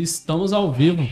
[0.00, 1.06] Estamos ao vivo.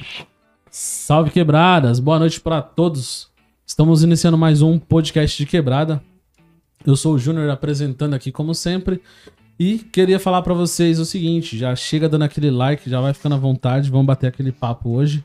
[0.71, 3.29] Salve quebradas, boa noite para todos.
[3.67, 6.03] Estamos iniciando mais um podcast de quebrada.
[6.87, 9.03] Eu sou o Júnior apresentando aqui como sempre
[9.61, 13.35] e queria falar para vocês o seguinte, já chega dando aquele like, já vai ficando
[13.35, 15.23] à vontade, vamos bater aquele papo hoje.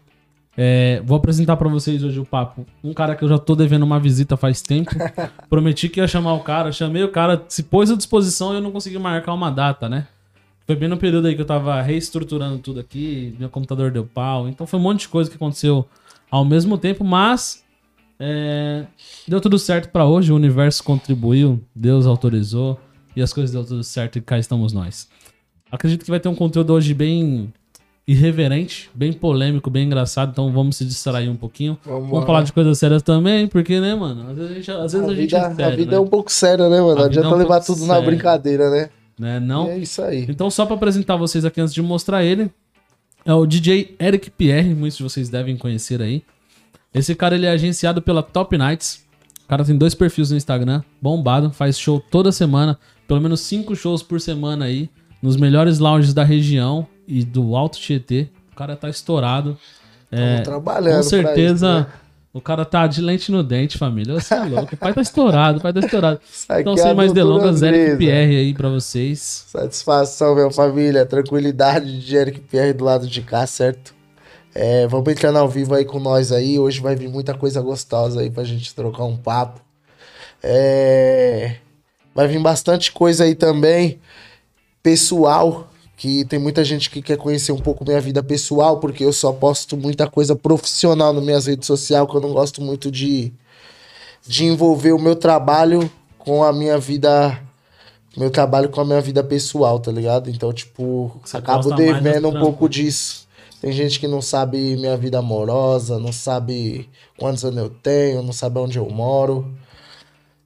[0.57, 2.65] É, vou apresentar para vocês hoje o papo.
[2.83, 4.91] Um cara que eu já tô devendo uma visita faz tempo.
[5.49, 8.61] Prometi que ia chamar o cara, chamei o cara, se pôs à disposição e eu
[8.61, 10.07] não consegui marcar uma data, né?
[10.65, 14.47] Foi bem no período aí que eu tava reestruturando tudo aqui, meu computador deu pau,
[14.47, 15.85] então foi um monte de coisa que aconteceu
[16.31, 17.63] ao mesmo tempo, mas
[18.19, 18.85] é,
[19.27, 22.79] deu tudo certo para hoje, o universo contribuiu, Deus autorizou
[23.15, 25.09] e as coisas deu tudo certo e cá estamos nós.
[25.69, 27.51] Acredito que vai ter um conteúdo hoje bem
[28.07, 31.77] irreverente, bem polêmico, bem engraçado, então vamos se distrair um pouquinho.
[31.85, 34.29] Vamos, vamos falar de coisas sérias também, porque, né, mano?
[34.29, 35.97] Às vezes a gente, às vezes a, a gente vida, é sério, A vida né?
[35.97, 36.95] é um pouco séria, né, mano?
[36.95, 38.05] Não adianta é um levar tudo na sério.
[38.05, 38.89] brincadeira, né?
[39.17, 39.39] Né?
[39.39, 39.67] Não.
[39.67, 40.25] E é isso aí.
[40.29, 42.51] Então, só pra apresentar vocês aqui antes de mostrar ele,
[43.25, 46.23] é o DJ Eric Pierre, muitos de vocês devem conhecer aí.
[46.93, 49.03] Esse cara ele é agenciado pela Top Nights.
[49.45, 52.77] O cara tem dois perfis no Instagram, bombado, faz show toda semana,
[53.07, 54.89] pelo menos cinco shows por semana aí,
[55.21, 58.29] nos melhores lounges da região e do Alto Tietê.
[58.51, 59.57] O cara tá estourado.
[60.11, 60.97] É, Tamo trabalhando.
[60.97, 62.02] com certeza, isso, né?
[62.33, 64.15] O cara tá de lente no dente, família.
[64.15, 64.73] Você é louco.
[64.73, 66.19] O pai tá estourado, o pai tá estourado.
[66.59, 67.97] Então, é sem mais delongas, Eric.
[67.97, 69.45] Pierre aí pra vocês.
[69.47, 71.05] Satisfação, minha família.
[71.05, 73.93] Tranquilidade de Eric Pierre do lado de cá, certo?
[74.55, 76.57] É, vamos entrando ao vivo aí com nós aí.
[76.57, 79.61] Hoje vai vir muita coisa gostosa aí pra gente trocar um papo.
[80.41, 81.57] É,
[82.15, 83.99] vai vir bastante coisa aí também
[84.81, 85.69] pessoal.
[85.95, 89.31] Que tem muita gente que quer conhecer um pouco minha vida pessoal, porque eu só
[89.31, 93.31] posto muita coisa profissional nas minhas redes sociais, que eu não gosto muito de,
[94.25, 97.39] de envolver o meu trabalho com a minha vida
[98.15, 100.29] meu trabalho com a minha vida pessoal, tá ligado?
[100.29, 103.27] Então, tipo, Você acabo devendo um pouco disso.
[103.59, 108.33] Tem gente que não sabe minha vida amorosa, não sabe quantos anos eu tenho, não
[108.33, 109.51] sabe onde eu moro.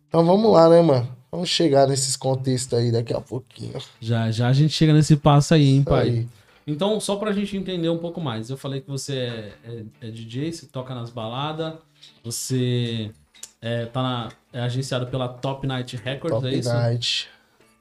[0.07, 1.16] Então vamos lá, né, mano?
[1.31, 3.73] Vamos chegar nesses contextos aí daqui a pouquinho.
[3.99, 6.09] Já, já a gente chega nesse passo aí, hein, pai?
[6.09, 6.27] aí.
[6.65, 8.49] Então, só pra gente entender um pouco mais.
[8.49, 11.75] Eu falei que você é, é- é DJ, você toca nas baladas,
[12.23, 13.11] você
[13.61, 16.69] é, tá na- é agenciado pela Top Night Records, Top é isso?
[16.69, 17.27] Night.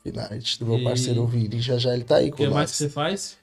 [0.05, 1.61] Top Night, do meu E- parceiro Vini.
[1.61, 3.37] Já já ele tá aí O com que mais que você faz?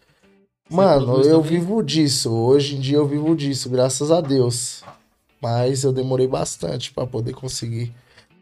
[0.70, 1.60] Mano, eu também?
[1.60, 2.32] vivo disso.
[2.32, 4.82] Hoje em dia eu vivo disso, graças a Deus.
[5.42, 7.94] Mas eu demorei bastante pra poder conseguir.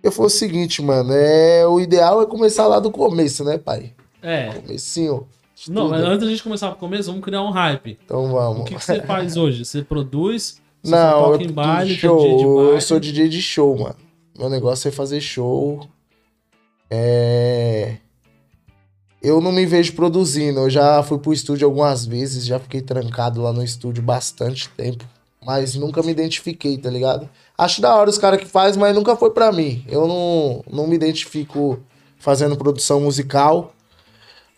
[0.04, 3.94] Eu foi o seguinte, mano, é o ideal é começar lá do começo, né, pai?
[4.22, 4.50] É.
[4.54, 5.28] Comecinho.
[5.56, 8.00] de Não, mas antes da gente começar pro começo, vamos criar um hype.
[8.04, 8.68] Então O vamos.
[8.70, 9.64] que, que você faz hoje?
[9.64, 10.60] Você produz?
[10.84, 12.18] Você Não, toca eu, em baile, show.
[12.18, 12.70] DJ de baile?
[12.72, 13.96] eu sou DJ de show, mano.
[14.38, 15.88] Meu negócio é fazer show.
[16.90, 17.98] É.
[19.22, 20.62] Eu não me vejo produzindo.
[20.62, 25.06] Eu já fui pro estúdio algumas vezes, já fiquei trancado lá no estúdio bastante tempo.
[25.44, 27.28] Mas nunca me identifiquei, tá ligado?
[27.58, 29.84] Acho da hora os caras que faz, mas nunca foi pra mim.
[29.88, 31.80] Eu não, não me identifico
[32.18, 33.74] fazendo produção musical.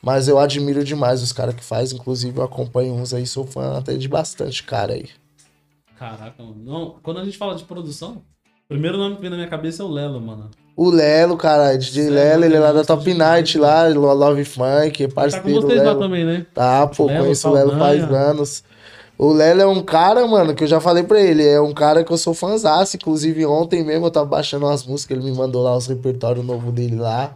[0.01, 1.93] Mas eu admiro demais os caras que faz.
[1.93, 5.07] Inclusive, eu acompanho uns aí, sou fã até de bastante cara aí.
[5.97, 6.57] Caraca, mano.
[6.57, 8.21] Não, quando a gente fala de produção,
[8.65, 10.51] o primeiro nome que vem na minha cabeça é o Lelo, mano.
[10.75, 14.43] O Lelo, cara, DJ Sério, Lelo, ele é lá da Top demais, Night, lá, Love
[14.43, 15.99] Funk, é Tá com parceiro vocês lá Lelo.
[15.99, 16.45] também, né?
[16.53, 18.63] Tá, pô, Lelo, conheço o Lelo faz anos.
[19.23, 22.03] O Lelo é um cara, mano, que eu já falei pra ele, é um cara
[22.03, 25.63] que eu sou fãzaço, inclusive ontem mesmo eu tava baixando umas músicas, ele me mandou
[25.63, 27.33] lá os repertórios novos dele lá.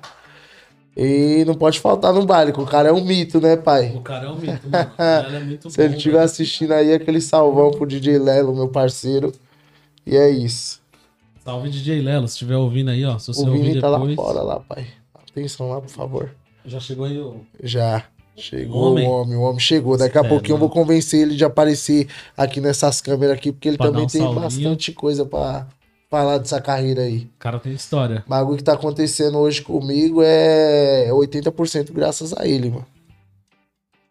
[0.98, 3.94] E não pode faltar no baile, que o cara é um mito, né, pai?
[3.96, 4.92] O cara é um mito, mano.
[4.98, 5.84] O é muito Se bom.
[5.84, 9.32] ele estiver assistindo aí, aquele salvão pro DJ Lelo, meu parceiro.
[10.06, 10.82] E é isso.
[11.46, 13.18] Salve DJ Lelo, se estiver ouvindo aí, ó.
[13.18, 14.16] Se você O ouvir Vini tá lá depois.
[14.16, 14.88] fora, lá, pai.
[15.32, 16.36] Atenção lá, por favor.
[16.66, 17.46] Já chegou aí o.
[17.64, 18.04] Já.
[18.38, 19.08] Chegou Homem.
[19.08, 19.98] o homem, o homem chegou.
[19.98, 23.68] Daqui a é pouquinho eu vou convencer ele de aparecer aqui nessas câmeras aqui, porque
[23.68, 25.68] ele Pra também um tem bastante coisa pra
[26.10, 27.30] falar dessa carreira aí.
[27.36, 28.24] O cara tem história.
[28.26, 32.86] O bagulho que tá acontecendo hoje comigo é 80% graças a ele, mano.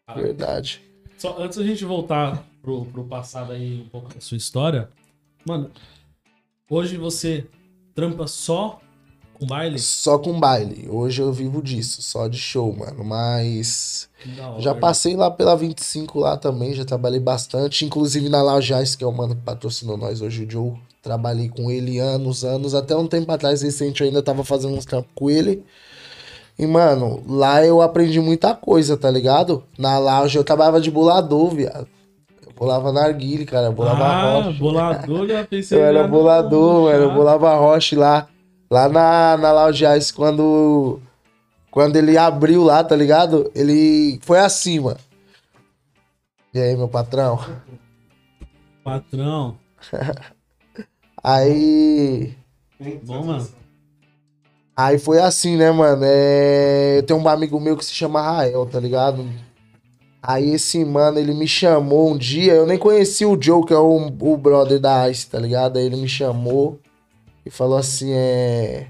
[0.07, 0.83] Cara, Verdade.
[1.17, 4.89] Só antes da gente voltar pro, pro passado aí, um pouco da sua história.
[5.47, 5.71] Mano,
[6.69, 7.47] hoje você
[7.95, 8.81] trampa só
[9.39, 9.79] com baile?
[9.79, 10.89] Só com baile.
[10.91, 13.05] Hoje eu vivo disso, só de show, mano.
[13.05, 14.09] Mas
[14.59, 17.85] já passei lá pela 25 lá também, já trabalhei bastante.
[17.85, 20.73] Inclusive na Laujais, que é o mano que patrocinou nós hoje, o Joe.
[21.03, 22.75] Trabalhei com ele anos, anos.
[22.75, 25.63] Até um tempo atrás, recente, eu ainda tava fazendo uns trampos com ele.
[26.59, 29.63] E, mano, lá eu aprendi muita coisa, tá ligado?
[29.79, 31.87] Na lounge eu trabalhava de bolador, viado.
[32.45, 33.67] Eu bolava narguile, cara.
[33.67, 34.59] Eu bolava ah, rocha.
[34.59, 35.79] bolador, já pensei.
[35.79, 37.03] Eu era bolador, no- mano.
[37.05, 38.27] Eu bolava rocha lá.
[38.71, 41.01] Lá na, na Lounge Ice, quando,
[41.71, 43.51] quando ele abriu lá, tá ligado?
[43.55, 44.99] Ele foi assim, mano.
[46.53, 47.39] E aí, meu patrão?
[48.83, 49.59] Patrão.
[51.23, 52.35] Aí.
[53.05, 53.49] Bom, mano.
[54.77, 56.03] Aí foi assim, né, mano?
[56.05, 56.99] É...
[56.99, 59.27] Eu tenho um amigo meu que se chama Rael, tá ligado?
[60.23, 63.79] Aí esse mano, ele me chamou um dia, eu nem conhecia o Joe, que é
[63.79, 65.79] o, o brother da Ice, tá ligado?
[65.79, 66.79] Aí ele me chamou
[67.47, 68.89] e falou assim, é...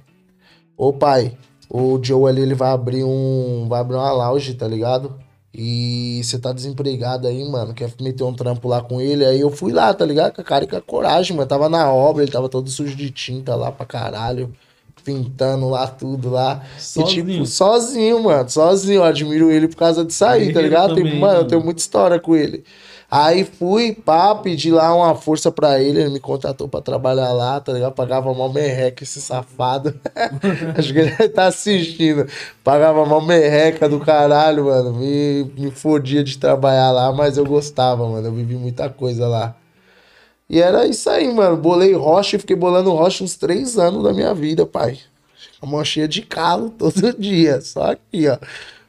[0.77, 1.37] Ô pai,
[1.69, 3.67] o Joe ali, ele vai abrir um...
[3.69, 5.15] vai abrir uma lounge, tá ligado?
[5.55, 9.25] E você tá desempregado aí, mano, quer meter um trampo lá com ele?
[9.25, 10.35] Aí eu fui lá, tá ligado?
[10.35, 11.49] Com a cara e com a coragem, mano.
[11.49, 14.53] Tava na obra, ele tava todo sujo de tinta lá pra caralho
[15.05, 16.63] pintando lá tudo lá.
[16.79, 17.29] Sozinho.
[17.31, 18.49] E, tipo, sozinho, mano.
[18.51, 18.97] Sozinho.
[18.97, 20.89] Eu admiro ele por causa disso aí, tá ligado?
[20.97, 21.49] também, Tipo, mano, eu mano.
[21.49, 22.65] tenho muita história com ele.
[23.19, 27.59] Aí fui, pá, pedi lá uma força pra ele, ele me contratou pra trabalhar lá,
[27.59, 27.95] tá ligado?
[27.95, 29.99] Pagava mal merreca esse safado.
[30.77, 32.29] Acho que ele tá assistindo.
[32.63, 34.93] Pagava mal merreca do caralho, mano.
[34.93, 38.29] Me, me fodia de trabalhar lá, mas eu gostava, mano.
[38.29, 39.57] Eu vivi muita coisa lá.
[40.51, 41.57] E era isso aí, mano.
[41.57, 44.99] Bolei rocha e fiquei bolando rocha uns três anos da minha vida, pai.
[45.63, 47.63] A mão cheia de calo todo dia.
[47.63, 48.37] Só aqui, ó.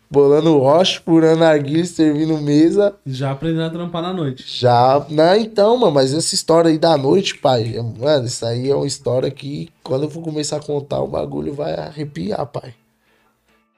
[0.09, 2.95] Bolando rocha, furando arguilha, servindo mesa.
[3.05, 4.43] Já aprendendo a trampar na noite.
[4.47, 5.05] Já.
[5.09, 7.75] Não, então, mano, mas essa história aí da noite, pai.
[7.75, 11.07] é- Mano, isso aí é uma história que quando eu for começar a contar, o
[11.07, 12.73] bagulho vai arrepiar, pai.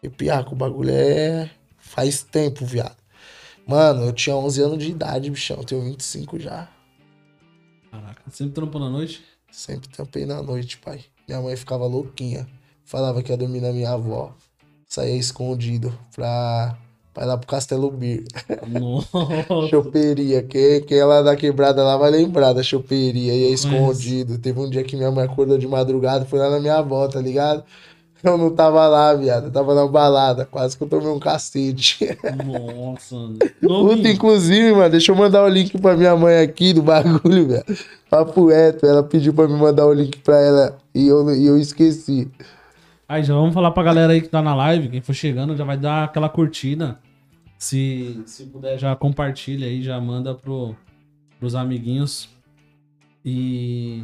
[0.04, 1.50] Arrepiar, que o bagulho é.
[1.80, 2.96] Faz tempo, viado.
[3.66, 5.58] Mano, eu tinha 11 anos de idade, bichão.
[5.58, 6.68] Eu tenho 25 já.
[7.92, 9.24] Caraca, sempre trampou na noite?
[9.52, 11.02] Sempre tampei na noite, pai.
[11.28, 12.48] Minha mãe ficava louquinha.
[12.86, 14.36] Falava que ia dormir na minha avó.
[14.90, 16.76] Saía escondido pra,
[17.14, 18.24] pra ir lá pro Castelo Bir.
[19.70, 20.42] Choperia.
[20.42, 23.32] Quem, quem é lá da quebrada lá vai lembrar da choperia.
[23.32, 24.40] Ia escondido.
[24.40, 27.22] Teve um dia que minha mãe acordou de madrugada foi lá na minha avó, tá
[27.22, 27.64] ligado?
[28.24, 29.46] Eu não tava lá, viado.
[29.46, 30.44] Eu tava na balada.
[30.44, 32.18] Quase que eu tomei um cacete.
[32.44, 33.16] Nossa.
[33.62, 37.64] Puta, inclusive, mano, deixa eu mandar o link pra minha mãe aqui do bagulho, velho.
[38.10, 41.60] Papo reto, ela pediu pra me mandar o link pra ela e eu, e eu
[41.60, 42.28] esqueci.
[43.10, 45.64] Aí já vamos falar pra galera aí que tá na live, quem for chegando já
[45.64, 47.00] vai dar aquela curtida.
[47.58, 50.76] Se, se puder já compartilha aí, já manda pro,
[51.40, 52.30] pros amiguinhos.
[53.26, 54.04] E,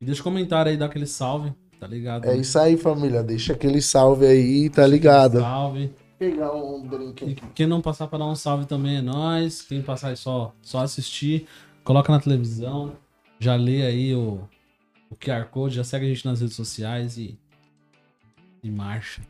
[0.00, 2.26] e deixa o comentário aí, dá aquele salve, tá ligado?
[2.26, 3.24] É isso aí, família.
[3.24, 5.40] Deixa aquele salve aí, tá ligado?
[5.40, 5.92] Salve.
[6.16, 7.42] Pegar um drink E aqui.
[7.54, 9.62] quem não passar pra dar um salve também é nós.
[9.62, 11.46] Quem passar é só, só assistir.
[11.84, 12.92] Coloca na televisão.
[13.40, 14.40] Já lê aí o,
[15.10, 17.38] o QR Code, já segue a gente nas redes sociais e,
[18.68, 19.22] e marcha.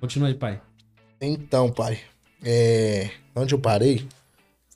[0.00, 0.60] Continua aí, pai.
[1.20, 1.98] Então, pai.
[2.44, 3.10] É.
[3.36, 4.06] Onde eu parei?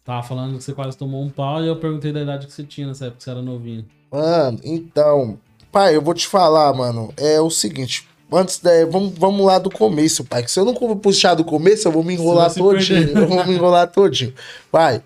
[0.05, 2.63] Tava falando que você quase tomou um pau e eu perguntei da idade que você
[2.63, 3.85] tinha nessa época que você era novinho.
[4.11, 5.39] Mano, então.
[5.73, 7.13] Pai, eu vou te falar, mano.
[7.17, 8.07] É o seguinte.
[8.33, 8.71] Antes da.
[8.87, 10.45] Vamos, vamos lá do começo, pai.
[10.45, 13.05] Que se eu não puxar do começo, eu vou me enrolar Você todinho.
[13.07, 13.23] perder.
[13.23, 14.33] Eu vou me enrolar todinho.
[14.71, 15.03] Pai,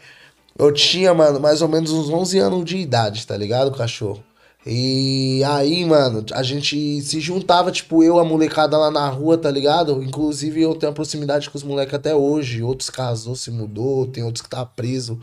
[0.59, 4.23] eu tinha, mano, mais ou menos uns 11 anos de idade, tá ligado, cachorro?
[4.67, 9.51] E aí, mano, a gente se juntava, tipo, eu, a molecada lá na rua, tá
[9.51, 10.03] ligado?
[10.03, 12.63] Inclusive, eu tenho proximidade com os moleques até hoje.
[12.63, 15.19] Outros casou, se mudou, tem outros que tá preso.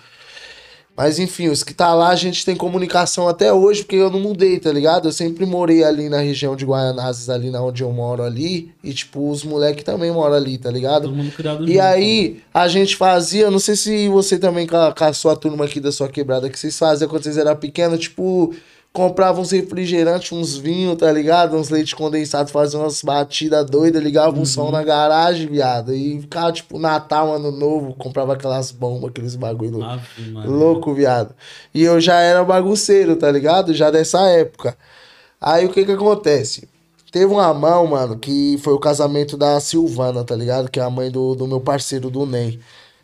[0.96, 4.20] Mas enfim, os que tá lá a gente tem comunicação até hoje, porque eu não
[4.20, 5.08] mudei, tá ligado?
[5.08, 8.72] Eu sempre morei ali na região de Guaianazes, ali na onde eu moro ali.
[8.84, 11.04] E, tipo, os moleques também moram ali, tá ligado?
[11.04, 11.82] Todo mundo criado E junto.
[11.82, 15.66] aí, a gente fazia, não sei se você também com a, com a sua turma
[15.66, 18.56] aqui da sua quebrada, que vocês faziam quando vocês eram pequenos, tipo,
[18.94, 21.56] compravam uns refrigerantes, uns vinhos, tá ligado?
[21.56, 25.94] Uns leite condensado, faziam umas batidas doidas, ligavam um som na garagem, viado.
[25.94, 29.80] E ficava, tipo, Natal, Ano Novo, comprava aquelas bombas, aqueles bagulho
[30.34, 30.50] Maria.
[30.50, 31.36] Louco, viado.
[31.74, 33.74] E eu já era bagunceiro, tá ligado?
[33.74, 34.76] Já dessa época.
[35.40, 36.68] Aí o que que acontece?
[37.12, 40.70] Teve uma mão, mano, que foi o casamento da Silvana, tá ligado?
[40.70, 42.60] Que é a mãe do, do meu parceiro, do Ney.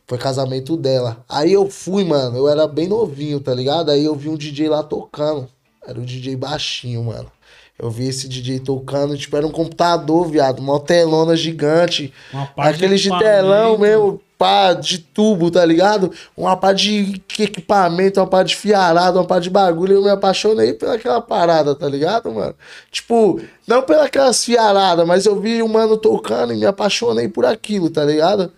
[0.05, 1.23] Foi casamento dela.
[1.29, 3.89] Aí eu fui, mano, eu era bem novinho, tá ligado?
[3.89, 5.47] Aí eu vi um DJ lá tocando.
[5.85, 7.31] Era o DJ baixinho, mano.
[7.77, 12.13] Eu vi esse DJ tocando, tipo, era um computador, viado, uma telona gigante.
[12.31, 16.11] Uma parte Aquele de telão mesmo, pá, de tubo, tá ligado?
[16.37, 19.95] Uma pá de equipamento, uma pá de fiarada, uma pá de bagulho.
[19.95, 22.55] Eu me apaixonei pelaquela parada, tá ligado, mano?
[22.91, 27.89] Tipo, não pelas fiaradas, mas eu vi o mano tocando e me apaixonei por aquilo,
[27.89, 28.51] tá ligado?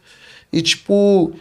[0.51, 1.31] E tipo,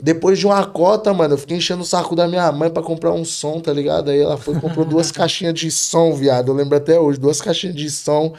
[0.00, 3.12] depois de uma cota, mano, eu fiquei enchendo o saco da minha mãe pra comprar
[3.12, 4.10] um som, tá ligado?
[4.10, 6.48] Aí ela foi e comprou duas caixinhas de som, viado.
[6.48, 8.32] Eu lembro até hoje, duas caixinhas de som.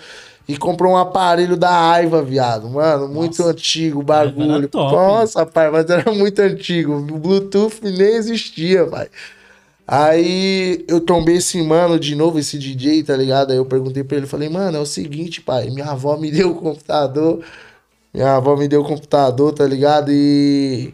[0.47, 2.69] E comprou um aparelho da Aiva, viado.
[2.69, 3.51] Mano, muito Nossa.
[3.51, 4.67] antigo o bagulho.
[4.67, 6.93] top, Nossa, pai, mas era muito antigo.
[6.93, 9.09] O Bluetooth nem existia, pai.
[9.85, 13.51] Aí eu tombei esse mano de novo, esse DJ, tá ligado?
[13.51, 16.51] Aí eu perguntei pra ele, falei, mano, é o seguinte, pai, minha avó me deu
[16.51, 17.43] o computador,
[18.13, 20.11] minha avó me deu o computador, tá ligado?
[20.11, 20.93] E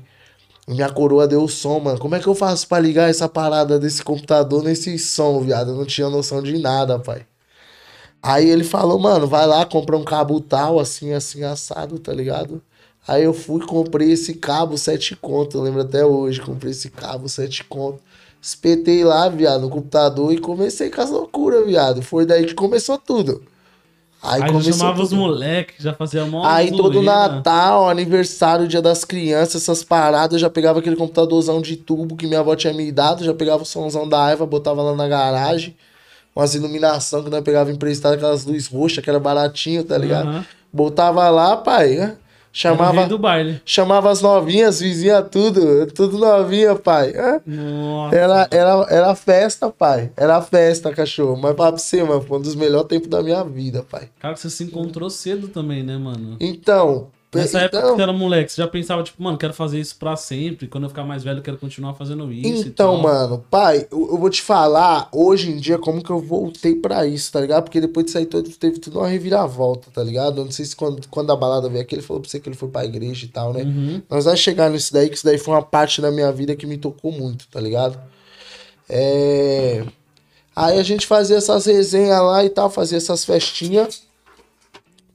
[0.67, 1.99] Minha coroa deu som, mano.
[1.99, 5.71] Como é que eu faço pra ligar essa parada desse computador nesse som, viado?
[5.71, 7.25] Eu não tinha noção de nada, pai.
[8.21, 12.61] Aí ele falou, mano, vai lá, compra um cabo tal, assim, assim, assado, tá ligado?
[13.07, 17.29] Aí eu fui, comprei esse cabo, sete conto, eu lembro até hoje, comprei esse cabo,
[17.29, 17.99] sete conto.
[18.41, 22.01] Espetei lá, viado, no computador e comecei com as loucuras, viado.
[22.01, 23.43] Foi daí que começou tudo.
[24.25, 25.03] Aí, aí já chamava tudo.
[25.03, 30.39] os moleques, já fazia mó Aí todo Natal, aniversário, dia das crianças, essas paradas, eu
[30.39, 33.65] já pegava aquele computadorzão de tubo que minha avó tinha me dado, já pegava o
[33.65, 35.75] somzão da Aiva, botava lá na garagem.
[36.35, 40.27] Umas iluminação que nós pegava emprestado, aquelas luzes roxas, que era baratinho, tá ligado?
[40.27, 40.43] Uhum.
[40.73, 42.17] Botava lá, pai, né?
[42.57, 43.61] Chamava, do baile.
[43.65, 47.13] chamava as novinhas, vizinha, tudo, tudo novinha, pai.
[47.45, 48.15] Nossa.
[48.15, 50.09] Era, era, era festa, pai.
[50.15, 51.35] Era festa, cachorro.
[51.35, 54.07] Mas pra você, mano, foi um dos melhores tempos da minha vida, pai.
[54.19, 56.37] Cara, você se encontrou cedo também, né, mano?
[56.39, 59.79] Então, Nessa então, época que você era moleque, você já pensava, tipo, mano, quero fazer
[59.79, 60.67] isso pra sempre.
[60.67, 62.67] Quando eu ficar mais velho, eu quero continuar fazendo isso.
[62.67, 66.75] Então, mano, pai, eu, eu, vou te falar hoje em dia como que eu voltei
[66.75, 67.63] pra isso, tá ligado?
[67.63, 70.41] Porque depois disso aí todo, teve tudo uma reviravolta, tá ligado?
[70.41, 72.49] Eu não sei se quando, quando a balada veio aqui, ele falou pra você que
[72.49, 73.63] ele foi pra igreja e tal, né?
[73.63, 74.01] Uhum.
[74.09, 76.65] Nós vamos chegar nisso daí, que isso daí foi uma parte da minha vida que
[76.65, 77.99] me tocou muito, tá ligado?
[78.89, 79.83] É.
[80.55, 84.03] Aí a gente fazia essas resenhas lá e tal, fazia essas festinhas.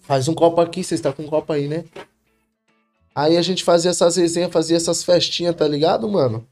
[0.02, 1.84] Faz um copo aqui, você está com um copo aí, né?
[3.14, 6.46] Aí a gente fazia essas resenhas, fazia essas festinhas, tá ligado, mano?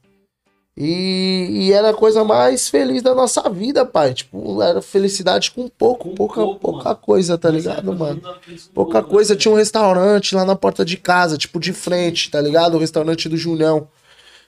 [0.81, 4.13] E, e, era a coisa mais feliz da nossa vida, pai.
[4.13, 8.21] Tipo, era felicidade com pouco, com pouca, pouco, pouca coisa, tá ligado, mano?
[8.73, 9.35] Pouca coisa.
[9.35, 12.75] Tinha um restaurante lá na porta de casa, tipo, de frente, tá ligado?
[12.75, 13.89] O restaurante do Julião.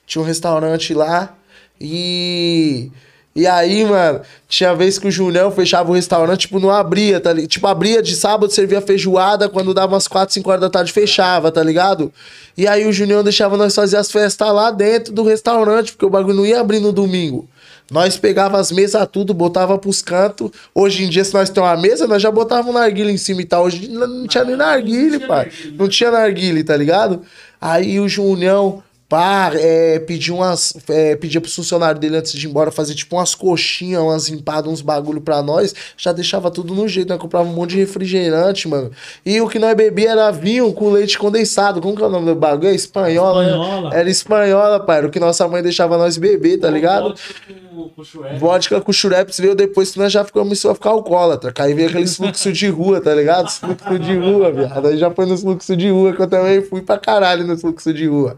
[0.06, 1.36] Tinha um restaurante lá
[1.78, 2.90] e
[3.34, 7.32] e aí, mano, tinha vez que o Julião fechava o restaurante, tipo, não abria, tá
[7.32, 7.48] ligado?
[7.48, 11.50] Tipo, abria de sábado, servia feijoada, quando dava umas 4, 5 horas da tarde, fechava,
[11.50, 12.12] tá ligado?
[12.56, 16.10] E aí o Julião deixava nós fazer as festas lá dentro do restaurante, porque o
[16.10, 17.48] bagulho não ia abrir no domingo.
[17.90, 20.50] Nós pegava as mesas tudo, botava pros cantos.
[20.74, 23.42] Hoje em dia, se nós temos uma mesa, nós já botava um narguile em cima
[23.42, 23.64] e tal.
[23.64, 25.50] Hoje não tinha nem narguile, pai.
[25.78, 27.22] Não tinha narguile, tá ligado?
[27.60, 30.72] Aí o Julião pá, é, pedir umas.
[30.88, 34.72] É, pedia pro funcionário dele antes de ir embora fazer tipo umas coxinhas, umas empadas,
[34.72, 35.74] uns bagulho pra nós.
[35.98, 37.18] Já deixava tudo no jeito, né?
[37.18, 38.90] Comprava um monte de refrigerante, mano.
[39.26, 41.82] E o que nós bebia era vinho com leite condensado.
[41.82, 42.70] Como que é o nome do bagulho?
[42.70, 43.44] É espanhola.
[43.44, 43.90] Espanhola.
[43.90, 44.00] Né?
[44.00, 44.96] Era espanhola, pai.
[44.96, 47.14] Era o que nossa mãe deixava nós beber, tá ligado?
[47.14, 51.52] Vodka com, com Vodka com chureps veio depois que nós já começou a ficar alcoólatra.
[51.58, 53.50] Aí veio aquele fluxo de rua, tá ligado?
[53.50, 54.88] Fluxo de rua, viado.
[54.88, 57.92] Aí já foi no fluxo de rua, que eu também fui pra caralho no fluxo
[57.92, 58.36] de rua.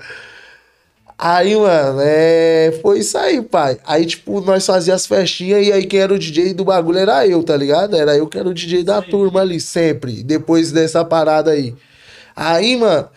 [1.16, 2.78] Aí, mano, é...
[2.83, 3.78] foi isso aí, pai.
[3.87, 7.26] Aí, tipo, nós fazíamos as festinhas e aí quem era o DJ do bagulho era
[7.26, 7.97] eu, tá ligado?
[7.97, 9.11] Era eu que era o DJ da Sim.
[9.11, 11.75] turma ali, sempre, depois dessa parada aí.
[12.35, 13.09] Aí, mano,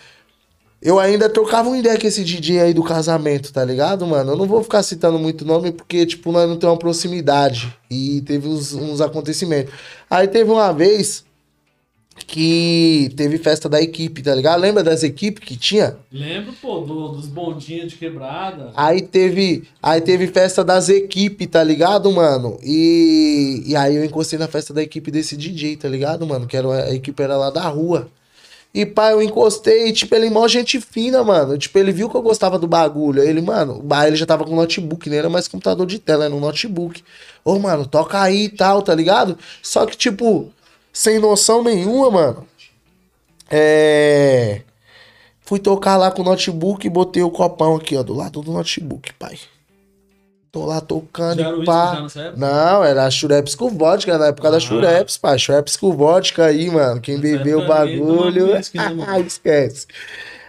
[0.82, 4.34] eu ainda trocava uma ideia com esse DJ aí do casamento, tá ligado, mano?
[4.34, 8.22] Eu não vou ficar citando muito nome porque, tipo, nós não temos uma proximidade e
[8.22, 9.74] teve uns, uns acontecimentos.
[10.10, 11.26] Aí teve uma vez
[12.26, 14.60] que teve festa da equipe, tá ligado?
[14.60, 15.98] Lembra das equipes que tinha?
[16.12, 18.72] Lembro, pô, do, dos bondinhos de quebrada.
[18.76, 22.58] Aí teve, aí teve festa das equipes, tá ligado, mano?
[22.64, 26.48] E, e aí eu encostei na festa da equipe desse DJ, tá ligado, mano?
[26.48, 28.10] Que era, a equipe era lá da rua.
[28.74, 31.58] E pai, eu encostei, tipo, ele é mó gente fina, mano.
[31.58, 33.22] Tipo, ele viu que eu gostava do bagulho.
[33.22, 36.36] Aí ele, mano, ele já tava com notebook, nem era mais computador de tela, era
[36.36, 37.04] um notebook.
[37.44, 39.38] Ô, mano, toca aí e tal, tá ligado?
[39.64, 40.52] Só que, tipo,
[40.98, 42.48] sem noção nenhuma, mano.
[43.52, 44.62] É.
[45.42, 48.52] Fui tocar lá com o notebook e botei o copão aqui, ó, do lado do
[48.52, 49.38] notebook, pai.
[50.52, 52.08] Tô lá tocando e pá.
[52.36, 54.52] Não, era Shureps com vodka, na época ah.
[54.52, 55.38] da Shureps, pai.
[55.38, 57.00] Shureps com vodka aí, mano.
[57.00, 58.48] Quem bebeu o bagulho.
[59.08, 59.86] Ah, esquece.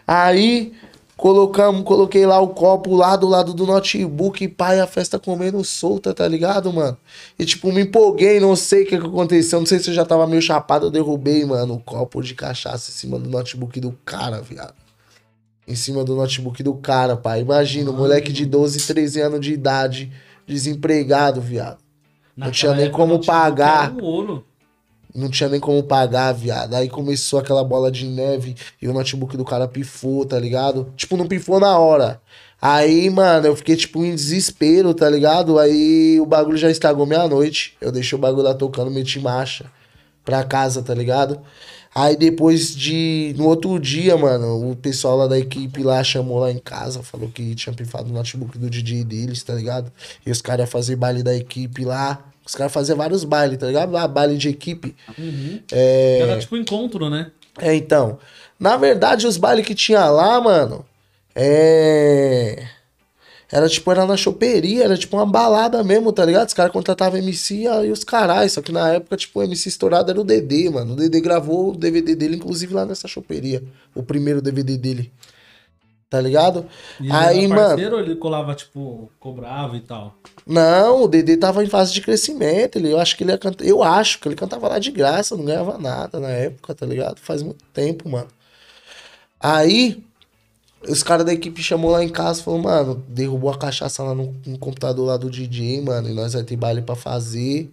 [0.06, 0.72] Aí
[1.18, 5.64] Colocamos, coloquei lá o copo lá do lado do notebook e pai, a festa comendo
[5.64, 6.96] solta, tá ligado, mano?
[7.36, 10.04] E tipo, me empolguei, não sei o que, que aconteceu, não sei se eu já
[10.04, 13.98] tava meio chapado, eu derrubei, mano, o copo de cachaça em cima do notebook do
[14.04, 14.76] cara, viado.
[15.66, 17.40] Em cima do notebook do cara, pai.
[17.40, 20.12] Imagina, um moleque de 12, 13 anos de idade,
[20.46, 21.78] desempregado, viado.
[22.36, 23.92] não tinha nem como pagar.
[23.92, 24.44] Um ouro.
[25.14, 26.74] Não tinha nem como pagar, viado.
[26.74, 30.92] Aí começou aquela bola de neve e o notebook do cara pifou, tá ligado?
[30.96, 32.20] Tipo, não pifou na hora.
[32.60, 35.58] Aí, mano, eu fiquei, tipo, em desespero, tá ligado?
[35.58, 37.76] Aí o bagulho já estragou meia-noite.
[37.80, 39.66] Eu deixei o bagulho lá tocando, meti marcha
[40.24, 41.40] pra casa, tá ligado?
[41.94, 43.34] Aí depois de.
[43.36, 47.28] No outro dia, mano, o pessoal lá da equipe lá chamou lá em casa, falou
[47.28, 49.90] que tinha pifado o notebook do DJ deles, tá ligado?
[50.24, 52.24] E os caras iam fazer baile da equipe lá.
[52.48, 53.92] Os caras faziam vários bailes, tá ligado?
[53.92, 54.96] Lá, baile de equipe.
[55.18, 55.60] Uhum.
[55.70, 56.20] É...
[56.20, 57.30] Era tipo encontro, né?
[57.60, 58.18] É, então.
[58.58, 60.84] Na verdade, os bailes que tinha lá, mano,
[61.34, 62.66] É.
[63.50, 66.48] Era tipo, era na choperia, era tipo uma balada mesmo, tá ligado?
[66.48, 68.52] Os caras contratavam MC e os caras.
[68.52, 70.92] Só que na época, tipo, o MC estourado era o Dedê, mano.
[70.94, 73.62] O Dedê gravou o DVD dele, inclusive, lá nessa choperia.
[73.94, 75.10] O primeiro DVD dele.
[76.10, 76.66] Tá ligado?
[76.98, 80.14] E Aí, ele mano- parceiro ou ele colava, tipo, cobrava e tal?
[80.46, 82.76] Não, o Dedê tava em fase de crescimento.
[82.76, 83.64] Ele, eu acho que ele ia cantar.
[83.64, 87.20] Eu acho que ele cantava lá de graça, não ganhava nada na época, tá ligado?
[87.20, 88.28] Faz muito tempo, mano.
[89.38, 90.02] Aí,
[90.88, 94.14] os caras da equipe chamou lá em casa e falou, mano, derrubou a cachaça lá
[94.14, 97.70] no, no computador lá do DJ, mano, e nós vai ter baile pra fazer.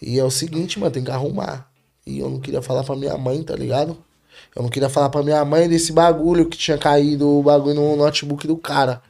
[0.00, 1.68] E é o seguinte, mano, tem que arrumar.
[2.06, 3.98] E eu não queria falar pra minha mãe, tá ligado?
[4.56, 7.94] Eu não queria falar pra minha mãe desse bagulho que tinha caído o bagulho no
[7.94, 9.02] notebook do cara.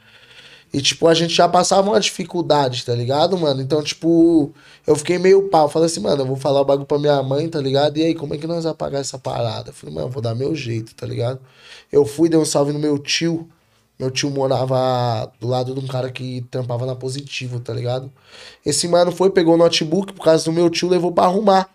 [0.73, 3.61] E, tipo, a gente já passava uma dificuldade, tá ligado, mano?
[3.61, 4.51] Então, tipo,
[4.85, 5.69] eu fiquei meio pau.
[5.69, 7.97] Falei assim, mano, eu vou falar o bagulho pra minha mãe, tá ligado?
[7.97, 9.69] E aí, como é que nós vamos pagar essa parada?
[9.69, 11.39] Eu falei, mano, vou dar meu jeito, tá ligado?
[11.89, 13.47] Eu fui, dei um salve no meu tio.
[13.97, 18.11] Meu tio morava do lado de um cara que trampava na Positivo, tá ligado?
[18.65, 21.69] Esse mano foi, pegou o notebook, por causa do meu tio, levou pra arrumar.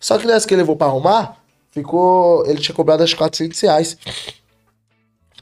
[0.00, 1.43] Só que nessa que ele levou pra arrumar,
[1.74, 2.46] ficou.
[2.46, 3.96] Ele tinha cobrado acho 400 reais.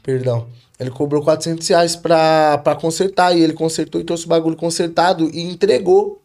[0.01, 0.47] Perdão.
[0.79, 3.37] Ele cobrou 400 reais pra, pra consertar.
[3.37, 6.21] E ele consertou e trouxe o bagulho consertado e entregou.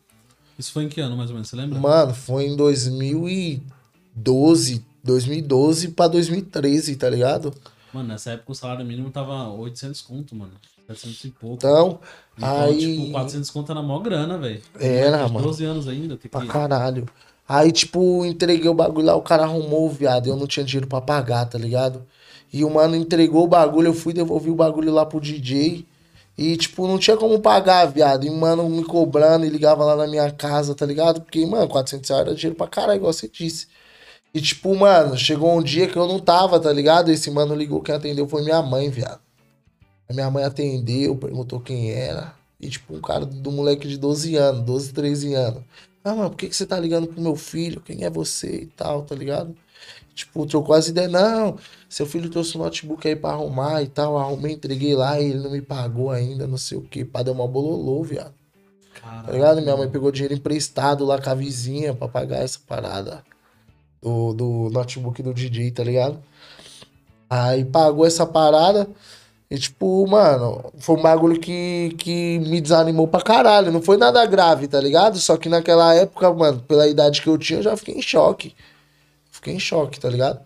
[0.58, 1.48] Isso foi em que ano, mais ou menos?
[1.48, 1.78] Você lembra?
[1.78, 4.84] Mano, foi em 2012.
[5.04, 7.54] 2012 pra 2013, tá ligado?
[7.94, 10.52] Mano, nessa época o salário mínimo tava 800 conto, mano.
[10.88, 11.54] 700 e pouco.
[11.56, 12.00] Então,
[12.36, 12.78] Então, aí.
[12.78, 14.60] tipo, 400 conto era mó grana, velho.
[14.78, 15.46] Era, mano.
[15.46, 16.16] 12 anos ainda.
[16.16, 16.48] Tem Pra que...
[16.48, 17.06] caralho.
[17.48, 20.28] Aí, tipo, entreguei o bagulho lá, o cara arrumou viado.
[20.28, 22.06] Eu não tinha dinheiro pra pagar, tá ligado?
[22.52, 25.86] E o mano entregou o bagulho, eu fui devolver o bagulho lá pro DJ.
[26.36, 28.26] E, tipo, não tinha como pagar, viado.
[28.26, 31.22] E mano me cobrando e ligava lá na minha casa, tá ligado?
[31.22, 33.66] Porque, mano, 400 reais era dinheiro pra caralho, igual você disse.
[34.34, 37.10] E, tipo, mano, chegou um dia que eu não tava, tá ligado?
[37.10, 39.20] Esse mano ligou, quem atendeu foi minha mãe, viado.
[40.08, 42.34] A minha mãe atendeu, perguntou quem era.
[42.60, 45.62] E, tipo, um cara do moleque de 12 anos, 12, 13 anos.
[46.04, 47.80] Ah, mano, por que, que você tá ligando pro meu filho?
[47.80, 49.54] Quem é você e tal, tá ligado?
[50.14, 51.10] Tipo, trocou as ideias.
[51.12, 51.56] Não,
[51.88, 54.18] seu filho trouxe um notebook aí pra arrumar e tal.
[54.18, 57.04] Arrumei, entreguei lá e ele não me pagou ainda, não sei o que.
[57.04, 58.34] Pá, deu uma bololô, viado.
[58.94, 59.32] Tá Caralho.
[59.32, 59.62] ligado?
[59.62, 63.22] Minha mãe pegou dinheiro emprestado lá com a vizinha pra pagar essa parada
[64.02, 66.20] do, do notebook do DJ, tá ligado?
[67.30, 68.88] Aí pagou essa parada.
[69.50, 73.72] E, tipo, mano, foi um bagulho que, que me desanimou pra caralho.
[73.72, 75.18] Não foi nada grave, tá ligado?
[75.18, 78.54] Só que naquela época, mano, pela idade que eu tinha, eu já fiquei em choque.
[79.30, 80.40] Fiquei em choque, tá ligado?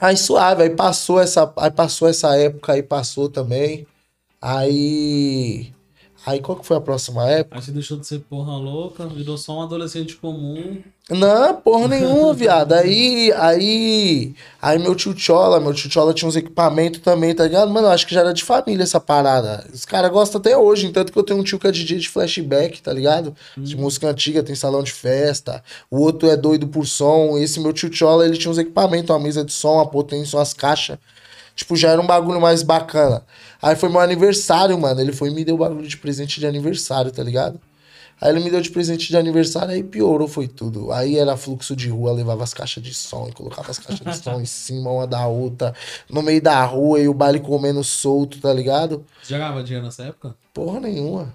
[0.00, 3.86] Aí suave, aí passou essa, aí passou essa época, aí passou também.
[4.40, 5.72] Aí.
[6.24, 7.56] Aí qual que foi a próxima época?
[7.56, 10.80] Aí você deixou de ser porra louca, virou só um adolescente comum.
[11.10, 12.72] Não, porra nenhuma, viado.
[12.74, 17.72] Aí, aí, aí meu tio Chola, meu tio Chola tinha uns equipamentos também, tá ligado?
[17.72, 19.66] Mano, eu acho que já era de família essa parada.
[19.74, 22.08] Os caras gostam até hoje, tanto que eu tenho um tio que é DJ de
[22.08, 23.34] flashback, tá ligado?
[23.56, 25.62] De música antiga, tem salão de festa.
[25.90, 27.36] O outro é doido por som.
[27.36, 30.54] Esse meu tio Chola, ele tinha uns equipamentos, uma mesa de som, uma potência, umas
[30.54, 30.98] caixas.
[31.54, 33.22] Tipo, já era um bagulho mais bacana.
[33.60, 35.00] Aí foi meu aniversário, mano.
[35.00, 37.60] Ele foi e me deu bagulho de presente de aniversário, tá ligado?
[38.22, 40.92] Aí ele me deu de presente de aniversário, aí piorou, foi tudo.
[40.92, 44.22] Aí era fluxo de rua, levava as caixas de som e colocava as caixas de
[44.22, 45.74] som em cima uma da outra,
[46.08, 49.04] no meio da rua e o baile comendo solto, tá ligado?
[49.20, 50.36] Você já ganhava dinheiro nessa época?
[50.54, 51.34] Porra nenhuma.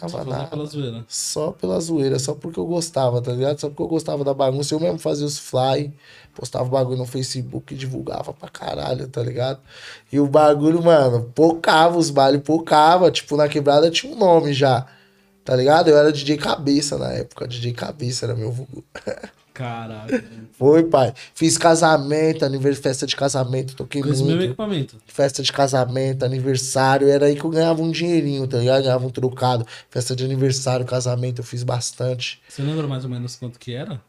[0.00, 0.46] Não Só nada.
[0.46, 1.04] pela zoeira.
[1.08, 3.58] Só pela zoeira, só porque eu gostava, tá ligado?
[3.58, 4.74] Só porque eu gostava da bagunça.
[4.74, 5.92] Eu mesmo fazia os fly,
[6.34, 9.60] postava o bagulho no Facebook divulgava pra caralho, tá ligado?
[10.12, 13.10] E o bagulho, mano, pocava os bailes, pocava.
[13.10, 14.86] Tipo, na quebrada tinha um nome já,
[15.44, 15.88] tá ligado?
[15.88, 18.84] Eu era DJ Cabeça na época, DJ Cabeça era meu vulgo.
[19.58, 20.24] Caralho.
[20.52, 21.12] Foi, pai.
[21.34, 24.44] Fiz casamento, aniversário, festa de casamento, toquei Com esse mesmo muito.
[24.50, 24.96] equipamento.
[25.06, 28.84] Festa de casamento, aniversário, era aí que eu ganhava um dinheirinho, tá ligado?
[28.84, 29.66] Ganhava um trocado.
[29.90, 32.40] Festa de aniversário, casamento, eu fiz bastante.
[32.48, 34.00] Você lembra mais ou menos quanto que era?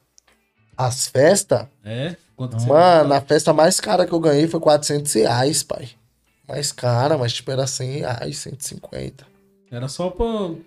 [0.78, 1.66] As festas?
[1.84, 2.16] É?
[2.36, 5.90] Quanto que Mano, a festa mais cara que eu ganhei foi 400 reais, pai.
[6.48, 9.26] Mais cara, mas tipo, era 100 reais, 150.
[9.72, 10.26] Era só pra,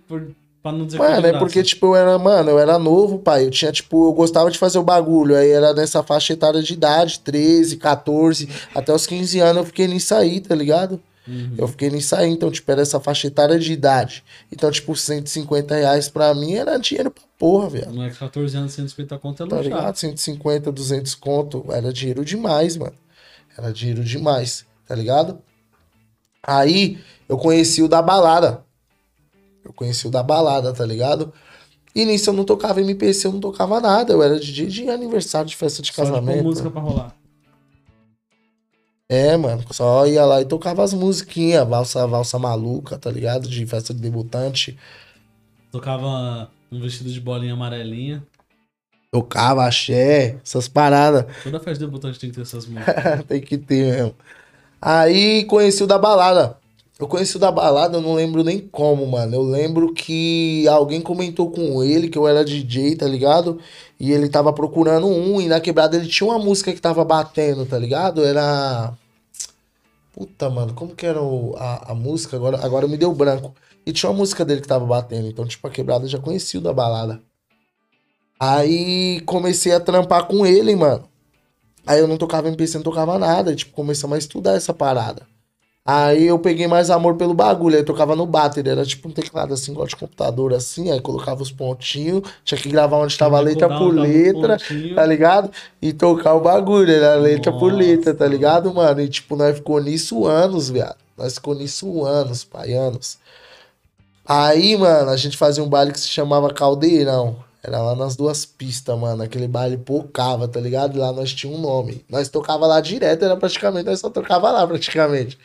[0.08, 0.30] por-
[0.62, 3.44] pra não dizer Mano, é porque, tipo, eu era, mano, eu era novo, pai.
[3.44, 5.36] Eu tinha, tipo, eu gostava de fazer o bagulho.
[5.36, 9.88] Aí era nessa faixa etária de idade, 13, 14, até os 15 anos eu fiquei
[9.88, 11.00] nisso aí, tá ligado?
[11.26, 11.54] Uhum.
[11.56, 14.24] Eu fiquei nisso aí, então, tipo, era essa faixa etária de idade.
[14.50, 17.92] Então, tipo, 150 reais pra mim era dinheiro pra porra, velho.
[17.92, 19.96] Não é 14 anos, 150 conto é Tá ligado?
[19.96, 21.64] 150, 200 conto.
[21.70, 22.94] Era dinheiro demais, mano.
[23.56, 25.38] Era dinheiro demais, tá ligado?
[26.42, 26.98] Aí
[27.28, 28.64] eu conheci o da balada.
[29.64, 31.32] Eu conheci o da balada, tá ligado?
[31.94, 34.12] E nisso eu não tocava MPC, eu não tocava nada.
[34.12, 36.42] Eu era DJ de aniversário, de festa de Só casamento.
[36.42, 37.14] música pra rolar.
[39.08, 43.46] É, mano, só ia lá e tocava as musiquinhas, valsa, valsa maluca, tá ligado?
[43.46, 44.78] De festa de debutante.
[45.70, 48.22] Tocava um vestido de bolinha amarelinha.
[49.10, 51.26] Tocava axé, essas paradas.
[51.44, 53.24] Toda festa de debutante tem que ter essas músicas.
[53.28, 54.14] tem que ter mesmo.
[54.80, 56.56] Aí conheci o da balada.
[57.02, 59.34] Eu conheci o da balada, eu não lembro nem como, mano.
[59.34, 63.58] Eu lembro que alguém comentou com ele que eu era DJ, tá ligado?
[63.98, 67.66] E ele tava procurando um, e na quebrada ele tinha uma música que tava batendo,
[67.66, 68.24] tá ligado?
[68.24, 68.96] Era.
[70.12, 72.36] Puta, mano, como que era o, a, a música?
[72.36, 73.52] Agora, agora me deu branco.
[73.84, 75.26] E tinha uma música dele que tava batendo.
[75.26, 77.20] Então, tipo, a quebrada eu já conhecia o da balada.
[78.38, 81.02] Aí comecei a trampar com ele, mano.
[81.84, 83.56] Aí eu não tocava MPC, não tocava nada.
[83.56, 85.31] Tipo, começamos a estudar essa parada.
[85.84, 89.10] Aí eu peguei mais amor pelo bagulho, aí eu tocava no bater, era tipo um
[89.10, 93.40] teclado assim, igual de computador assim, aí colocava os pontinhos, tinha que gravar onde tava
[93.40, 94.58] letra por letra,
[94.94, 95.50] tá ligado?
[95.80, 97.64] E tocar o bagulho, era letra Nossa.
[97.64, 99.00] por letra, tá ligado, mano?
[99.00, 100.96] E tipo, nós ficou nisso anos, viado.
[101.18, 103.18] Nós ficou nisso anos, pai, anos.
[104.24, 107.36] Aí, mano, a gente fazia um baile que se chamava Caldeirão.
[107.62, 109.22] Era lá nas duas pistas, mano.
[109.22, 110.98] Aquele baile pocava, tá ligado?
[110.98, 112.04] Lá nós tinha um nome.
[112.08, 115.38] Nós tocava lá direto, era praticamente, nós só tocava lá praticamente.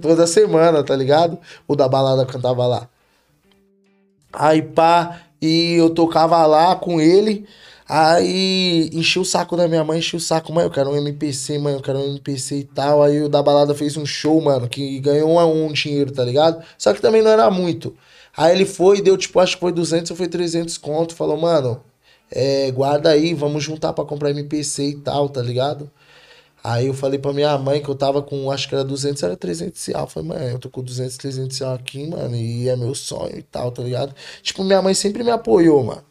[0.00, 1.38] Toda semana, tá ligado?
[1.66, 2.88] O da balada cantava lá.
[4.32, 7.46] Aí pá, e eu tocava lá com ele.
[7.88, 11.58] Aí enchi o saco da minha mãe, enchi o saco, mãe, eu quero um MPC,
[11.58, 13.02] mãe, eu quero um MPC e tal.
[13.02, 16.24] Aí o da balada fez um show, mano, que ganhou um a um dinheiro, tá
[16.24, 16.62] ligado?
[16.78, 17.96] Só que também não era muito.
[18.36, 21.16] Aí ele foi deu, tipo, acho que foi 200 ou foi 300 conto.
[21.16, 21.82] Falou, mano,
[22.30, 25.90] é, guarda aí, vamos juntar pra comprar MPC e tal, tá ligado?
[26.62, 29.36] Aí eu falei pra minha mãe que eu tava com, acho que era 200, era
[29.36, 30.02] 300 real.
[30.02, 33.38] Eu falei, mãe, eu tô com 200, 300 real aqui, mano, e é meu sonho
[33.38, 34.14] e tal, tá ligado?
[34.42, 36.04] Tipo, minha mãe sempre me apoiou, mano.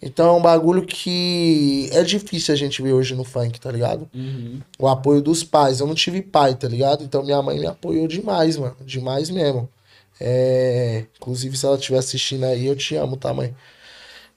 [0.00, 4.08] Então é um bagulho que é difícil a gente ver hoje no funk, tá ligado?
[4.14, 4.60] Uhum.
[4.78, 5.80] O apoio dos pais.
[5.80, 7.02] Eu não tive pai, tá ligado?
[7.02, 8.76] Então minha mãe me apoiou demais, mano.
[8.84, 9.68] Demais mesmo.
[10.20, 11.04] É...
[11.16, 13.54] Inclusive, se ela estiver assistindo aí, eu te amo, tá, mãe?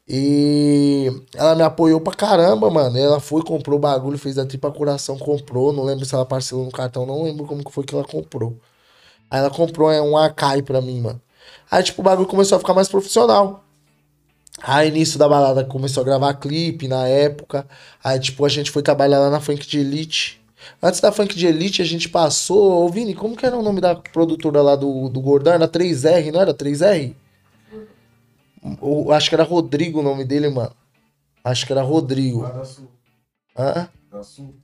[0.08, 2.98] E ela me apoiou pra caramba, mano.
[2.98, 5.72] Ela foi, comprou o bagulho, fez a tripa coração, comprou.
[5.72, 8.58] Não lembro se ela parcelou no cartão, não lembro como que foi que ela comprou.
[9.30, 11.22] Aí ela comprou é, um Akai pra mim, mano.
[11.70, 13.64] Aí, tipo, o bagulho começou a ficar mais profissional.
[14.62, 17.66] Aí, início da balada, começou a gravar clipe na época.
[18.04, 20.42] Aí, tipo, a gente foi trabalhar lá na Funk de Elite.
[20.84, 22.86] Antes da Funk de Elite, a gente passou.
[22.86, 25.54] Ô, Vini, como que era o nome da produtora lá do, do Gordão?
[25.54, 27.16] Era 3R, não era 3R?
[28.82, 30.76] O, acho que era Rodrigo o nome dele, mano.
[31.44, 32.42] Acho que era Rodrigo.
[32.42, 32.88] Lá da Sul.
[33.58, 33.90] Hã?
[34.12, 34.56] Da Sul.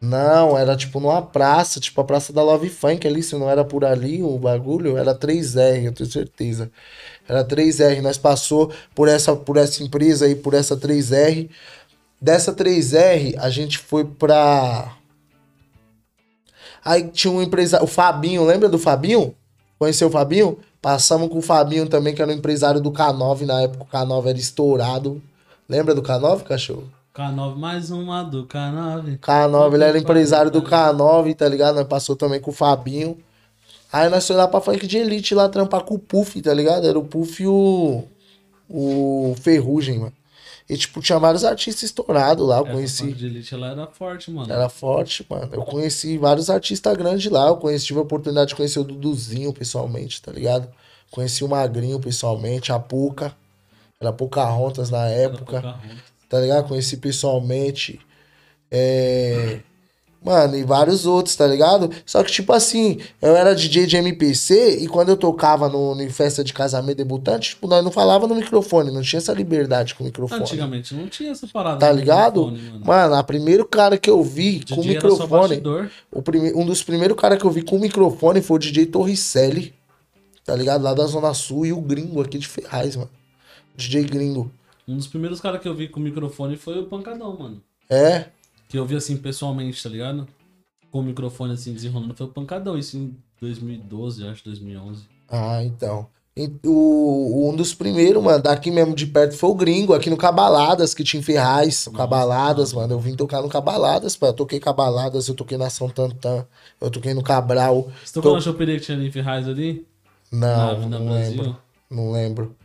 [0.00, 3.64] Não, era tipo numa praça, tipo a praça da Love Funk ali, se não era
[3.64, 6.70] por ali o bagulho, era 3R, eu tenho certeza.
[7.26, 11.48] Era 3R, nós passou por essa por essa empresa aí, por essa 3R.
[12.20, 14.94] Dessa 3R, a gente foi pra
[16.84, 19.34] Aí tinha um empresário, o Fabinho, lembra do Fabinho?
[19.78, 20.58] Conheceu o Fabinho?
[20.84, 23.84] Passamos com o Fabinho também, que era um empresário do K9 na época.
[23.84, 25.22] O K9 era estourado.
[25.66, 26.84] Lembra do K9, cachorro?
[27.16, 29.18] K9, mais uma do K9.
[29.18, 31.76] K9, ele era empresário do K9, tá ligado?
[31.76, 33.16] Nós passou também com o Fabinho.
[33.90, 36.86] Aí nós fomos lá pra funk de elite lá trampar com o Puff, tá ligado?
[36.86, 38.04] Era o Puff e o.
[38.68, 40.12] O Ferrugem, mano.
[40.68, 42.58] E, tipo, tinha vários artistas estourados lá.
[42.58, 43.12] Eu conheci.
[43.12, 44.50] de elite, ela era forte, mano.
[44.50, 45.50] Era forte, mano.
[45.52, 47.48] Eu conheci vários artistas grandes lá.
[47.48, 50.68] Eu conheci, tive a oportunidade de conhecer o Duduzinho pessoalmente, tá ligado?
[51.10, 53.36] Conheci o Magrinho pessoalmente, a Puca.
[54.00, 55.98] Era Pocahontas na época, Pocahontas.
[56.28, 56.66] tá ligado?
[56.66, 58.00] Conheci pessoalmente.
[58.70, 59.60] É...
[60.24, 61.90] Mano, e vários outros, tá ligado?
[62.06, 66.08] Só que, tipo assim, eu era DJ de MPC e quando eu tocava no, em
[66.08, 70.02] festa de casamento debutante, tipo, nós não falava no microfone, não tinha essa liberdade com
[70.02, 70.40] o microfone.
[70.40, 71.78] Antigamente não tinha essa parada.
[71.78, 72.46] Tá ligado?
[72.46, 72.80] mano.
[72.82, 75.62] Mano, a primeiro cara que eu vi com só microfone.
[76.10, 76.54] O prime...
[76.54, 79.74] Um dos primeiros caras que eu vi com microfone foi o DJ Torricelli.
[80.42, 80.82] Tá ligado?
[80.82, 83.10] Lá da Zona Sul e o gringo aqui de Ferraz, mano.
[83.76, 84.50] DJ gringo.
[84.88, 87.62] Um dos primeiros caras que eu vi com microfone foi o Pancadão, mano.
[87.90, 88.26] É?
[88.74, 90.26] Que eu vi assim pessoalmente, tá ligado?
[90.90, 92.12] Com o microfone assim desenrolando.
[92.12, 95.04] Foi o Pancadão, isso em 2012, acho, 2011.
[95.28, 96.08] Ah, então.
[96.66, 100.92] O, um dos primeiros, mano, daqui mesmo de perto foi o gringo, aqui no Cabaladas,
[100.92, 101.86] que tinha em Ferraz.
[101.86, 102.88] Nossa, Cabaladas, mano.
[102.88, 102.94] mano.
[102.94, 104.26] Eu vim tocar no Cabaladas, pô.
[104.26, 106.44] Eu toquei Cabaladas, eu toquei na São Tantan,
[106.80, 107.88] eu toquei no Cabral.
[108.04, 109.86] Você tocou Tô- na choperia que tinha ali em Ferraz ali?
[110.32, 111.30] Não, na Avenida não Brasil?
[111.42, 111.56] lembro.
[111.88, 112.56] Não lembro.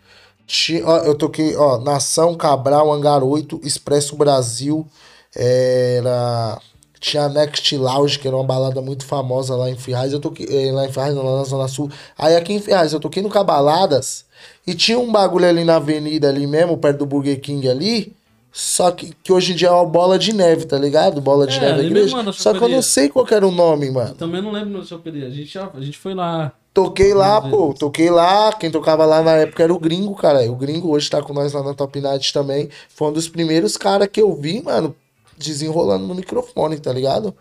[0.48, 4.88] Ti- ó, eu toquei, ó, Nação, Cabral, Hangar 8, Expresso Brasil,
[5.36, 6.60] era...
[7.00, 10.12] Tinha a Next Lounge, que era uma balada muito famosa lá em Ferraz.
[10.12, 11.90] Eu toquei, eh, lá em Ferraz, lá na Zona Sul.
[12.18, 14.26] Aí aqui em Ferraz, eu toquei no Cabaladas,
[14.68, 18.14] e tinha um bagulho ali na avenida ali mesmo, perto do Burger King ali,
[18.52, 21.22] Só que, que hoje em dia é uma bola de neve, tá ligado?
[21.22, 22.18] Bola de É, neve da igreja.
[22.18, 24.10] mesmo, na Só que eu não sei qual era o nome, mano.
[24.10, 25.28] Eu também não lembro no choperia.
[25.28, 26.52] A gente, a gente foi lá.
[26.74, 27.80] Toquei lá, pô, Deus.
[27.80, 28.52] toquei lá.
[28.54, 30.52] Quem tocava lá na época era o Gringo, cara.
[30.52, 32.70] O Gringo hoje tá com nós lá na Top Night também.
[32.90, 34.96] Foi um dos primeiros caras que eu vi, mano,
[35.40, 37.36] desenrolando no microfone, tá ligado?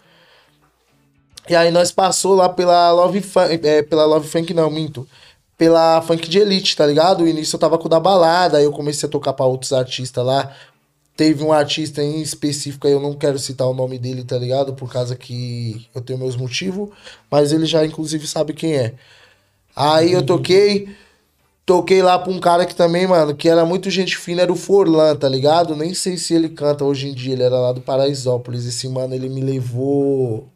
[1.49, 5.09] E aí nós passou lá pela Love Funk, é, pela Love Funk não, minto.
[5.57, 7.25] Pela Funk de Elite, tá ligado?
[7.25, 9.73] O início eu tava com o da balada, aí eu comecei a tocar pra outros
[9.73, 10.55] artistas lá.
[11.17, 14.75] Teve um artista em específico, aí eu não quero citar o nome dele, tá ligado?
[14.75, 16.91] Por causa que eu tenho meus motivos,
[17.31, 18.95] mas ele já inclusive sabe quem é.
[19.75, 20.95] Aí eu toquei,
[21.69, 24.57] toquei lá pra um cara que também, mano, que era muito gente fina, era o
[24.57, 25.77] Forlan, tá ligado?
[25.77, 28.65] Nem sei se ele canta hoje em dia, ele era lá do Paraisópolis.
[28.65, 30.49] Esse mano, ele me levou.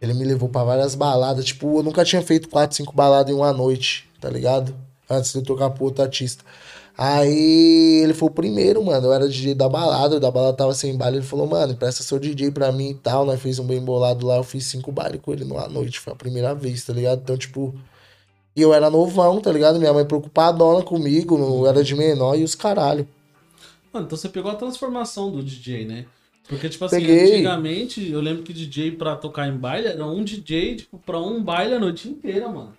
[0.00, 1.44] Ele me levou pra várias baladas.
[1.44, 4.72] Tipo, eu nunca tinha feito quatro, cinco baladas em uma noite, tá ligado?
[5.10, 6.44] Antes de eu tocar pro outro artista.
[6.96, 9.08] Aí ele foi o primeiro, mano.
[9.08, 11.16] Eu era DJ da balada, da balada tava sem baile.
[11.16, 13.26] Ele falou, mano, presta seu DJ pra mim e tal.
[13.26, 14.36] Nós fez um bem bolado lá.
[14.36, 15.98] Eu fiz cinco bailes com ele numa noite.
[15.98, 17.22] Foi a primeira vez, tá ligado?
[17.22, 17.74] Então, tipo.
[18.58, 19.78] E eu era novão, tá ligado?
[19.78, 23.06] Minha mãe preocupadona comigo, não era de menor e os caralho.
[23.92, 26.06] Mano, então você pegou a transformação do DJ, né?
[26.48, 27.34] Porque, tipo assim, Peguei.
[27.34, 31.40] antigamente, eu lembro que DJ pra tocar em baile era um DJ, tipo, pra um
[31.40, 32.72] baile a noite inteira, mano.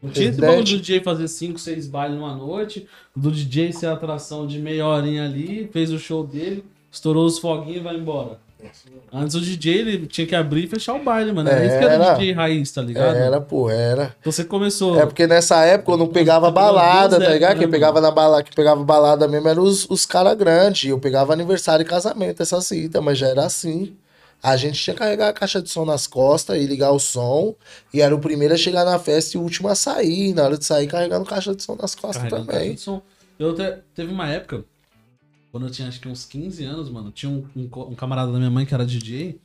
[0.00, 3.86] Não tinha esse bagulho do DJ fazer 5, 6 bailes numa noite, do DJ ser
[3.86, 8.38] atração de meia horinha ali, fez o show dele, estourou os foguinhos e vai embora.
[9.12, 11.48] Antes o DJ ele tinha que abrir e fechar o baile, mano.
[11.48, 12.14] Era isso que era Era.
[12.14, 13.14] DJ raiz, tá ligado?
[13.16, 14.14] Era, pô, era.
[14.20, 14.98] Então você começou.
[15.00, 17.50] É porque nessa época eu não pegava balada, tá ligado?
[17.52, 20.88] épocas, Quem né, pegava na balada, que pegava balada mesmo eram os, os caras grandes.
[20.90, 23.96] Eu pegava aniversário e casamento, essa cita, mas já era assim.
[24.42, 27.54] A gente tinha que carregar a caixa de som nas costas e ligar o som.
[27.94, 30.34] E era o primeiro a chegar na festa e o último a sair.
[30.34, 32.74] Na hora de sair, carregando caixa de som nas costas Carregando caixa também.
[32.74, 33.00] de som.
[33.38, 34.62] Eu te- teve uma época,
[35.54, 38.38] quando eu tinha acho que uns 15 anos, mano, tinha um, um um camarada da
[38.38, 39.38] minha mãe que era DJ.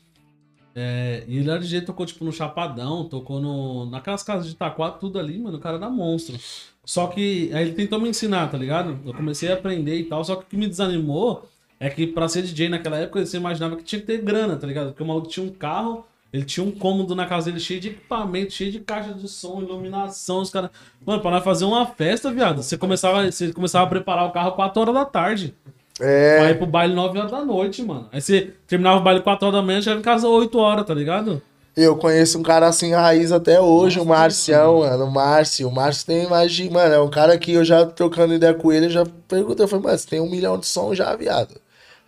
[0.75, 4.89] é, e ele era DJ, tocou tipo no Chapadão, tocou no, naquelas casas de Itaquá,
[4.89, 6.35] tudo ali, mano, o cara era monstro.
[6.83, 8.97] Só que aí ele tentou me ensinar, tá ligado?
[9.05, 11.47] Eu comecei a aprender e tal, só que o que me desanimou
[11.79, 14.65] é que pra ser DJ naquela época você imaginava que tinha que ter grana, tá
[14.65, 14.87] ligado?
[14.87, 17.89] Porque o maluco tinha um carro, ele tinha um cômodo na casa dele cheio de
[17.89, 20.71] equipamento, cheio de caixa de som, iluminação, os caras.
[21.05, 24.53] Mano, pra nós fazer uma festa, viado, você começava, você começava a preparar o carro
[24.53, 25.53] 4 horas da tarde.
[25.99, 28.07] Pra É, ir pro baile 9 horas da noite, mano.
[28.11, 30.85] Aí você terminava o baile 4 horas da manhã, já ia em casa 8 horas,
[30.85, 31.41] tá ligado?
[31.75, 35.05] eu conheço um cara assim raiz até hoje, Nossa, o Marcião, mano.
[35.05, 35.67] O Márcio.
[35.67, 36.69] O Márcio tem mais de.
[36.69, 39.67] Mano, é um cara que eu já trocando ideia com ele, eu já perguntei, eu
[39.67, 41.55] falei, mano, você tem um milhão de som já, viado?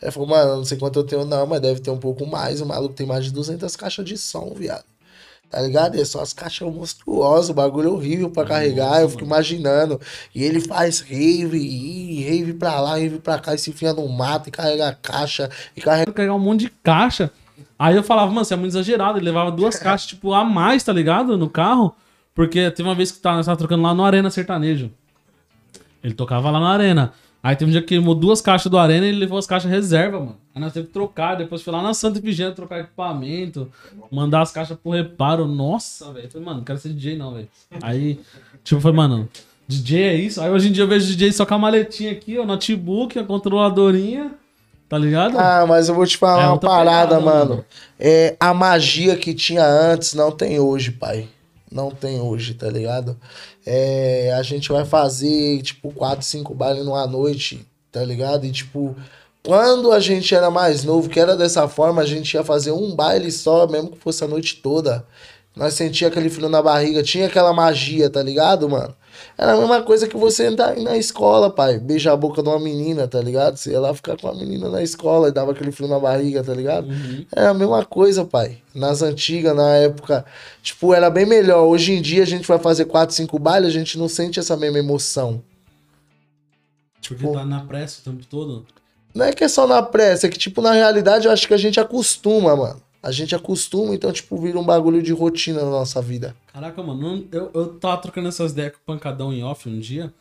[0.01, 2.59] Ele falou, mano, não sei quanto eu tenho, não, mas deve ter um pouco mais.
[2.59, 4.83] O maluco tem mais de 200 caixas de som, viado.
[5.51, 5.95] Tá ligado?
[5.95, 9.01] E são as caixas monstruosas, o bagulho é horrível pra carregar.
[9.01, 9.99] eu fico imaginando.
[10.33, 14.07] E ele faz rave, e rave pra lá, rave pra cá, e se enfia no
[14.07, 16.09] mato, e carrega a caixa, e carrega.
[16.13, 17.29] Carregar um monte de caixa.
[17.77, 19.17] Aí eu falava, mano, você é muito exagerado.
[19.17, 21.37] Ele levava duas caixas, tipo, a mais, tá ligado?
[21.37, 21.93] No carro.
[22.33, 24.89] Porque teve uma vez que tá, nós tava trocando lá no Arena Sertanejo.
[26.01, 27.11] Ele tocava lá na Arena.
[27.43, 29.69] Aí teve um dia que queimou duas caixas do Arena e ele levou as caixas
[29.69, 30.37] reserva, mano.
[30.53, 31.35] Aí nós teve que trocar.
[31.35, 33.67] Depois foi lá na Santa Efigênia trocar equipamento,
[34.11, 35.47] mandar as caixas pro reparo.
[35.47, 36.29] Nossa, velho.
[36.29, 37.47] Falei, mano, não quero ser DJ não, velho.
[37.81, 38.19] Aí,
[38.63, 39.27] tipo, foi, mano,
[39.67, 40.39] DJ é isso?
[40.39, 43.23] Aí hoje em dia eu vejo DJ só com a maletinha aqui, ó, notebook, a
[43.23, 44.31] controladorinha,
[44.87, 45.39] tá ligado?
[45.39, 47.49] Ah, mas eu vou te falar É uma parada, pegada, mano.
[47.49, 47.65] mano.
[47.99, 51.27] É, a magia que tinha antes não tem hoje, pai.
[51.71, 53.17] Não tem hoje, tá ligado?
[53.65, 58.45] É, a gente vai fazer, tipo, quatro, cinco bailes numa noite, tá ligado?
[58.45, 58.95] E, tipo,
[59.43, 62.95] quando a gente era mais novo, que era dessa forma, a gente ia fazer um
[62.95, 65.05] baile só, mesmo que fosse a noite toda.
[65.55, 68.95] Nós sentia aquele frio na barriga, tinha aquela magia, tá ligado, mano?
[69.37, 71.79] Era a mesma coisa que você entrar na escola, pai.
[71.79, 73.57] Beijar a boca de uma menina, tá ligado?
[73.57, 76.43] Você ia lá ficar com a menina na escola e dava aquele frio na barriga,
[76.43, 76.87] tá ligado?
[76.87, 77.25] Uhum.
[77.35, 78.59] É a mesma coisa, pai.
[78.73, 80.25] Nas antigas, na época,
[80.61, 81.63] tipo, era bem melhor.
[81.63, 84.55] Hoje em dia a gente vai fazer quatro, cinco bailes, a gente não sente essa
[84.55, 85.41] mesma emoção.
[87.07, 88.65] Porque tá na pressa o tempo todo.
[89.13, 91.53] Não é que é só na pressa, é que, tipo, na realidade eu acho que
[91.53, 92.81] a gente acostuma, mano.
[93.03, 96.35] A gente acostuma, então, tipo, vira um bagulho de rotina na nossa vida.
[96.53, 100.13] Caraca, mano, eu, eu tava trocando essas ideias com o pancadão em off um dia.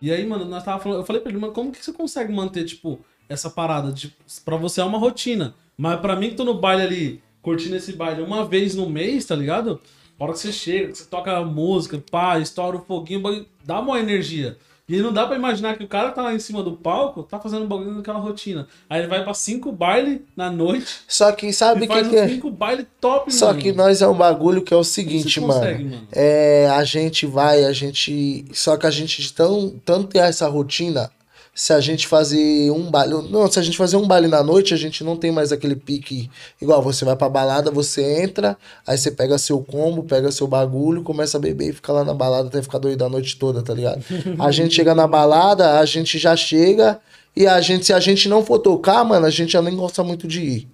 [0.00, 2.32] E aí, mano, nós tava falando, eu falei pra ele, mano, como que você consegue
[2.32, 3.90] manter, tipo, essa parada?
[3.90, 5.54] De, pra você é uma rotina.
[5.78, 9.24] Mas pra mim que tô no baile ali, curtindo esse baile uma vez no mês,
[9.24, 9.80] tá ligado?
[10.18, 13.98] A hora que você chega, que você toca música, pá, estoura o foguinho, dá uma
[13.98, 14.58] energia.
[14.88, 17.40] E não dá pra imaginar que o cara tá lá em cima do palco tá
[17.40, 18.68] fazendo um bagulho naquela rotina.
[18.88, 21.00] Aí ele vai pra cinco bailes na noite.
[21.08, 22.28] Só que sabe o que, que é?
[22.28, 22.56] cinco
[23.00, 23.58] top, Só mano.
[23.58, 25.96] que nós é um bagulho que é o seguinte, consegue, mano.
[25.96, 26.08] mano?
[26.12, 28.44] É, a gente vai, a gente.
[28.52, 31.10] Só que a gente tão, tanto ter essa rotina,
[31.56, 33.14] se a gente fazer um baile.
[33.30, 35.74] Não, se a gente fazer um baile na noite, a gente não tem mais aquele
[35.74, 36.30] pique.
[36.60, 41.02] Igual você vai pra balada, você entra, aí você pega seu combo, pega seu bagulho,
[41.02, 43.72] começa a beber e fica lá na balada até ficar doido a noite toda, tá
[43.72, 44.04] ligado?
[44.38, 47.00] A gente chega na balada, a gente já chega
[47.34, 50.04] e a gente, se a gente não for tocar, mano, a gente já nem gosta
[50.04, 50.68] muito de ir.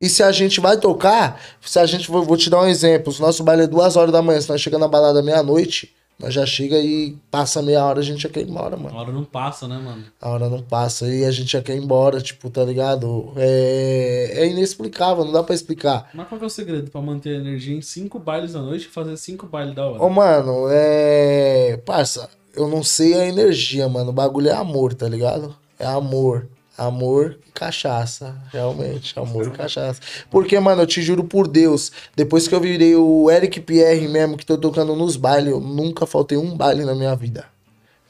[0.00, 2.10] E se a gente vai tocar, se a gente.
[2.10, 3.12] Vou, vou te dar um exemplo.
[3.12, 6.34] Se nosso baile é duas horas da manhã, se nós chegamos na balada meia-noite, nós
[6.34, 8.96] já chega e passa meia hora, a gente já quer ir embora, mano.
[8.96, 10.04] A hora não passa, né, mano?
[10.20, 13.32] A hora não passa e a gente já quer ir embora, tipo, tá ligado?
[13.36, 16.10] É, é inexplicável, não dá pra explicar.
[16.12, 18.86] Mas qual que é o segredo pra manter a energia em cinco bailes à noite
[18.86, 20.02] e fazer cinco bailes da hora?
[20.02, 21.76] Ô, mano, é.
[21.86, 24.10] Parça, eu não sei a energia, mano.
[24.10, 25.54] O bagulho é amor, tá ligado?
[25.78, 26.48] É amor.
[26.78, 30.00] Amor e cachaça, realmente, amor e cachaça.
[30.30, 34.36] Porque, mano, eu te juro por Deus, depois que eu virei o Eric Pierre mesmo,
[34.36, 37.46] que tô tocando nos bailes, eu nunca faltei um baile na minha vida.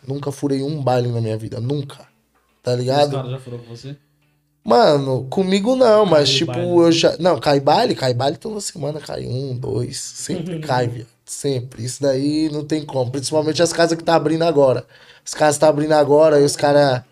[0.07, 2.07] Nunca furei um baile na minha vida, nunca.
[2.63, 3.13] Tá Os ligado?
[3.13, 3.97] caras já furou com você?
[4.65, 6.69] Mano, comigo não, mas Cai tipo, baile.
[6.79, 7.17] eu já.
[7.19, 9.97] Não, cai baile, cai baile toda semana, cai um, dois.
[9.99, 11.09] Sempre cai, viado.
[11.25, 11.85] Sempre.
[11.85, 13.11] Isso daí não tem como.
[13.11, 14.87] Principalmente as casas que tá abrindo agora.
[15.25, 17.03] As casas que tá abrindo agora, e os caras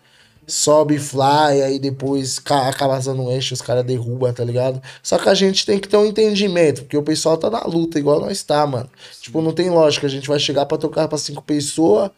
[0.47, 4.81] sobe fly, aí depois ca- a casa não enche, os caras derrubam, tá ligado?
[5.03, 7.99] Só que a gente tem que ter um entendimento, porque o pessoal tá na luta,
[7.99, 8.89] igual nós tá, mano.
[9.21, 12.09] Tipo, não tem lógica, a gente vai chegar pra tocar pra cinco pessoas,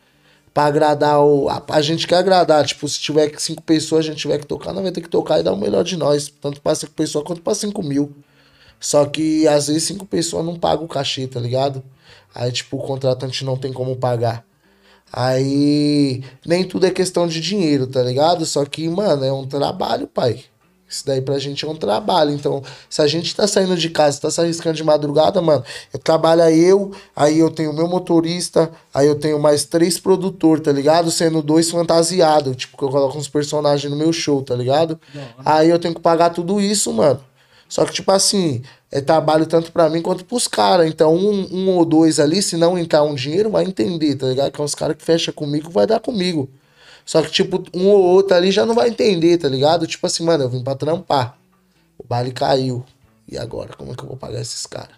[0.53, 1.49] pra agradar o.
[1.49, 4.73] A, a gente quer agradar, tipo, se tiver cinco pessoas, a gente tiver que tocar,
[4.73, 7.23] nós vai ter que tocar e dar o melhor de nós, tanto pra cinco pessoas
[7.25, 8.13] quanto pra cinco mil.
[8.79, 11.83] Só que às vezes cinco pessoas não pagam o cachê, tá ligado?
[12.33, 14.45] Aí, tipo, o contratante não tem como pagar.
[15.11, 18.45] Aí, nem tudo é questão de dinheiro, tá ligado?
[18.45, 20.43] Só que, mano, é um trabalho, pai.
[20.89, 22.31] Isso daí pra gente é um trabalho.
[22.31, 25.99] Então, se a gente tá saindo de casa, tá se arriscando de madrugada, mano, eu
[25.99, 30.71] trabalho aí eu, aí eu tenho meu motorista, aí eu tenho mais três produtores, tá
[30.71, 31.11] ligado?
[31.11, 34.99] Sendo dois fantasiados, tipo, que eu coloco uns personagens no meu show, tá ligado?
[35.45, 37.19] Aí eu tenho que pagar tudo isso, mano.
[37.69, 40.87] Só que, tipo assim, é trabalho tanto pra mim quanto pros caras.
[40.87, 44.51] Então, um, um ou dois ali, se não entrar um dinheiro, vai entender, tá ligado?
[44.51, 46.49] Que é uns caras que fecham comigo, vai dar comigo.
[47.05, 49.85] Só que, tipo, um ou outro ali já não vai entender, tá ligado?
[49.85, 51.37] Tipo assim, mano, eu vim pra trampar.
[51.97, 52.83] O baile caiu.
[53.27, 53.73] E agora?
[53.75, 54.97] Como é que eu vou pagar esses caras?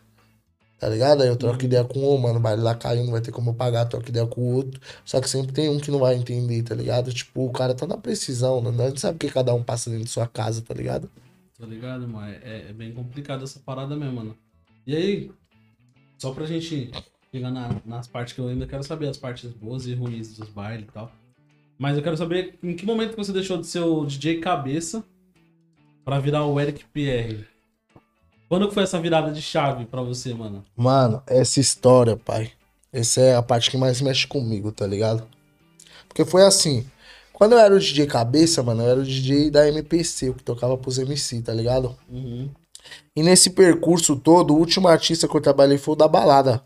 [0.80, 1.22] Tá ligado?
[1.22, 3.52] Aí eu troco ideia com um, mano, o baile lá caiu, não vai ter como
[3.52, 4.80] eu pagar, troco ideia com o outro.
[5.06, 7.14] Só que sempre tem um que não vai entender, tá ligado?
[7.14, 8.86] Tipo, o cara tá na precisão, né?
[8.86, 11.10] A gente sabe o que cada um passa dentro de sua casa, tá ligado?
[11.62, 14.36] Tá ligado, mas é, é bem complicado essa parada mesmo, mano.
[14.88, 15.32] E aí,
[16.18, 16.90] só pra gente
[17.32, 20.50] chegar na- nas partes que eu ainda quero saber, as partes boas e ruins dos
[20.50, 21.12] bailes e tal.
[21.78, 25.04] Mas eu quero saber em que momento você deixou de ser o DJ cabeça
[26.04, 27.46] pra virar o Eric Pierre.
[28.50, 30.66] Quando foi essa virada de chave pra você, mano?
[30.76, 32.52] Mano, essa história, pai.
[32.92, 35.28] Essa é a parte que mais mexe comigo, tá ligado?
[36.08, 36.86] Porque foi assim.
[37.42, 40.44] Quando eu era o DJ cabeça, mano, eu era o DJ da MPC, o que
[40.44, 41.98] tocava pros MC, tá ligado?
[42.08, 42.48] Uhum.
[43.16, 46.62] E nesse percurso todo, o último artista que eu trabalhei foi o da balada.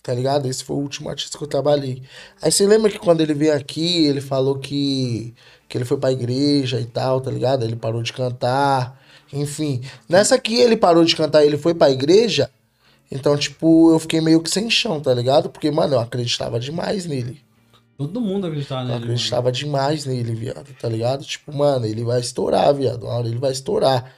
[0.00, 0.46] Tá ligado?
[0.46, 2.04] Esse foi o último artista que eu trabalhei.
[2.40, 5.34] Aí você lembra que quando ele veio aqui, ele falou que,
[5.68, 7.64] que ele foi pra igreja e tal, tá ligado?
[7.64, 8.96] Ele parou de cantar.
[9.32, 9.82] Enfim.
[10.08, 12.48] Nessa aqui ele parou de cantar e ele foi pra igreja.
[13.10, 15.50] Então, tipo, eu fiquei meio que sem chão, tá ligado?
[15.50, 17.42] Porque, mano, eu acreditava demais nele.
[18.00, 19.00] Todo mundo acreditava Eu nele.
[19.00, 19.04] mano.
[19.12, 21.22] acreditava demais nele, viado, tá ligado?
[21.22, 23.02] Tipo, mano, ele vai estourar, viado.
[23.04, 24.10] Uma hora ele vai estourar.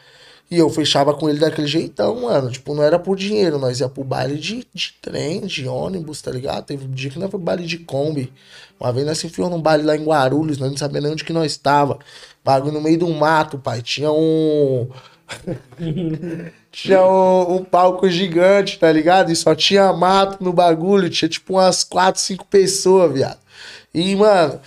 [0.49, 2.49] E eu fechava com ele daquele jeitão, mano.
[2.49, 6.31] Tipo, não era por dinheiro, nós ia pro baile de, de trem, de ônibus, tá
[6.31, 6.65] ligado?
[6.67, 8.33] Teve um dia que nós foi pro baile de Kombi.
[8.79, 11.25] Uma vez nós se enfiou num baile lá em Guarulhos, nós não sabia nem onde
[11.25, 11.99] que nós tava.
[12.45, 13.83] Bagulho no meio do mato, pai.
[13.83, 14.89] Tinha um.
[16.73, 19.31] tinha um, um palco gigante, tá ligado?
[19.31, 21.11] E só tinha mato no bagulho.
[21.11, 23.39] Tinha tipo umas 4, 5 pessoas, viado.
[23.95, 24.59] E, mano,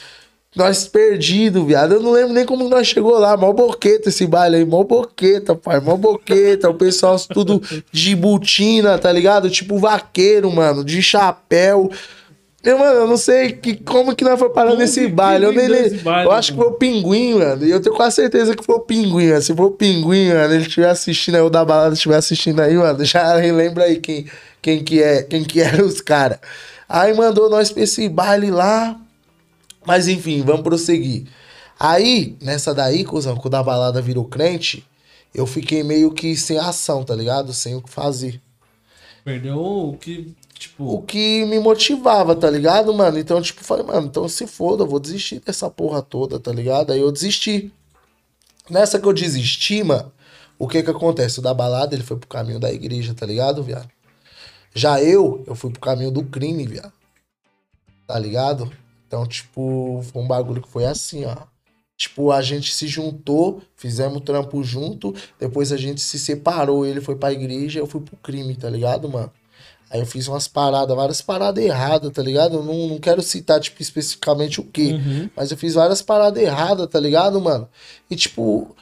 [0.55, 1.95] nós perdidos, viado.
[1.95, 3.35] Eu não lembro nem como nós chegou lá.
[3.35, 4.65] Mó boqueta esse baile aí.
[4.65, 5.79] Mó boqueta, pai.
[5.79, 6.69] Mó boqueta.
[6.69, 7.59] O pessoal tudo
[7.91, 9.49] de botina, tá ligado?
[9.49, 10.83] Tipo vaqueiro, mano.
[10.85, 11.89] De chapéu.
[12.65, 15.45] Eu, mano, eu não sei que, como que nós foi parar nesse baile.
[15.45, 17.63] Eu, nem, baile, eu acho que foi o pinguim, mano.
[17.63, 19.41] E eu tenho quase certeza que foi o pinguim, mano.
[19.43, 22.75] Se for o pinguim, mano, ele estiver assistindo aí, o da balada estiver assistindo aí,
[22.75, 24.25] mano, já relembra aí quem,
[24.63, 26.39] quem que é, quem que eram os caras.
[26.89, 28.99] Aí mandou nós pra esse baile lá.
[29.85, 31.27] Mas enfim, vamos prosseguir.
[31.79, 34.83] Aí, nessa daí, cuzão, quando a balada virou crente,
[35.35, 37.53] eu fiquei meio que sem ação, tá ligado?
[37.53, 38.41] Sem o que fazer.
[39.23, 40.33] Perdeu o que,
[40.67, 40.95] tipo...
[40.95, 43.17] O que me motivava, tá ligado, mano?
[43.17, 46.91] Então, tipo, falei, mano, então se foda, eu vou desistir dessa porra toda, tá ligado?
[46.91, 47.71] Aí eu desisti.
[48.69, 50.11] Nessa que eu desisti, mano,
[50.57, 51.39] o que que acontece?
[51.39, 53.89] O da balada, ele foi pro caminho da igreja, tá ligado, viado?
[54.73, 56.93] Já eu, eu fui pro caminho do crime, viado.
[58.07, 58.71] Tá ligado?
[59.07, 61.37] Então, tipo, foi um bagulho que foi assim, ó.
[61.97, 67.15] Tipo, a gente se juntou, fizemos trampo junto, depois a gente se separou, ele foi
[67.15, 69.31] pra igreja, eu fui pro crime, tá ligado, mano?
[69.95, 72.55] Aí eu fiz umas paradas, várias paradas erradas, tá ligado?
[72.57, 75.29] Eu não, não quero citar, tipo, especificamente o quê, Uhum.
[75.35, 77.67] mas eu fiz várias paradas erradas, tá ligado, mano?
[78.09, 78.75] E, tipo,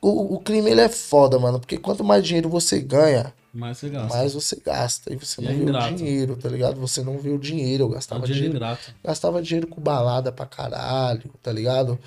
[0.00, 3.88] o, o crime, ele é foda, mano, porque quanto mais dinheiro você ganha, Mas você
[3.90, 4.16] gasta.
[4.18, 5.12] mais você gasta.
[5.12, 5.94] E você E não é vê ingrato.
[5.94, 6.80] o dinheiro, tá ligado?
[6.80, 7.84] Você não vê o dinheiro.
[7.84, 8.94] Eu É gastava dinheiro dinheiro ingrato.
[9.04, 11.98] gastava dinheiro com balada pra caralho, tá ligado?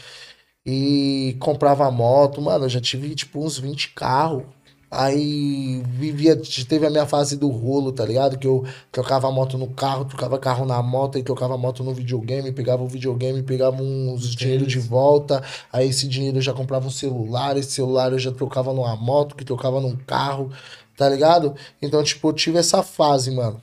[0.66, 4.44] E comprava moto, mano, eu já tive tipo uns 20 carros.
[4.98, 8.38] Aí vivia, teve a minha fase do rolo, tá ligado?
[8.38, 11.84] Que eu trocava a moto no carro, trocava carro na moto, aí trocava a moto
[11.84, 16.54] no videogame, pegava o videogame, pegava uns dinheiro de volta, aí esse dinheiro eu já
[16.54, 20.50] comprava um celular, esse celular eu já trocava numa moto, que trocava num carro,
[20.96, 21.56] tá ligado?
[21.82, 23.62] Então, tipo, eu tive essa fase, mano.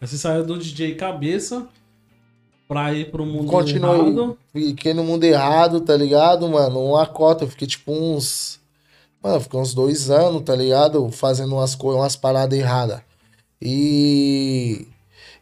[0.00, 1.68] Aí você saiu do DJ cabeça
[2.66, 4.00] pra ir pro mundo Continuei.
[4.00, 4.38] errado.
[4.52, 6.80] Fiquei no mundo errado, tá ligado, mano?
[6.80, 8.60] Uma cota, eu fiquei tipo uns.
[9.24, 11.10] Mano, fiquei uns dois anos, tá ligado?
[11.10, 13.00] Fazendo umas coisas, umas paradas erradas.
[13.60, 14.86] E.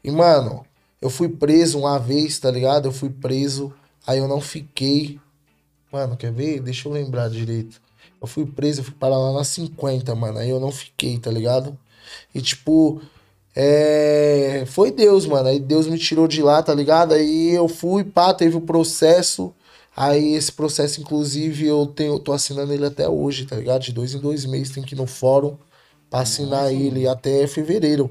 [0.05, 0.65] E, mano,
[1.01, 2.87] eu fui preso uma vez, tá ligado?
[2.87, 3.75] Eu fui preso,
[4.07, 5.19] aí eu não fiquei.
[5.93, 6.61] Mano, quer ver?
[6.61, 7.81] Deixa eu lembrar direito.
[8.21, 10.39] Eu fui preso, eu fui parar lá na 50, mano.
[10.39, 11.77] Aí eu não fiquei, tá ligado?
[12.33, 13.03] E tipo.
[13.55, 14.65] É...
[14.69, 15.49] Foi Deus, mano.
[15.49, 17.15] Aí Deus me tirou de lá, tá ligado?
[17.15, 19.53] Aí eu fui, pá, teve o processo.
[19.95, 23.83] Aí esse processo, inclusive, eu tenho, eu tô assinando ele até hoje, tá ligado?
[23.83, 25.57] De dois em dois meses tem que ir no fórum
[26.09, 28.11] pra assinar Nossa, ele até fevereiro.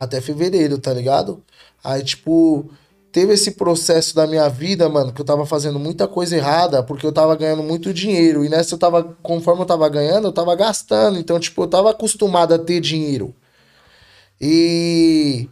[0.00, 1.42] Até fevereiro, tá ligado?
[1.84, 2.70] Aí, tipo,
[3.12, 7.06] teve esse processo da minha vida, mano, que eu tava fazendo muita coisa errada, porque
[7.06, 8.44] eu tava ganhando muito dinheiro.
[8.44, 11.18] E nessa eu tava, conforme eu tava ganhando, eu tava gastando.
[11.18, 13.34] Então, tipo, eu tava acostumado a ter dinheiro.
[14.40, 15.48] E.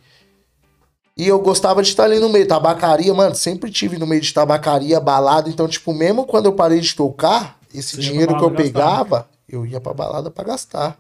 [1.17, 2.47] E eu gostava de estar ali no meio.
[2.47, 5.49] Tabacaria, mano, sempre tive no meio de tabacaria, balada.
[5.49, 8.63] Então, tipo, mesmo quando eu parei de tocar, esse Você dinheiro que eu gastar.
[8.63, 10.99] pegava, eu ia pra balada pra gastar.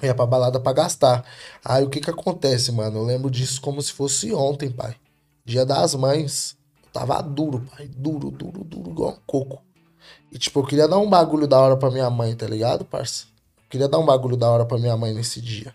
[0.00, 1.24] Eu ia pra balada pra gastar.
[1.64, 2.98] Aí o que que acontece, mano?
[2.98, 4.94] Eu lembro disso como se fosse ontem, pai.
[5.44, 6.56] Dia das mães.
[6.84, 7.88] Eu tava duro, pai.
[7.88, 9.62] Duro, duro, duro, igual um coco.
[10.30, 13.24] E, tipo, eu queria dar um bagulho da hora pra minha mãe, tá ligado, parça?
[13.56, 15.74] Eu queria dar um bagulho da hora pra minha mãe nesse dia.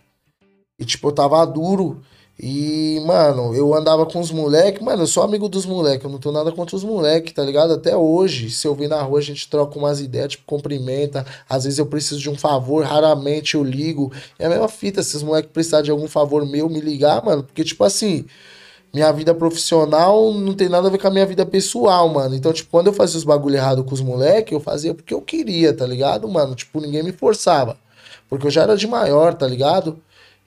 [0.78, 2.02] E, tipo, eu tava duro.
[2.42, 4.82] E, mano, eu andava com os moleques.
[4.82, 6.06] Mano, eu sou amigo dos moleques.
[6.06, 7.74] Eu não tenho nada contra os moleques, tá ligado?
[7.74, 8.50] Até hoje.
[8.50, 11.26] Se eu vir na rua, a gente troca umas ideias, tipo, cumprimenta.
[11.50, 14.14] Às vezes eu preciso de um favor, raramente eu ligo.
[14.38, 15.04] É a mesma fita.
[15.04, 17.44] Se os moleques precisarem de algum favor meu, me ligar, mano.
[17.44, 18.26] Porque, tipo assim,
[18.94, 22.36] minha vida profissional não tem nada a ver com a minha vida pessoal, mano.
[22.36, 25.22] Então, tipo, quando eu fazia os bagulho errado com os moleques, eu fazia porque eu
[25.22, 26.56] queria, tá ligado, mano?
[26.56, 27.78] Tipo, ninguém me forçava.
[28.30, 30.00] Porque eu já era de maior, tá ligado?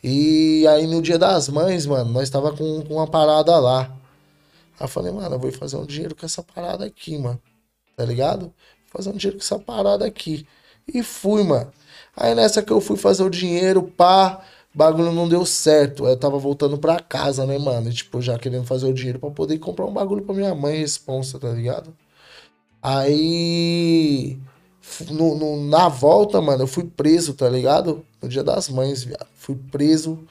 [0.03, 3.85] E aí no dia das mães, mano, nós tava com, com uma parada lá.
[4.79, 7.41] Aí eu falei, mano, eu vou fazer um dinheiro com essa parada aqui, mano.
[7.97, 8.43] Tá ligado?
[8.47, 8.53] Vou
[8.99, 10.47] fazer um dinheiro com essa parada aqui.
[10.93, 11.73] E fui, mano.
[12.17, 14.43] Aí nessa que eu fui fazer o dinheiro, pá,
[14.75, 16.07] bagulho não deu certo.
[16.07, 17.91] Eu tava voltando pra casa, né, mano?
[17.91, 20.79] E, tipo, já querendo fazer o dinheiro pra poder comprar um bagulho pra minha mãe,
[20.79, 21.95] responsa, tá ligado?
[22.83, 24.39] Aí.
[25.11, 28.05] No, no- na volta, mano, eu fui preso, tá ligado?
[28.23, 29.27] No dia das mães, viado.
[29.35, 30.25] Fui preso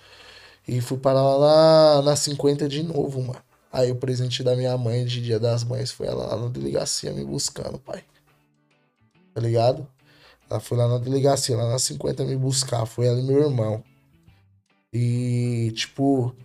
[0.68, 3.42] e fui parar lá na, na 50 de novo, mano.
[3.72, 7.12] Aí o presente da minha mãe de dia das mães foi ela lá na delegacia
[7.12, 8.04] me buscando, pai.
[9.34, 9.88] Tá ligado?
[10.50, 12.86] Ela foi lá na delegacia, lá na 50 me buscar.
[12.86, 13.84] Foi ela e meu irmão.
[14.94, 16.36] E, tipo,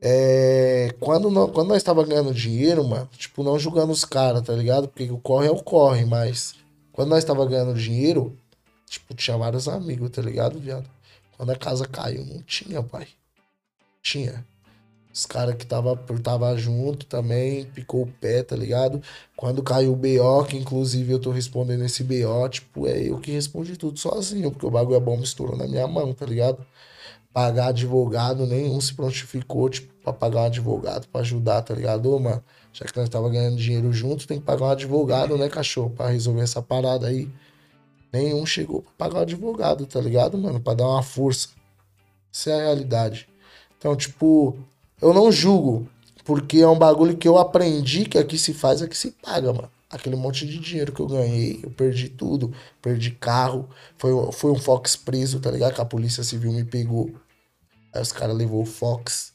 [0.00, 4.88] é, quando, quando nós tava ganhando dinheiro, mano, tipo, não julgando os caras, tá ligado?
[4.88, 6.54] Porque o corre é o corre, mas
[6.92, 8.36] quando nós tava ganhando dinheiro,
[8.88, 10.88] tipo, tinha vários amigos, tá ligado, viado?
[11.36, 13.06] Quando a casa caiu, não tinha, pai.
[14.02, 14.44] Tinha.
[15.12, 19.02] Os caras que tava, tava junto também, picou o pé, tá ligado?
[19.36, 23.32] Quando caiu o BO, que inclusive eu tô respondendo esse BO, tipo, é eu que
[23.32, 26.64] respondi tudo sozinho, porque o bagulho é bom misturou na minha mão, tá ligado?
[27.32, 32.14] Pagar advogado, nenhum se prontificou, tipo, pra pagar um advogado, pra ajudar, tá ligado?
[32.14, 35.48] Ô, mano, já que nós tava ganhando dinheiro junto, tem que pagar um advogado, né,
[35.48, 37.28] cachorro, pra resolver essa parada aí.
[38.12, 40.60] Nenhum chegou pra pagar o advogado, tá ligado, mano?
[40.60, 41.48] Pra dar uma força.
[42.32, 43.28] Essa é a realidade.
[43.78, 44.58] Então, tipo,
[45.00, 45.88] eu não julgo,
[46.24, 49.70] porque é um bagulho que eu aprendi que aqui se faz, aqui se paga, mano.
[49.90, 52.52] Aquele monte de dinheiro que eu ganhei, eu perdi tudo,
[52.82, 53.68] perdi carro.
[53.96, 55.74] Foi, foi um Fox preso, tá ligado?
[55.74, 57.10] Que a polícia civil me pegou.
[57.94, 59.32] Aí os caras levou o Fox.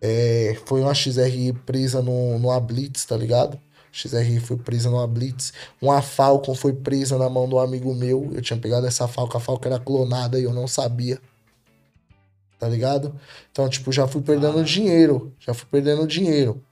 [0.00, 3.58] É, foi uma XRI presa no, numa Blitz, tá ligado?
[3.92, 5.52] XRI foi presa numa Blitz.
[5.80, 8.30] Uma Falcon foi presa na mão de um amigo meu.
[8.32, 11.20] Eu tinha pegado essa Falcon, a Falcon era clonada e eu não sabia.
[12.58, 13.12] tá ligado?
[13.50, 16.62] Então, tipo, já fui perdendo dinheiro, já fui perdendo dinheiro.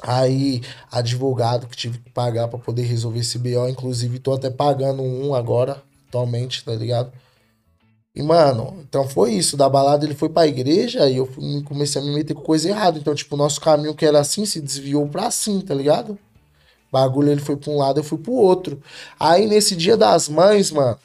[0.00, 5.02] Aí, advogado que tive que pagar para poder resolver esse BO, inclusive tô até pagando
[5.02, 7.12] um agora, atualmente, tá ligado?
[8.14, 9.56] E, mano, então foi isso.
[9.56, 11.28] Da balada ele foi pra igreja e eu
[11.66, 12.98] comecei a me meter com coisa errada.
[12.98, 16.18] Então, tipo, o nosso caminho que era assim se desviou pra assim, tá ligado?
[16.92, 18.82] Bagulho ele foi pra um lado, eu fui pro outro.
[19.18, 20.98] Aí, nesse dia das mães, mano,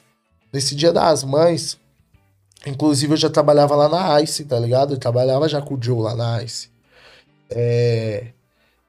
[0.52, 1.78] nesse dia das mães,
[2.66, 4.94] inclusive eu já trabalhava lá na ICE, tá ligado?
[4.94, 6.68] Eu trabalhava já com o Joe lá na ICE.
[7.50, 8.26] É.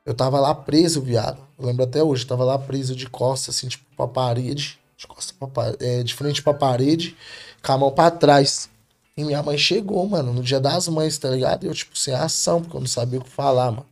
[0.05, 1.39] Eu tava lá preso, viado.
[1.57, 4.77] Eu lembro até hoje, eu tava lá preso de costas, assim, tipo, pra parede.
[4.97, 7.15] De costas pra, é, de frente pra parede
[7.63, 8.69] com a mão pra trás.
[9.15, 11.63] E minha mãe chegou, mano, no dia das mães, tá ligado?
[11.63, 13.85] E eu, tipo, sem ação, porque eu não sabia o que falar, mano.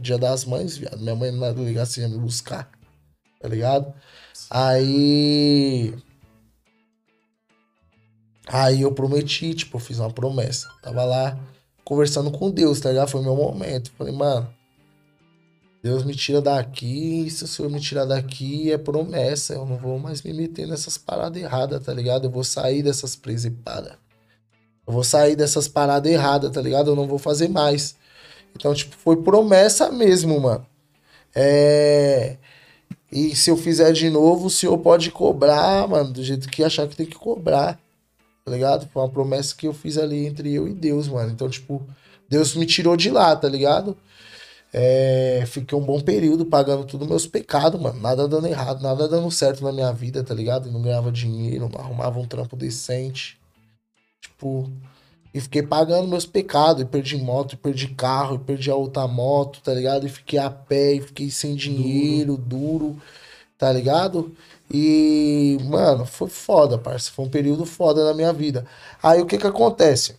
[0.00, 0.98] Dia das mães, viado.
[0.98, 2.70] Minha mãe não ia ligar assim, ia me buscar,
[3.40, 3.92] tá ligado?
[4.50, 5.94] Aí.
[8.46, 10.68] Aí eu prometi, tipo, eu fiz uma promessa.
[10.82, 11.38] Tava lá
[11.84, 13.08] conversando com Deus, tá ligado?
[13.08, 13.92] Foi meu momento.
[13.96, 14.48] Falei, mano,
[15.82, 19.52] Deus me tira daqui, se o Senhor me tirar daqui, é promessa.
[19.52, 22.24] Eu não vou mais me meter nessas paradas erradas, tá ligado?
[22.24, 23.92] Eu vou sair dessas presepadas.
[24.86, 26.90] Eu vou sair dessas paradas erradas, tá ligado?
[26.90, 27.96] Eu não vou fazer mais.
[28.54, 30.66] Então, tipo, foi promessa mesmo, mano.
[31.34, 32.36] É.
[33.10, 36.88] E se eu fizer de novo, o senhor pode cobrar, mano, do jeito que achar
[36.88, 37.78] que tem que cobrar.
[38.44, 38.88] Tá ligado?
[38.92, 41.30] Foi uma promessa que eu fiz ali entre eu e Deus, mano.
[41.30, 41.82] Então, tipo,
[42.28, 43.96] Deus me tirou de lá, tá ligado?
[44.72, 48.00] É, fiquei um bom período pagando tudo meus pecados, mano.
[48.00, 50.70] Nada dando errado, nada dando certo na minha vida, tá ligado?
[50.70, 53.38] não ganhava dinheiro, não arrumava um trampo decente.
[54.20, 54.68] Tipo,
[55.34, 56.82] e fiquei pagando meus pecados.
[56.82, 60.06] E perdi moto, e perdi carro, e perdi a outra moto, tá ligado?
[60.06, 63.02] E fiquei a pé, e fiquei sem dinheiro, duro, duro
[63.58, 64.34] tá ligado?
[64.70, 67.10] E, mano, foi foda, parça.
[67.10, 68.64] Foi um período foda na minha vida.
[69.02, 70.16] Aí o que que acontece?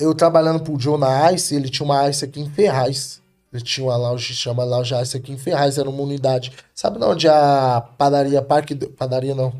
[0.00, 3.20] eu trabalhando pro Joe na Ice, ele tinha uma Ice aqui em Ferraz.
[3.52, 6.52] Ele tinha uma loja, chama loja Ice aqui em Ferraz, era uma unidade.
[6.74, 8.74] Sabe onde a padaria Parque...
[8.74, 9.52] Do, padaria não.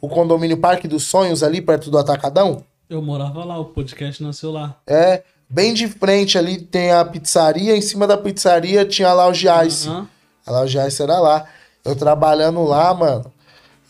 [0.00, 2.64] O condomínio Parque dos Sonhos ali, perto do Atacadão?
[2.88, 4.80] Eu morava lá, o podcast nasceu lá.
[4.86, 9.64] É, bem de frente ali tem a pizzaria, em cima da pizzaria tinha a loja
[9.64, 9.88] Ice.
[9.88, 10.06] Uhum.
[10.46, 11.48] A loja Ice era lá.
[11.84, 13.32] Eu trabalhando lá, mano.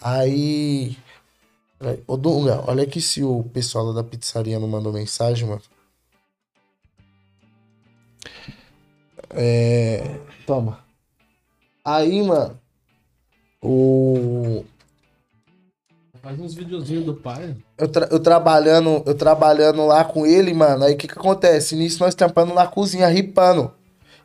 [0.00, 0.96] Aí
[2.06, 5.62] Ô Dunga, olha aqui se o pessoal da pizzaria não mandou mensagem, mano.
[9.30, 10.18] É.
[10.46, 10.78] Toma.
[11.84, 12.58] Aí, mano.
[13.60, 14.64] O.
[16.24, 17.54] Faz uns videozinhos do pai.
[17.76, 20.84] Eu, tra eu, trabalhando, eu trabalhando lá com ele, mano.
[20.84, 21.76] Aí o que que acontece?
[21.76, 23.70] Nisso nós tampando na cozinha, ripando.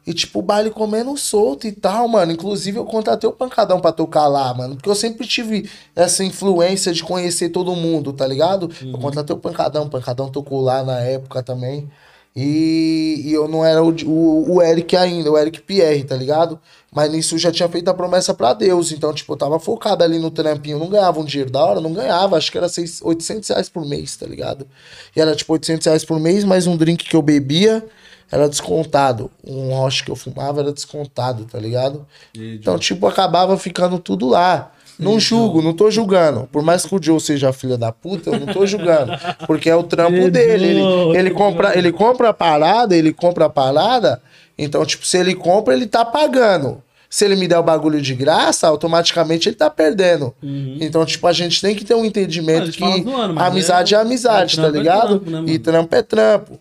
[0.08, 2.32] E, tipo, o baile comendo solto e tal, mano.
[2.32, 4.76] Inclusive, eu contratei o Pancadão pra tocar lá, mano.
[4.76, 8.72] Porque eu sempre tive essa influência de conhecer todo mundo, tá ligado?
[8.82, 8.94] Uhum.
[8.94, 9.84] Eu contratei o Pancadão.
[9.84, 11.92] O Pancadão tocou lá na época também.
[12.36, 16.60] E, e eu não era o, o, o, Eric ainda, o Eric Pierre, tá ligado?
[16.92, 18.92] Mas nisso eu já tinha feito a promessa para Deus.
[18.92, 20.80] Então, tipo, eu tava focado ali no trampinho.
[20.80, 22.38] Não ganhava um dinheiro da hora, não ganhava.
[22.38, 24.68] Acho que era 6, 800 reais por mês, tá ligado?
[25.16, 27.86] E era tipo 800 reais por mês, mais um drink que eu bebia
[28.32, 29.32] era descontado.
[29.46, 32.06] Um roche que eu fumava era descontado, tá ligado?
[32.34, 34.72] então, tipo, acabava ficando tudo lá.
[35.00, 36.48] Não julgo, não tô julgando.
[36.52, 39.14] Por mais que o Joe seja filha da puta, eu não tô julgando.
[39.48, 40.66] Porque é o trampo dele.
[40.66, 44.22] Ele, ele, compra, ele compra a parada, ele compra a parada.
[44.58, 46.84] Então, tipo, se ele compra, ele tá pagando.
[47.10, 50.36] Se ele me der o bagulho de graça, automaticamente ele tá perdendo.
[50.44, 50.78] Uhum.
[50.80, 54.60] Então, tipo, a gente tem que ter um entendimento que zoando, amizade é, é amizade,
[54.60, 55.16] é, tá é ligado?
[55.16, 56.60] É trampo, né, e trampo é trampo.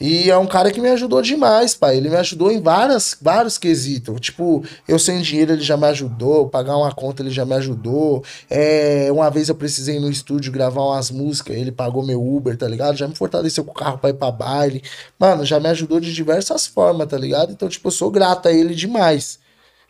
[0.00, 1.98] E é um cara que me ajudou demais, pai.
[1.98, 4.18] Ele me ajudou em várias, vários quesitos.
[4.18, 8.24] Tipo, eu sem dinheiro ele já me ajudou, pagar uma conta ele já me ajudou.
[8.48, 12.56] É, uma vez eu precisei ir no estúdio gravar umas músicas, ele pagou meu Uber,
[12.56, 12.96] tá ligado?
[12.96, 14.82] Já me fortaleceu com o carro pra ir pra baile.
[15.18, 17.52] Mano, já me ajudou de diversas formas, tá ligado?
[17.52, 19.38] Então, tipo, eu sou grato a ele demais.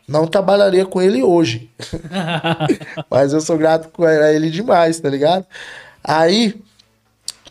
[0.05, 1.71] Não trabalharia com ele hoje.
[3.09, 5.45] Mas eu sou grato a ele demais, tá ligado?
[6.03, 6.55] Aí,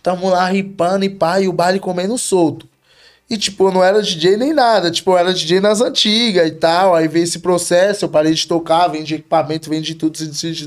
[0.02, 2.68] Tamo lá ripando e pá, e o baile comendo solto.
[3.30, 4.90] E, tipo, eu não era DJ nem nada.
[4.90, 6.96] Tipo, eu era DJ nas antigas e tal.
[6.96, 10.18] Aí veio esse processo, eu parei de tocar, vendi equipamento, vendi tudo,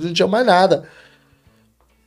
[0.01, 0.87] não tinha mais nada.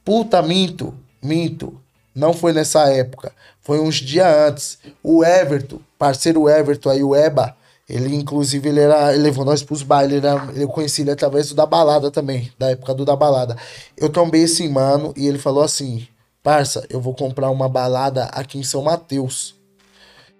[0.03, 1.79] Puta, minto, minto.
[2.15, 3.33] Não foi nessa época.
[3.61, 4.79] Foi uns dias antes.
[5.03, 7.55] O Everton, parceiro Everton aí, o Eba,
[7.87, 10.23] ele, inclusive, ele, era, ele levou nós pros bailes.
[10.55, 13.57] Eu conheci ele através do da balada também, da época do da balada.
[13.97, 16.09] Eu tombei esse mano e ele falou assim:
[16.47, 19.57] Parça, eu vou comprar uma balada aqui em São Mateus.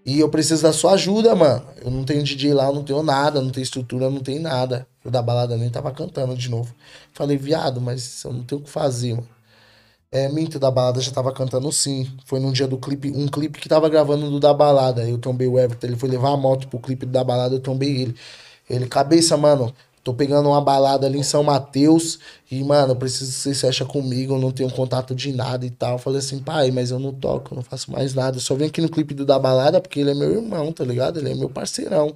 [0.05, 1.67] E eu preciso da sua ajuda, mano.
[1.85, 4.87] Eu não tenho DJ lá, eu não tenho nada, não tenho estrutura, não tenho nada.
[5.05, 6.73] Eu da balada nem tava cantando de novo.
[7.13, 9.29] Falei, viado, mas eu não tenho o que fazer, mano.
[10.13, 12.09] É, Minto da balada já tava cantando sim.
[12.25, 15.09] Foi num dia do clipe, um clipe que tava gravando do da balada.
[15.09, 18.03] Eu tombei o Everton, ele foi levar a moto pro clipe da balada, eu tombei
[18.03, 18.17] ele.
[18.71, 19.75] Ele, cabeça, mano,
[20.07, 23.67] tô pegando uma balada ali em São Mateus e, mano, eu preciso que você se
[23.67, 25.95] acha comigo, eu não tenho contato de nada e tal.
[25.95, 28.37] Eu falei assim, pai, mas eu não toco, eu não faço mais nada.
[28.37, 30.85] Eu só venho aqui no clipe do da balada porque ele é meu irmão, tá
[30.85, 31.19] ligado?
[31.19, 32.15] Ele é meu parceirão.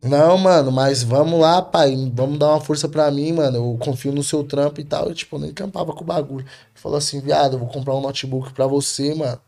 [0.00, 1.96] Não, mano, mas vamos lá, pai.
[2.14, 3.56] Vamos dar uma força pra mim, mano.
[3.56, 5.08] Eu confio no seu trampo e tal.
[5.08, 6.44] Eu, tipo, nem trampava com o bagulho.
[6.44, 9.40] Ele falou assim, viado, eu vou comprar um notebook pra você, mano.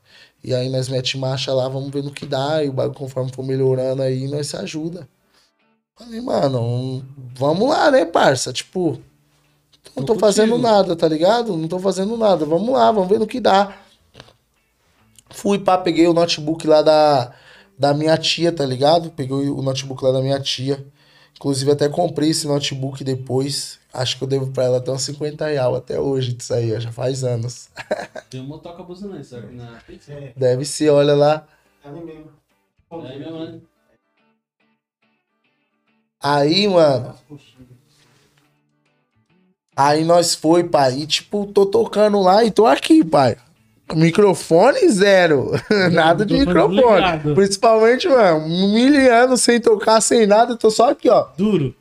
[0.42, 2.62] E aí nós mete marcha lá, vamos ver no que dá.
[2.64, 5.08] E o bagulho, conforme for melhorando aí, nós se ajuda.
[5.96, 7.04] Falei, mano,
[7.36, 8.52] vamos lá, né, parça?
[8.52, 9.00] Tipo,
[9.94, 11.56] não tô, Tô fazendo nada, tá ligado?
[11.56, 12.44] Não tô fazendo nada.
[12.44, 13.76] Vamos lá, vamos ver no que dá.
[15.30, 17.32] Fui, pá, peguei o notebook lá da,
[17.78, 19.10] da minha tia, tá ligado?
[19.12, 20.84] Peguei o notebook lá da minha tia.
[21.36, 23.78] Inclusive, até comprei esse notebook depois.
[23.92, 26.80] Acho que eu devo pra ela até uns 50 reais até hoje disso aí, ó,
[26.80, 27.68] já faz anos.
[28.28, 31.46] Tem uma toca buzinante, será que na É, Deve ser, olha lá.
[31.84, 32.32] ali mesmo.
[32.90, 33.60] É aí mesmo, né?
[36.24, 37.14] Aí, mano,
[39.76, 41.00] aí nós foi, pai.
[41.00, 43.36] E tipo, tô tocando lá e tô aqui, pai.
[43.92, 45.50] Microfone zero.
[45.92, 47.34] nada de microfone desligado.
[47.34, 50.56] Principalmente, mano, mil anos sem tocar, sem nada.
[50.56, 51.26] Tô só aqui, ó.
[51.36, 51.76] Duro.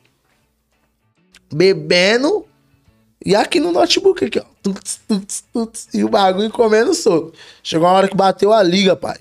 [1.50, 2.44] bebendo
[3.24, 4.44] e aqui no notebook aqui, ó.
[4.62, 7.32] Tuts, tuts, tuts, e o bagulho comendo solto.
[7.62, 9.20] Chegou uma hora que bateu a liga, pai.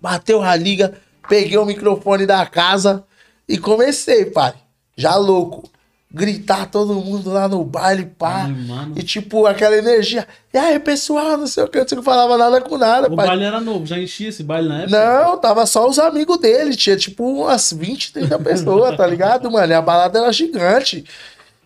[0.00, 0.96] Bateu a liga,
[1.28, 3.04] peguei o microfone da casa
[3.48, 4.54] e comecei, pai.
[4.96, 5.68] Já louco.
[6.16, 8.44] Gritar todo mundo lá no baile, pá.
[8.44, 8.92] Ai.
[8.94, 10.28] E tipo, aquela energia.
[10.52, 13.26] E aí, pessoal, não sei o que, eu não falava nada com nada, O pai.
[13.26, 14.96] baile era novo, já enchia esse baile na época?
[15.24, 16.76] Não, tava só os amigos dele.
[16.76, 19.72] Tinha tipo umas 20, 30 pessoas, tá ligado, mano?
[19.72, 21.04] E a balada era gigante.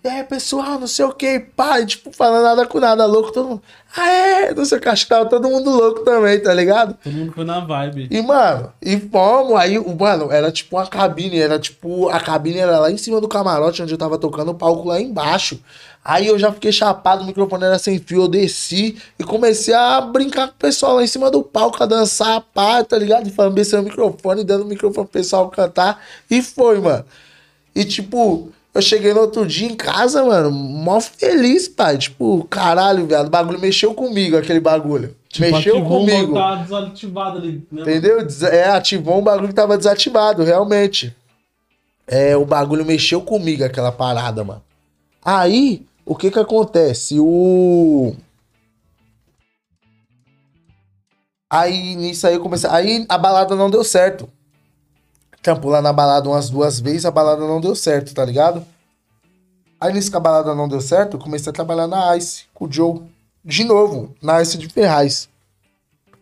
[0.02, 3.48] E aí, pessoal, não sei o que, pai, tipo, falando nada com nada, louco, todo
[3.48, 3.62] mundo.
[3.96, 6.96] Ah, é, não sei o que, acho que tava todo mundo louco também, tá ligado?
[7.02, 8.06] Todo mundo foi na vibe.
[8.08, 12.78] E, mano, e fomos, aí, mano, era tipo uma cabine, era tipo, a cabine era
[12.78, 15.60] lá em cima do camarote onde eu tava tocando, o palco lá embaixo.
[16.04, 20.00] Aí eu já fiquei chapado, o microfone era sem fio, eu desci e comecei a
[20.00, 23.26] brincar com o pessoal lá em cima do palco, a dançar, pá, tá ligado?
[23.26, 27.04] E falando o microfone, dando o microfone pro pessoal cantar, e foi, mano.
[27.74, 31.98] E tipo, eu cheguei no outro dia em casa, mano, mó feliz, pai.
[31.98, 35.16] Tipo, caralho, viado, o bagulho mexeu comigo, aquele bagulho.
[35.28, 36.34] Tipo, mexeu comigo.
[36.34, 37.66] tava desativado ali.
[37.70, 38.18] Né, Entendeu?
[38.50, 41.14] É, ativou um bagulho que tava desativado, realmente.
[42.06, 44.62] É, o bagulho mexeu comigo, aquela parada, mano.
[45.24, 47.18] Aí, o que que acontece?
[47.18, 48.14] O.
[51.50, 52.68] Aí, nisso aí eu comecei.
[52.70, 54.28] Aí a balada não deu certo.
[55.42, 58.64] Campo lá na balada umas duas vezes, a balada não deu certo, tá ligado?
[59.80, 62.64] Aí nisso que a balada não deu certo, eu comecei a trabalhar na Ice, com
[62.64, 63.02] o Joe.
[63.44, 65.28] De novo, na Ice de Ferraz.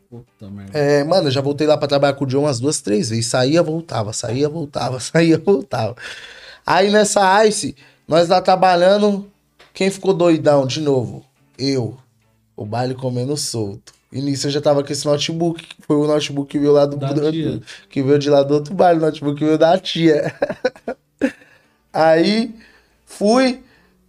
[0.09, 0.79] Puta merda.
[0.79, 3.27] É, mano, eu já voltei lá pra trabalhar com o John umas duas, três vezes.
[3.27, 5.97] Saía, voltava, saía, voltava, saía, voltava.
[6.65, 7.75] Aí nessa Ice,
[8.07, 9.31] nós lá trabalhando,
[9.73, 11.25] quem ficou doidão de novo?
[11.59, 11.97] Eu.
[12.57, 13.93] O baile comendo solto.
[14.13, 16.87] E nisso eu já tava com esse notebook, que foi o notebook que veio lá
[16.87, 17.21] do, do-
[17.91, 20.33] que veio de lá do outro baile, o notebook que veio da tia.
[21.93, 22.55] Aí
[23.07, 23.63] fui,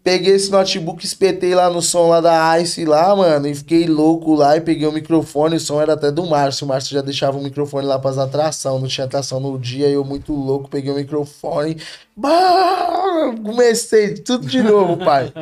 [0.07, 4.35] peguei esse notebook, espetei lá no som lá da Ice lá, mano, e fiquei louco
[4.35, 7.37] lá e peguei o microfone, o som era até do Márcio, o Márcio já deixava
[7.37, 10.95] o microfone lá pras atração, não tinha atração no dia, eu muito louco, peguei o
[10.95, 11.75] microfone,
[12.15, 15.33] bah, comecei tudo de novo, pai.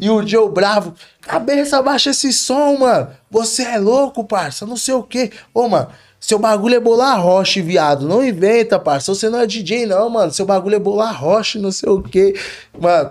[0.00, 4.94] E o Joe bravo, cabeça, baixa esse som, mano, você é louco, parça, não sei
[4.94, 5.88] o que, ô, mano,
[6.20, 8.08] seu bagulho é bolar roche, viado.
[8.08, 9.14] Não inventa, parça.
[9.14, 10.32] Você não é DJ, não, mano.
[10.32, 12.34] Seu bagulho é bolar roche, não sei o quê.
[12.80, 13.10] Mano,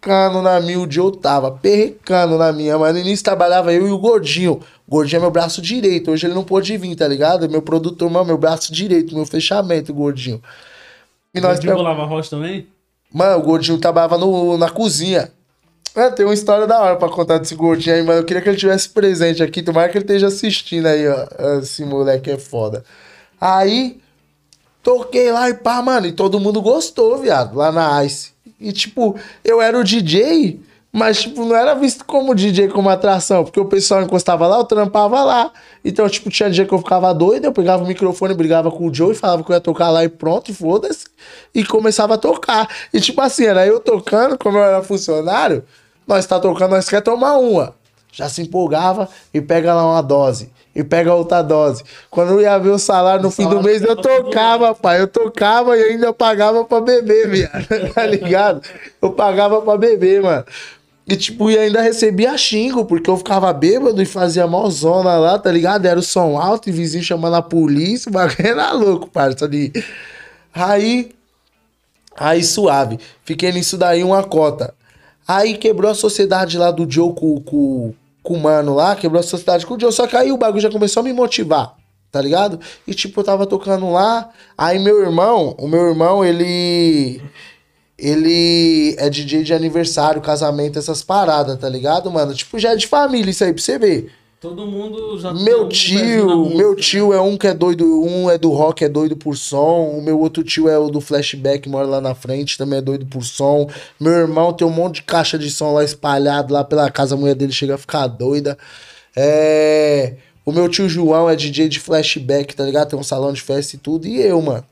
[0.00, 1.52] perrecando na minha, o Joe tava.
[1.52, 2.78] Perrecando na minha.
[2.78, 4.60] Mas no início trabalhava eu e o Gordinho.
[4.86, 6.10] O Gordinho é meu braço direito.
[6.10, 7.48] Hoje ele não pôde vir, tá ligado?
[7.48, 10.42] Meu produtor, mano, meu braço direito, meu fechamento, o Gordinho.
[11.34, 12.66] E nós Gordinho bolava rocha também?
[13.12, 15.32] Mano, o gordinho trabalhava no, na cozinha.
[15.96, 18.48] É, tem uma história da hora pra contar desse gordinho aí, mas eu queria que
[18.48, 19.62] ele tivesse presente aqui.
[19.62, 21.58] Tomara que ele esteja assistindo aí, ó.
[21.58, 22.84] Esse moleque é foda.
[23.40, 24.00] Aí,
[24.80, 28.29] toquei lá e pá, mano, e todo mundo gostou, viado, lá na Ice.
[28.60, 30.60] E, tipo, eu era o DJ,
[30.92, 34.64] mas, tipo, não era visto como DJ, como atração, porque o pessoal encostava lá, eu
[34.64, 35.52] trampava lá.
[35.84, 38.94] Então, tipo, tinha dia que eu ficava doido, eu pegava o microfone, brigava com o
[38.94, 41.06] Joe e falava que eu ia tocar lá e pronto, e foda-se.
[41.54, 42.68] E começava a tocar.
[42.92, 45.64] E, tipo assim, era eu tocando, como eu era funcionário,
[46.06, 47.79] nós tá tocando, nós quer tomar uma.
[48.12, 50.50] Já se empolgava e pega lá uma dose.
[50.74, 51.82] E pega outra dose.
[52.10, 55.00] Quando eu ia ver o salário no fim do salário mês, eu tocava, pai.
[55.00, 57.66] Eu tocava e ainda pagava pra beber, viado.
[57.92, 58.62] tá ligado?
[59.02, 60.44] Eu pagava pra beber, mano.
[61.10, 65.50] E, tipo, e ainda recebia xingo, porque eu ficava bêbado e fazia mozona lá, tá
[65.50, 65.84] ligado?
[65.84, 69.44] Era o som alto e vizinho chamando a polícia, o bagulho era louco, parça.
[69.44, 69.72] Ali.
[70.54, 71.10] Aí,
[72.16, 73.00] aí suave.
[73.24, 74.72] Fiquei nisso daí uma cota.
[75.26, 77.92] Aí quebrou a sociedade lá do Joe com, com,
[78.22, 79.92] com o mano lá, quebrou a sociedade com o Joe.
[79.92, 81.74] Só que aí o bagulho já começou a me motivar,
[82.10, 82.60] tá ligado?
[82.86, 84.30] E tipo, eu tava tocando lá.
[84.56, 87.22] Aí meu irmão, o meu irmão, ele
[87.98, 92.34] ele é DJ de aniversário, casamento, essas paradas, tá ligado, mano?
[92.34, 94.10] Tipo, já é de família isso aí, pra você ver.
[94.40, 98.50] Todo mundo já Meu tio, meu tio é um que é doido, um é do
[98.50, 99.90] rock, é doido por som.
[99.90, 103.04] O meu outro tio é o do flashback, mora lá na frente, também é doido
[103.04, 103.68] por som.
[104.00, 107.18] Meu irmão tem um monte de caixa de som lá espalhado lá pela casa, a
[107.18, 108.56] mulher dele chega a ficar doida.
[109.14, 110.14] É.
[110.46, 112.88] O meu tio João é DJ de flashback, tá ligado?
[112.88, 114.06] Tem um salão de festa e tudo.
[114.06, 114.64] E eu, mano.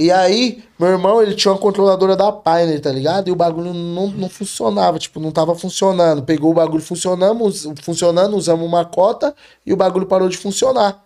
[0.00, 3.26] E aí, meu irmão, ele tinha uma controladora da Pioneer, tá ligado?
[3.26, 6.22] E o bagulho não, não funcionava, tipo, não tava funcionando.
[6.22, 9.34] Pegou o bagulho funcionando, funcionando, usamos uma cota
[9.66, 11.04] e o bagulho parou de funcionar.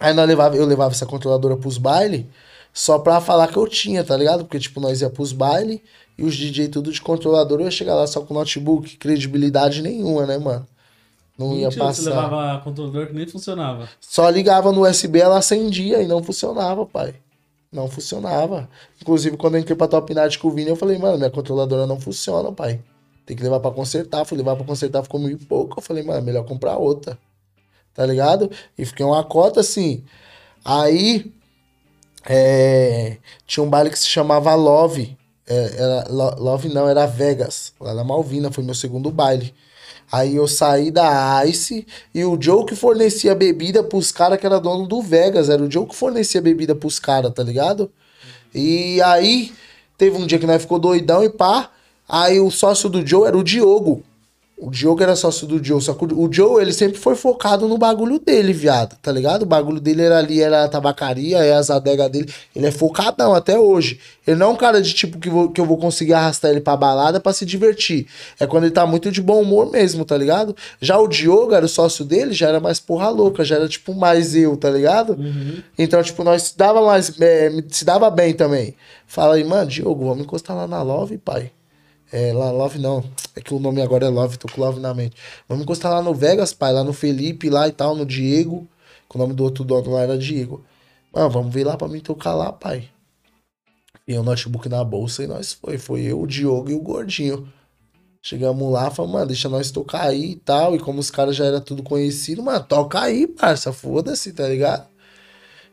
[0.00, 2.24] Aí nós levava, eu levava essa controladora pros bailes
[2.72, 4.44] só pra falar que eu tinha, tá ligado?
[4.44, 5.80] Porque, tipo, nós ia pros bailes
[6.16, 10.24] e os DJ tudo de controlador, eu ia chegar lá só com notebook, credibilidade nenhuma,
[10.24, 10.66] né, mano?
[11.38, 12.02] Não Mentira, ia passar.
[12.02, 13.86] Você levava controlador que nem funcionava.
[14.00, 17.14] Só ligava no USB, ela acendia e não funcionava, pai.
[17.74, 18.68] Não funcionava.
[19.02, 21.88] Inclusive, quando eu entrei pra Top Night com o Vini, eu falei, mano, minha controladora
[21.88, 22.80] não funciona, pai.
[23.26, 24.24] Tem que levar pra consertar.
[24.24, 25.80] Fui levar pra consertar, ficou e pouco.
[25.80, 27.18] Eu falei, mano, melhor comprar outra.
[27.92, 28.48] Tá ligado?
[28.78, 30.04] E fiquei uma cota assim.
[30.64, 31.32] Aí,
[32.24, 35.16] é, tinha um baile que se chamava Love.
[35.44, 37.72] É, era, Love não, era Vegas.
[37.80, 39.52] Lá na Malvina, foi meu segundo baile.
[40.14, 41.84] Aí eu saí da Ice
[42.14, 45.48] e o Joe que fornecia bebida pros caras que era dono do Vegas.
[45.48, 47.90] Era o Joe que fornecia bebida pros caras, tá ligado?
[48.54, 49.52] E aí
[49.98, 51.68] teve um dia que nós ficou doidão e pá.
[52.08, 54.04] Aí o sócio do Joe era o Diogo.
[54.64, 57.76] O Diogo era sócio do Joe, só que o Joe, ele sempre foi focado no
[57.76, 59.42] bagulho dele, viado, tá ligado?
[59.42, 62.32] O bagulho dele era ali, era a tabacaria, é as adegas dele.
[62.56, 64.00] Ele é focadão até hoje.
[64.26, 66.62] Ele não é um cara de tipo que, vou, que eu vou conseguir arrastar ele
[66.62, 68.06] pra balada pra se divertir.
[68.40, 70.56] É quando ele tá muito de bom humor mesmo, tá ligado?
[70.80, 73.94] Já o Diogo era o sócio dele, já era mais porra louca, já era tipo
[73.94, 75.10] mais eu, tá ligado?
[75.10, 75.62] Uhum.
[75.76, 78.74] Então, tipo, nós se dava mais, é, se dava bem também.
[79.06, 81.50] Fala aí, mano, Diogo, vamos encostar lá na Love, pai.
[82.12, 83.04] É, lá, Love não.
[83.34, 85.16] É que o nome agora é Love, tô com Love na mente.
[85.48, 88.68] Vamos encostar lá no Vegas, pai, lá no Felipe, lá e tal, no Diego.
[89.08, 90.64] Que o nome do outro dono lá era Diego.
[91.12, 92.88] Mano, vamos ver lá pra mim tocar lá, pai.
[94.06, 95.78] E o notebook na bolsa e nós foi.
[95.78, 97.48] Foi eu, o Diogo e o Gordinho.
[98.22, 100.74] Chegamos lá, falamos, mano, deixa nós tocar aí e tal.
[100.74, 104.86] E como os caras já era tudo conhecido, mano, toca aí, parça, foda-se, tá ligado?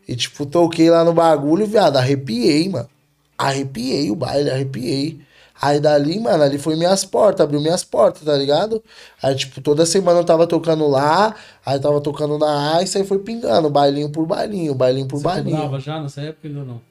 [0.07, 2.89] E tipo, toquei lá no bagulho, viado, arrepiei, mano.
[3.37, 5.21] Arrepiei o baile, arrepiei.
[5.61, 8.83] Aí dali, mano, ali foi minhas portas, abriu minhas portas, tá ligado?
[9.21, 13.19] Aí, tipo, toda semana eu tava tocando lá, aí tava tocando na Ice, aí foi
[13.19, 15.69] pingando, bailinho por bailinho, bailinho por Você bailinho.
[15.69, 16.81] Você já nessa época ainda não?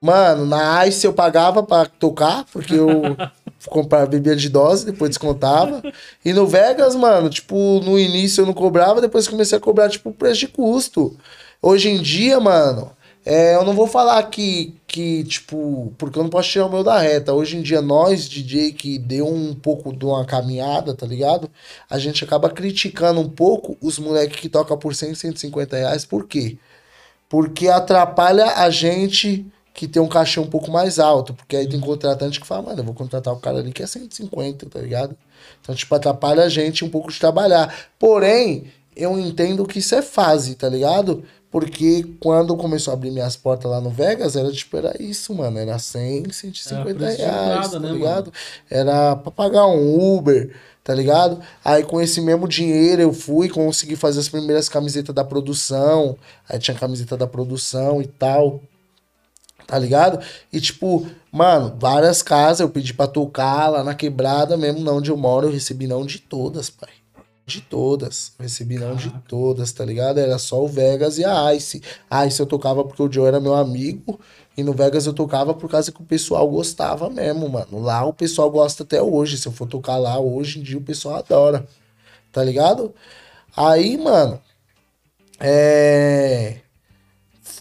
[0.00, 3.16] Mano, na Ice eu pagava pra tocar, porque eu
[3.68, 5.82] comprava bebida de dose, depois descontava.
[6.24, 10.12] E no Vegas, mano, tipo, no início eu não cobrava, depois comecei a cobrar, tipo,
[10.12, 11.16] preço de custo.
[11.60, 12.92] Hoje em dia, mano,
[13.28, 16.84] é, eu não vou falar que, que, tipo, porque eu não posso tirar o meu
[16.84, 17.34] da reta.
[17.34, 21.50] Hoje em dia, nós, DJ, que deu um pouco de uma caminhada, tá ligado?
[21.90, 26.04] A gente acaba criticando um pouco os moleques que tocam por 100, 150 reais.
[26.04, 26.56] Por quê?
[27.28, 31.34] Porque atrapalha a gente que tem um cachê um pouco mais alto.
[31.34, 33.86] Porque aí tem contratante que fala, mano, eu vou contratar o cara ali que é
[33.88, 35.16] 150, tá ligado?
[35.60, 37.74] Então, tipo, atrapalha a gente um pouco de trabalhar.
[37.98, 41.24] Porém, eu entendo que isso é fase, tá ligado?
[41.58, 45.58] Porque quando começou a abrir minhas portas lá no Vegas, era tipo, era isso, mano.
[45.58, 48.26] Era 100, 150 era reais, nada, tá né, ligado?
[48.26, 48.32] Mano?
[48.68, 50.54] Era pra pagar um Uber,
[50.84, 51.40] tá ligado?
[51.64, 56.18] Aí com esse mesmo dinheiro eu fui, consegui fazer as primeiras camisetas da produção.
[56.46, 58.60] Aí tinha camiseta da produção e tal.
[59.66, 60.22] Tá ligado?
[60.52, 65.10] E tipo, mano, várias casas eu pedi pra tocar lá na quebrada mesmo, não onde
[65.10, 66.90] eu moro, eu recebi não de todas, pai
[67.46, 68.32] de todas.
[68.40, 70.18] Recebi não de todas, tá ligado?
[70.18, 71.80] Era só o Vegas e a Ice.
[72.10, 74.18] A Ice eu tocava porque o Joe era meu amigo.
[74.56, 77.80] E no Vegas eu tocava por causa que o pessoal gostava mesmo, mano.
[77.80, 79.38] Lá o pessoal gosta até hoje.
[79.38, 81.64] Se eu for tocar lá hoje em dia, o pessoal adora.
[82.32, 82.92] Tá ligado?
[83.56, 84.40] Aí, mano.
[85.38, 86.56] É.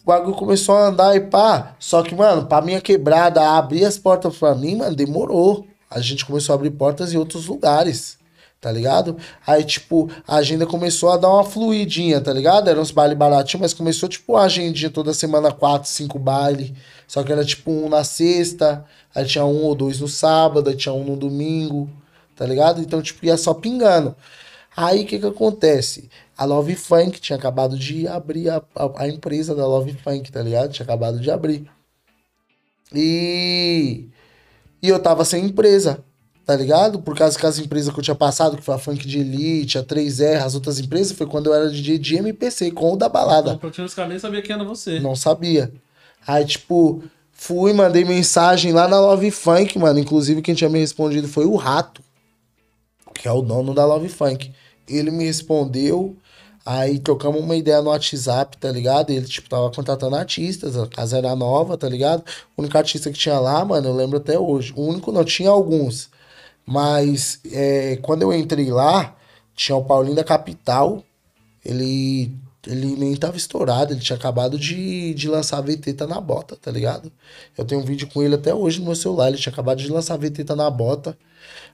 [0.02, 1.76] O bagulho começou a andar e pá.
[1.80, 5.68] Só que, mano, pra minha quebrada abrir as portas pra mim, mano, demorou.
[5.90, 8.18] A gente começou a abrir portas em outros lugares
[8.60, 9.18] tá ligado?
[9.46, 12.70] Aí, tipo, a agenda começou a dar uma fluidinha, tá ligado?
[12.70, 16.74] Eram uns bailes baratinhos, mas começou, tipo, a agendinha toda semana, quatro, cinco bailes.
[17.08, 18.84] Só que era, tipo, um na sexta,
[19.14, 21.90] aí tinha um ou dois no sábado, aí tinha um no domingo,
[22.36, 22.82] tá ligado?
[22.82, 24.16] Então, tipo, ia só pingando.
[24.76, 26.10] Aí, o que que acontece?
[26.38, 30.42] A Love Funk tinha acabado de abrir a, a, a empresa da Love Funk, tá
[30.42, 30.72] ligado?
[30.74, 31.70] Tinha acabado de abrir.
[32.94, 34.10] E...
[34.82, 36.04] E eu tava sem empresa,
[36.46, 37.00] tá ligado?
[37.00, 39.80] Por causa que as empresas que eu tinha passado, que foi a Funk de Elite,
[39.80, 43.10] a 3R, as outras empresas, foi quando eu era DJ de MPC, com o da
[43.10, 43.54] balada.
[43.54, 45.00] Então, praticamente nem sabia quem era você.
[45.00, 45.74] Não sabia.
[46.28, 49.98] Aí, tipo, fui, mandei mensagem lá na Love Funk, mano.
[49.98, 52.02] Inclusive, quem tinha me respondido foi o Rato,
[53.14, 54.52] que é o dono da Love Funk.
[54.88, 56.16] Ele me respondeu,
[56.64, 59.10] aí trocamos uma ideia no WhatsApp, tá ligado?
[59.10, 62.24] Ele, tipo, tava contratando artistas, a casa era nova, tá ligado?
[62.56, 64.72] O único artista que tinha lá, mano, eu lembro até hoje.
[64.76, 66.14] O único não, tinha alguns.
[66.66, 69.16] Mas é, quando eu entrei lá,
[69.56, 71.04] tinha o Paulinho da Capital.
[71.64, 72.32] Ele,
[72.68, 76.56] ele nem tava estourado, ele tinha acabado de, de lançar a VT tá na bota,
[76.56, 77.12] tá ligado?
[77.58, 79.30] Eu tenho um vídeo com ele até hoje no meu celular.
[79.30, 81.18] Ele tinha acabado de lançar a VT tá na bota.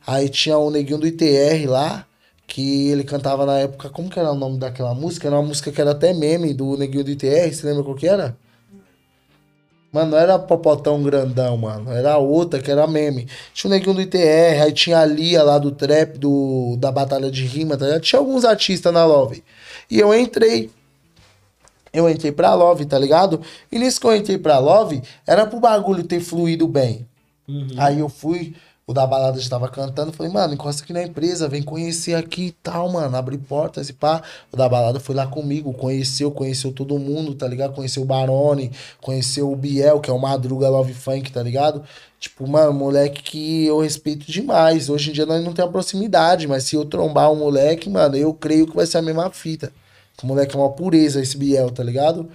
[0.06, 2.06] Aí tinha o neguinho do ITR lá,
[2.48, 3.90] que ele cantava na época.
[3.90, 5.28] Como que era o nome daquela música?
[5.28, 7.54] Era uma música que era até meme do neguinho do ITR.
[7.54, 8.38] Você lembra qual que era?
[9.92, 11.92] Mano, não era Popotão Grandão, mano.
[11.92, 13.28] Era outra que era meme.
[13.54, 17.30] Tinha o Neguinho do ITR, aí tinha a Lia lá do trap, do, da Batalha
[17.30, 18.02] de Rima, tá ligado?
[18.02, 19.44] Tinha alguns artistas na Love.
[19.90, 20.70] E eu entrei.
[21.92, 23.42] Eu entrei pra Love, tá ligado?
[23.70, 27.06] E nisso que eu entrei pra Love, era pro bagulho ter fluído bem.
[27.46, 27.68] Uhum.
[27.78, 28.56] Aí eu fui,
[28.92, 32.52] o da balada estava cantando, falei, mano, encosta aqui na empresa, vem conhecer aqui e
[32.52, 34.22] tal, mano, abre portas e pá.
[34.52, 37.74] O da balada foi lá comigo, conheceu, conheceu todo mundo, tá ligado?
[37.74, 41.84] Conheceu o Barone, conheceu o Biel, que é o Madruga Love Funk, tá ligado?
[42.20, 44.90] Tipo, mano, moleque que eu respeito demais.
[44.90, 48.34] Hoje em dia nós não temos proximidade, mas se eu trombar um moleque, mano, eu
[48.34, 49.72] creio que vai ser a mesma fita.
[50.22, 52.30] O moleque é uma pureza, esse Biel, tá ligado?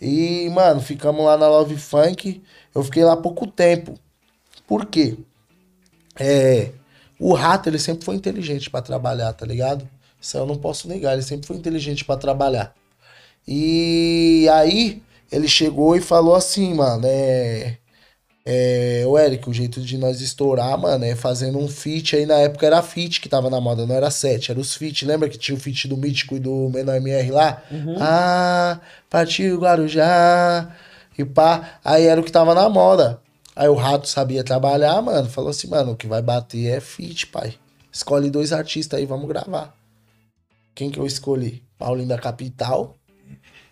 [0.00, 2.42] E, mano, ficamos lá na Love Funk.
[2.74, 3.98] Eu fiquei lá pouco tempo.
[4.66, 5.16] Por quê?
[6.18, 6.70] É,
[7.18, 9.88] o rato, ele sempre foi inteligente pra trabalhar, tá ligado?
[10.20, 12.74] Isso eu não posso negar, ele sempre foi inteligente pra trabalhar.
[13.46, 17.76] E aí, ele chegou e falou assim, mano, é.
[18.44, 22.36] É, o Eric, o jeito de nós estourar, mano, é fazendo um feat aí na
[22.36, 25.04] época era feat que tava na moda, não era set, era os feat.
[25.04, 27.62] Lembra que tinha o feat do Mítico e do Menor MR lá?
[28.00, 28.80] Ah,
[29.10, 30.74] partiu Guarujá
[31.18, 31.78] e pá.
[31.84, 33.20] Aí era o que tava na moda.
[33.54, 35.28] Aí o Rato sabia trabalhar, mano.
[35.28, 37.54] Falou assim, mano, o que vai bater é feat, pai.
[37.92, 39.74] Escolhe dois artistas aí, vamos gravar.
[40.74, 41.62] Quem que eu escolhi?
[41.76, 42.96] Paulinho da Capital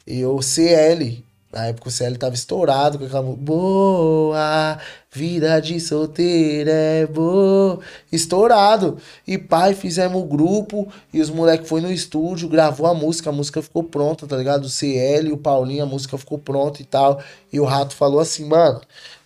[0.06, 1.24] e o CL.
[1.50, 4.78] Na época o CL tava estourado com aquela Boa,
[5.10, 7.80] vida de solteira é boa.
[8.12, 8.98] Estourado.
[9.26, 13.32] E pai, fizemos o grupo e os moleques foi no estúdio, gravou a música, a
[13.32, 14.64] música ficou pronta, tá ligado?
[14.64, 17.22] O CL o Paulinho, a música ficou pronta e tal.
[17.50, 18.80] E o Rato falou assim, mano,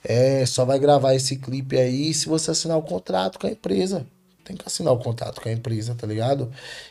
[0.05, 4.07] é, só vai gravar esse clipe aí se você assinar o contrato com a empresa.
[4.45, 6.51] Tem que assinar o contrato com a empresa, tá ligado?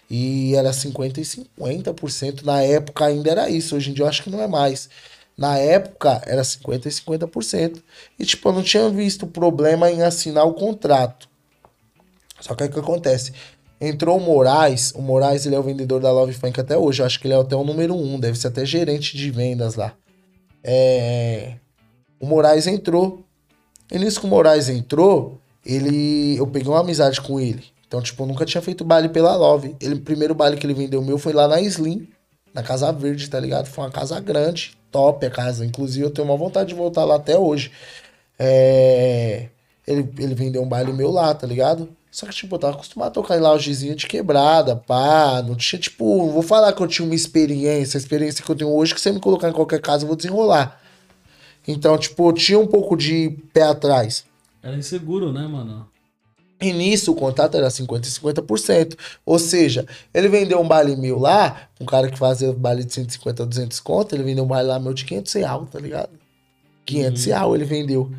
[0.09, 2.43] E era 50% e 50%.
[2.43, 3.75] Na época ainda era isso.
[3.75, 4.89] Hoje em dia eu acho que não é mais.
[5.37, 7.83] Na época era 50% e 50%.
[8.17, 11.27] E tipo, eu não tinha visto problema em assinar o contrato.
[12.39, 13.33] Só que aí o que acontece?
[13.81, 14.93] Entrou o Moraes.
[14.95, 17.01] O Moraes ele é o vendedor da Love Funk até hoje.
[17.01, 18.17] Eu acho que ele é até o número um.
[18.17, 19.93] Deve ser até gerente de vendas lá.
[20.63, 21.55] É
[22.21, 23.25] o Moraes entrou.
[23.91, 26.37] E nisso que o Moraes entrou, ele.
[26.37, 27.63] Eu peguei uma amizade com ele.
[27.87, 29.75] Então, tipo, eu nunca tinha feito baile pela Love.
[29.81, 32.07] Ele, o primeiro baile que ele vendeu meu foi lá na Slim,
[32.53, 33.65] na Casa Verde, tá ligado?
[33.65, 35.65] Foi uma casa grande, top a casa.
[35.65, 37.71] Inclusive, eu tenho uma vontade de voltar lá até hoje.
[38.39, 39.49] É...
[39.85, 41.89] Ele, ele vendeu um baile meu lá, tá ligado?
[42.11, 45.41] Só que, tipo, eu tava acostumado a tocar em loungezinha de quebrada, pá.
[45.45, 48.69] Não tinha, tipo, vou falar que eu tinha uma experiência, a experiência que eu tenho
[48.69, 50.80] hoje, que se você me colocar em qualquer casa, eu vou desenrolar.
[51.67, 54.25] Então, tipo, tinha um pouco de pé atrás.
[54.61, 55.87] Era inseguro, né, mano?
[56.61, 58.95] E nisso o contrato era 50% e 50%.
[59.25, 63.41] Ou seja, ele vendeu um baile mil lá, um cara que fazia baile de 150
[63.41, 66.09] a 200 conto, ele vendeu um baile lá meu de 500 real, tá ligado?
[66.85, 68.11] 500 real ele vendeu.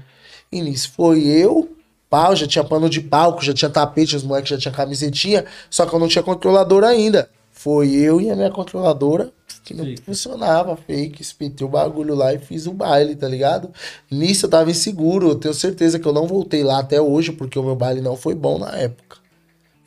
[0.51, 1.71] E nisso foi eu,
[2.11, 5.87] pau, já tinha pano de palco, já tinha tapete, os moleques já tinha camisetinha, só
[5.87, 7.31] que eu não tinha controlador ainda.
[7.63, 9.33] Foi eu e a minha controladora
[9.65, 10.03] que não Fake.
[10.03, 13.71] funcionava, fake, espetei o bagulho lá e fiz o baile, tá ligado?
[14.11, 17.57] Nisso eu tava inseguro, eu tenho certeza que eu não voltei lá até hoje, porque
[17.57, 19.19] o meu baile não foi bom na época.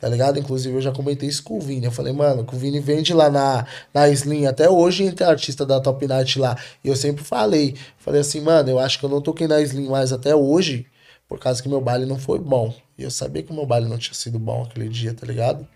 [0.00, 0.38] Tá ligado?
[0.38, 1.84] Inclusive eu já comentei isso com o Vini.
[1.84, 5.66] Eu falei, mano, que o Vini vende lá na, na Slim até hoje entre artista
[5.66, 6.56] da Top Night lá.
[6.82, 9.88] E eu sempre falei, falei assim, mano, eu acho que eu não toquei na Slim
[9.88, 10.86] mais até hoje,
[11.28, 12.72] por causa que meu baile não foi bom.
[12.96, 15.68] E eu sabia que o meu baile não tinha sido bom aquele dia, tá ligado?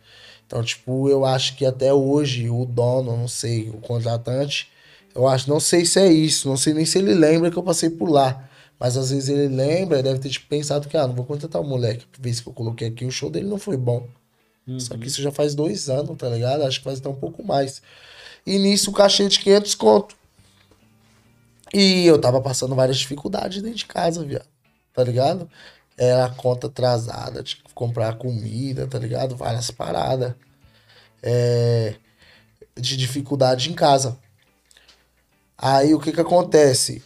[0.51, 4.68] Então, tipo, eu acho que até hoje o dono, não sei, o contratante,
[5.14, 7.62] eu acho, não sei se é isso, não sei nem se ele lembra que eu
[7.62, 8.48] passei por lá.
[8.76, 11.64] Mas às vezes ele lembra, deve ter tipo, pensado que, ah, não vou contratar o
[11.64, 12.05] moleque.
[12.05, 14.09] Por vez que eu coloquei aqui, o show dele não foi bom.
[14.80, 16.64] Só que isso já faz dois anos, tá ligado?
[16.64, 17.80] Acho que faz até um pouco mais.
[18.44, 20.16] E nisso o cachê de 500 conto.
[21.72, 24.48] E eu tava passando várias dificuldades dentro de casa, viado.
[24.92, 25.48] Tá ligado?
[26.03, 29.36] Era a conta atrasada, tinha que comprar comida, tá ligado?
[29.36, 30.34] Várias paradas.
[31.22, 31.94] É,
[32.74, 34.16] de dificuldade em casa.
[35.59, 37.03] Aí o que que acontece?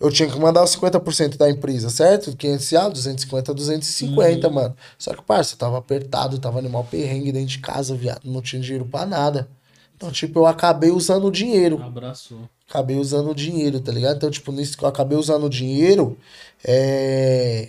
[0.00, 2.34] Eu tinha que mandar os 50% da empresa, certo?
[2.34, 4.54] 500 reais, 250, 250, Uhum.
[4.54, 4.76] mano.
[4.98, 8.22] Só que, parça, tava apertado, tava animal perrengue dentro de casa, viado.
[8.24, 9.46] Não tinha dinheiro pra nada.
[9.94, 12.48] Então, tipo, eu acabei usando o dinheiro Abraçou.
[12.66, 14.16] acabei usando o dinheiro, tá ligado?
[14.16, 16.16] Então, tipo, nisso que eu acabei usando o dinheiro,
[16.64, 17.68] é...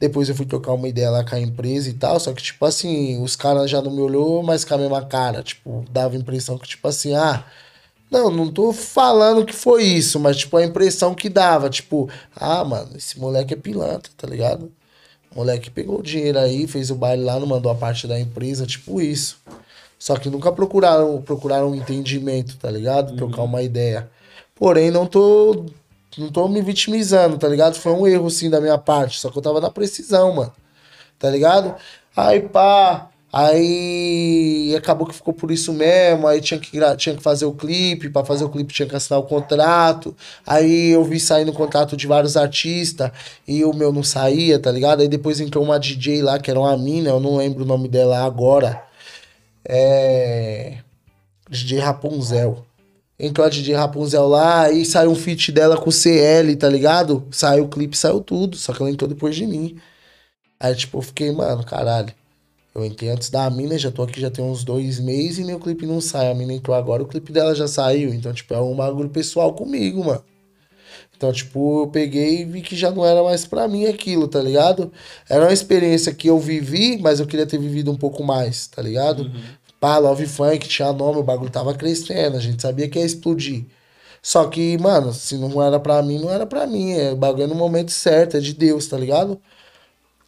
[0.00, 2.64] Depois eu fui trocar uma ideia lá com a empresa e tal, só que, tipo
[2.64, 6.18] assim, os caras já não me olhou mais com a mesma cara, tipo, dava a
[6.18, 7.44] impressão que, tipo assim, ah,
[8.10, 12.64] não, não tô falando que foi isso, mas, tipo, a impressão que dava, tipo, ah,
[12.64, 14.72] mano, esse moleque é pilantra, tá ligado?
[15.32, 18.18] O moleque pegou o dinheiro aí, fez o baile lá, não mandou a parte da
[18.18, 19.38] empresa, tipo isso.
[19.98, 23.16] Só que nunca procuraram, procuraram um entendimento, tá ligado?
[23.16, 24.08] Trocar uma ideia.
[24.54, 25.66] Porém, não tô,
[26.16, 27.76] não tô me vitimizando, tá ligado?
[27.76, 29.20] Foi um erro, sim, da minha parte.
[29.20, 30.52] Só que eu tava na precisão, mano.
[31.18, 31.74] Tá ligado?
[32.16, 33.10] Aí, pá.
[33.32, 36.26] Aí acabou que ficou por isso mesmo.
[36.26, 38.08] Aí tinha que, tinha que fazer o clipe.
[38.08, 40.16] Pra fazer o clipe tinha que assinar o contrato.
[40.46, 43.10] Aí eu vi saindo contrato de vários artistas.
[43.46, 45.02] E o meu não saía, tá ligado?
[45.02, 47.10] Aí depois entrou uma DJ lá, que era uma mina.
[47.10, 48.82] Eu não lembro o nome dela agora.
[49.64, 50.78] É.
[51.50, 52.67] DJ Rapunzel.
[53.20, 57.26] Entrou a DJ Rapunzel lá, aí saiu um feat dela com o CL, tá ligado?
[57.32, 58.56] Saiu o clipe, saiu tudo.
[58.56, 59.76] Só que ela entrou depois de mim.
[60.60, 62.12] Aí, tipo, eu fiquei, mano, caralho.
[62.74, 65.58] Eu entrei antes da mina, já tô aqui já tem uns dois meses e meu
[65.58, 66.30] clipe não sai.
[66.30, 68.14] A mina entrou agora, o clipe dela já saiu.
[68.14, 70.22] Então, tipo, é um bagulho pessoal comigo, mano.
[71.16, 74.40] Então, tipo, eu peguei e vi que já não era mais pra mim aquilo, tá
[74.40, 74.92] ligado?
[75.28, 78.80] Era uma experiência que eu vivi, mas eu queria ter vivido um pouco mais, tá
[78.80, 79.24] ligado?
[79.80, 83.66] Pá, Love Funk tinha nome, o bagulho tava crescendo, a gente sabia que ia explodir.
[84.22, 86.92] Só que, mano, se não era pra mim, não era pra mim.
[86.92, 89.40] É o bagulho é no momento certo, é de Deus, tá ligado?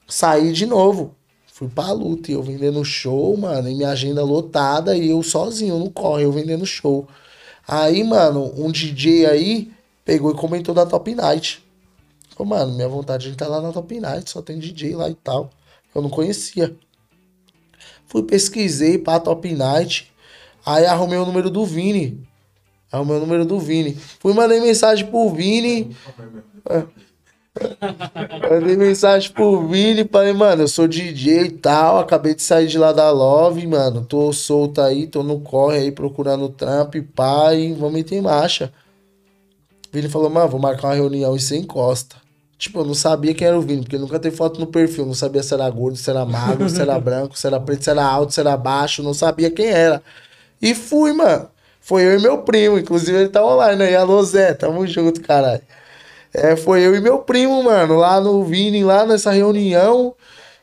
[0.09, 1.15] Saí de novo.
[1.53, 5.79] Fui pra luta e eu vendendo show, mano, e minha agenda lotada e eu sozinho
[5.79, 7.07] no corre, eu vendendo show.
[7.69, 9.71] Aí, mano, um DJ aí
[10.05, 11.63] pegou e comentou da Top Night.
[12.31, 15.15] Falou, mano, minha vontade de entrar lá na Top Night, só tem DJ lá e
[15.15, 15.51] tal.
[15.95, 16.75] Eu não conhecia.
[18.11, 20.13] Fui pesquisei pra Top Night.
[20.67, 22.21] Aí arrumei o número do Vini.
[22.91, 23.97] Arrumei o número do Vini.
[24.19, 25.97] Fui mandei mensagem pro Vini.
[28.49, 32.79] Mandei mensagem pro Vini, falei, mano, eu sou DJ e tal, acabei de sair de
[32.79, 37.73] lá da Love, mano, tô solto aí, tô no corre aí procurando trampo pá, e
[37.73, 38.73] vamos meter marcha.
[39.93, 42.17] Vini falou, mano, vou marcar uma reunião e você encosta.
[42.61, 45.15] Tipo, eu não sabia quem era o Vini, porque nunca teve foto no perfil, não
[45.15, 48.05] sabia se era gordo, se era magro, se era branco, se era preto, se era
[48.05, 50.03] alto, se era baixo, não sabia quem era.
[50.61, 51.49] E fui, mano.
[51.81, 55.63] Foi eu e meu primo, inclusive ele tá online aí, alô Zé, tamo junto, caralho.
[56.35, 60.15] É, foi eu e meu primo, mano, lá no Vini, lá nessa reunião.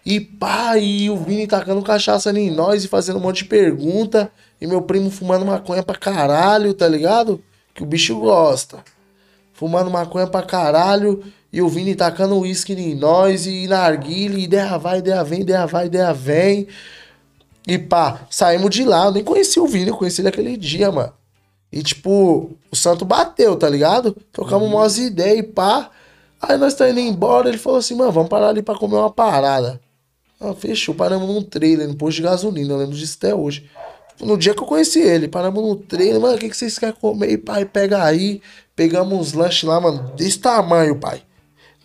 [0.06, 4.32] E pá, e o Vini tacando cachaça em nós e fazendo um monte de pergunta.
[4.62, 7.43] E meu primo fumando maconha pra caralho, tá ligado?
[7.74, 8.84] Que o bicho gosta.
[9.52, 11.24] Fumando maconha pra caralho.
[11.52, 14.38] E o Vini tacando uísque em nós e na arguilha.
[14.38, 16.68] Ideia vai, ideia vem, ideia vai, ideia vem.
[17.68, 19.06] E pá, saímos de lá.
[19.06, 21.14] Eu nem conheci o Vini, eu conheci ele aquele dia, mano.
[21.72, 24.16] E tipo, o santo bateu, tá ligado?
[24.32, 25.89] Trocamos umas ideias e pá.
[26.41, 29.12] Aí nós tá indo embora, ele falou assim, mano, vamos parar ali pra comer uma
[29.12, 29.82] parada.
[30.39, 33.68] Ah, fechou, paramos num trailer, no posto de gasolina, eu lembro disso até hoje.
[34.22, 36.95] No dia que eu conheci ele, paramos no trailer, mano, o que, que vocês querem
[36.95, 37.32] comer?
[37.32, 38.41] E pai, pega aí.
[38.76, 41.22] Pegamos uns lanches lá, mano, desse tamanho, pai.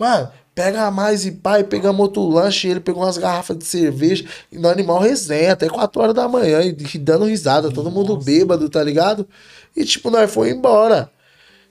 [0.02, 4.58] Mano, pega mais e pai, pegamos outro lanche, ele pegou umas garrafas de cerveja e
[4.58, 8.68] no animal resenha até 4 horas da manhã e e dando risada, todo mundo bêbado,
[8.68, 9.28] tá ligado?
[9.76, 11.08] E tipo, nós foi embora.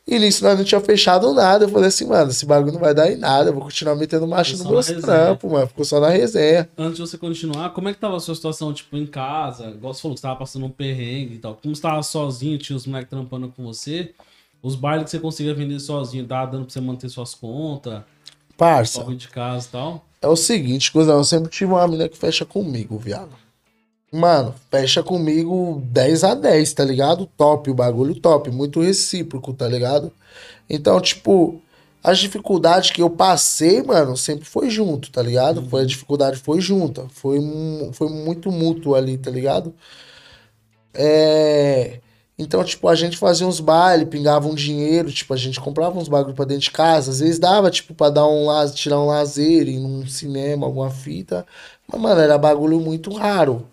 [0.07, 1.65] E nisso nós não tinha fechado nada.
[1.65, 3.49] Eu falei assim, mano, esse bagulho não vai dar em nada.
[3.49, 5.01] Eu vou continuar metendo Ficou no resenha.
[5.01, 5.67] trampos, mano.
[5.67, 6.69] Ficou só na resenha.
[6.77, 9.67] Antes de você continuar, como é que tava a sua situação, tipo, em casa?
[9.67, 11.59] Igual você falou que você tava passando um perrengue e tal.
[11.61, 14.11] Como você tava sozinho, tinha os moleques trampando com você?
[14.63, 18.01] Os bailes que você conseguia vender sozinho, tava dando pra você manter suas contas,
[18.61, 20.05] Parça, corre de casa e tal?
[20.21, 23.31] é o seguinte, coisa, eu sempre tive uma mina que fecha comigo, viado.
[24.13, 27.25] Mano, fecha comigo 10 a 10, tá ligado?
[27.35, 30.11] Top, o bagulho top, muito recíproco, tá ligado?
[30.69, 31.59] Então, tipo,
[32.03, 35.67] as dificuldades que eu passei, mano, sempre foi junto, tá ligado?
[35.67, 37.39] Foi a dificuldade foi junta, foi
[37.93, 39.73] foi muito mútuo ali, tá ligado?
[40.93, 41.99] É,
[42.37, 46.07] Então, tipo, a gente fazia uns bailes, pingava um dinheiro, tipo, a gente comprava uns
[46.07, 47.11] bagulho pra dentro de casa.
[47.11, 50.89] Às vezes dava, tipo, pra dar um lazer, tirar um lazer, ir num cinema, alguma
[50.89, 51.45] fita.
[51.87, 53.67] Mas, mano, era bagulho muito raro.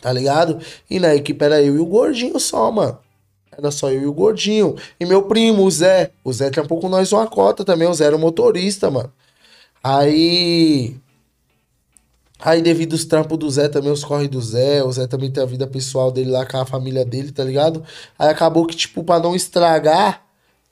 [0.00, 0.58] Tá ligado?
[0.90, 2.98] E na equipe era eu e o gordinho só, mano.
[3.56, 4.74] Era só eu e o gordinho.
[4.98, 6.10] E meu primo, o Zé.
[6.24, 7.86] O Zé trampou com nós uma cota também.
[7.86, 9.12] O Zé era o motorista, mano.
[9.84, 10.96] Aí.
[12.44, 15.40] Aí, devido aos trampos do Zé, também os corre do Zé, o Zé também tem
[15.40, 17.84] a vida pessoal dele lá com a família dele, tá ligado?
[18.18, 20.22] Aí acabou que, tipo, pra não estragar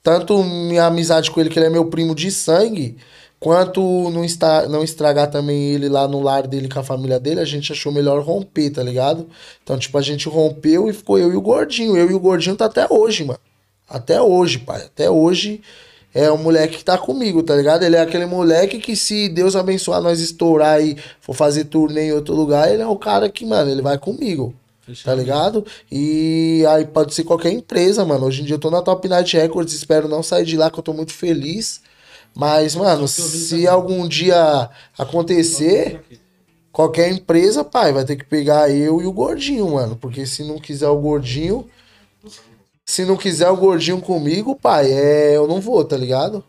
[0.03, 2.97] tanto minha amizade com ele, que ele é meu primo de sangue,
[3.39, 7.39] quanto não, está, não estragar também ele lá no lar dele com a família dele,
[7.39, 9.29] a gente achou melhor romper, tá ligado?
[9.63, 11.95] Então, tipo, a gente rompeu e ficou eu e o Gordinho.
[11.95, 13.39] Eu e o Gordinho tá até hoje, mano.
[13.87, 14.81] Até hoje, pai.
[14.83, 15.61] Até hoje
[16.13, 17.83] é o moleque que tá comigo, tá ligado?
[17.83, 22.13] Ele é aquele moleque que se Deus abençoar nós estourar e for fazer turnê em
[22.13, 24.53] outro lugar, ele é o cara que, mano, ele vai comigo.
[25.05, 25.65] Tá ligado?
[25.89, 28.25] E aí pode ser qualquer empresa, mano.
[28.25, 30.79] Hoje em dia eu tô na Top Night Records, espero não sair de lá, que
[30.79, 31.81] eu tô muito feliz.
[32.35, 36.01] Mas, mano, se algum dia acontecer,
[36.71, 39.95] qualquer empresa, pai, vai ter que pegar eu e o gordinho, mano.
[39.95, 41.65] Porque se não quiser o gordinho,
[42.91, 46.43] se não quiser o gordinho comigo, pai, é, eu não vou, tá ligado?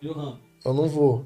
[0.64, 1.24] Eu não vou.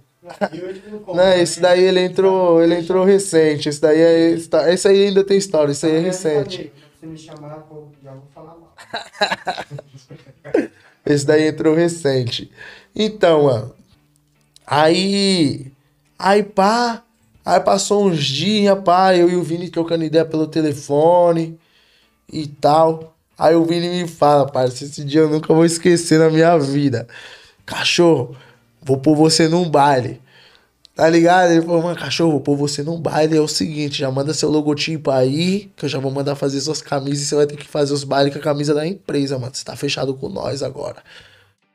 [1.07, 3.67] Não, esse daí ele entrou, ele entrou recente.
[3.67, 4.31] Esse daí é,
[4.69, 6.71] esse aí ainda tem história, esse aí é recente.
[7.01, 7.67] Se me chamar,
[8.05, 8.75] já vou falar mal.
[11.07, 12.51] esse daí entrou recente.
[12.95, 13.75] Então, mano.
[14.67, 15.73] Aí,
[16.19, 17.03] aí pá,
[17.43, 21.59] aí passou uns dias, pá, eu e o Vini trocando ideia pelo telefone
[22.31, 23.16] e tal.
[23.39, 27.07] Aí o Vini me fala, parceiro, esse dia eu nunca vou esquecer na minha vida.
[27.67, 28.35] Cachorro,
[28.83, 30.21] vou pôr você num baile.
[30.95, 31.51] Tá ligado?
[31.51, 33.37] Ele falou, mano, cachorro, vou pôr você num baile.
[33.37, 36.81] É o seguinte, já manda seu logotipo aí, que eu já vou mandar fazer suas
[36.81, 39.55] camisas e você vai ter que fazer os bailes com a camisa da empresa, mano.
[39.55, 41.03] Você tá fechado com nós agora.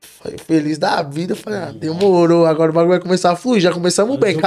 [0.02, 1.36] Falei, feliz da vida.
[1.36, 2.48] Falei, ah, demorou.
[2.48, 3.62] Agora o bagulho vai começar a fluir.
[3.62, 4.38] Já começamos bem.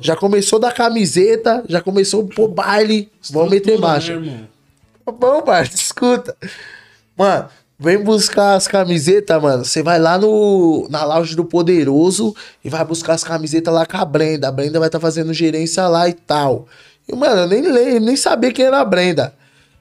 [0.00, 3.08] Já começou da camiseta, já começou o baile.
[3.30, 4.18] Vamos meter marcha.
[4.18, 4.48] Né,
[5.06, 6.36] Bom, parça, escuta.
[7.16, 7.48] Mano,
[7.78, 9.64] vem buscar as camisetas, mano.
[9.64, 13.96] Você vai lá no, na loja do Poderoso e vai buscar as camisetas lá com
[13.98, 14.48] a Brenda.
[14.48, 16.66] A Brenda vai estar tá fazendo gerência lá e tal.
[17.06, 19.34] E, mano, eu nem lembro, nem sabia quem era a Brenda.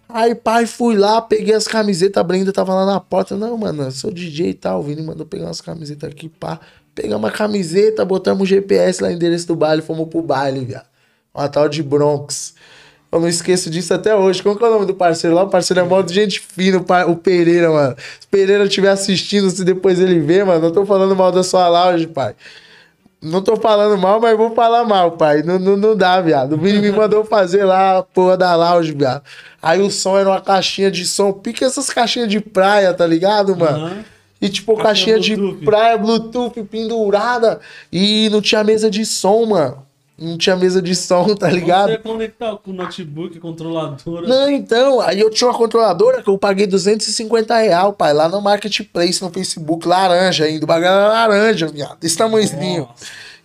[0.09, 3.35] Aí, pai, fui lá, peguei as camisetas, a Brenda tava lá na porta.
[3.37, 4.81] Não, mano, sou DJ e tal.
[4.81, 6.59] O Vini mandou pegar umas camisetas aqui, pá.
[6.93, 10.85] Pegamos uma camiseta, botamos o GPS lá, endereço do baile, fomos pro baile, viado.
[11.33, 12.53] Uma tal de Bronx.
[13.13, 14.41] Eu não esqueço disso até hoje.
[14.41, 15.43] Qual que é o nome do parceiro lá?
[15.43, 17.95] O parceiro é mó de gente fina, o Pereira, mano.
[18.19, 21.43] Se o Pereira estiver assistindo, se depois ele ver, mano, não tô falando mal da
[21.43, 22.33] sua lounge, pai.
[23.21, 25.43] Não tô falando mal, mas vou falar mal, pai.
[25.43, 26.53] Não, não, não dá, viado.
[26.53, 29.21] O Vini me mandou fazer lá a porra da lounge, viado.
[29.61, 31.31] Aí o som era uma caixinha de som.
[31.31, 33.85] Pica essas caixinhas de praia, tá ligado, mano?
[33.85, 34.03] Uhum.
[34.41, 37.59] E tipo, caixinha, caixinha de praia, Bluetooth pendurada.
[37.91, 39.82] E não tinha mesa de som, mano.
[40.17, 41.89] Não tinha mesa de som, tá ligado?
[41.89, 44.27] Você conectar com notebook, controladora.
[44.27, 48.39] Não, então, aí eu tinha uma controladora que eu paguei 250 real, pai, lá no
[48.39, 50.63] Marketplace, no Facebook, laranja ainda.
[50.63, 52.87] O bagulho era laranja, viado, desse tamanhozinho.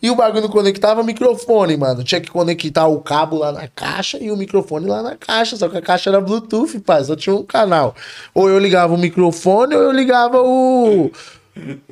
[0.00, 2.04] E o bagulho não conectava microfone, mano.
[2.04, 5.56] Tinha que conectar o cabo lá na caixa e o microfone lá na caixa.
[5.56, 7.02] Só que a caixa era Bluetooth, pai.
[7.02, 7.96] Só tinha um canal.
[8.32, 11.10] Ou eu ligava o microfone ou eu ligava o.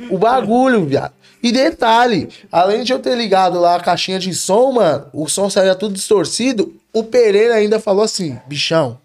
[0.08, 1.12] O bagulho, viado.
[1.46, 5.48] E detalhe, além de eu ter ligado lá a caixinha de som, mano, o som
[5.48, 6.74] saía tudo distorcido.
[6.92, 8.98] O Pereira ainda falou assim: bichão,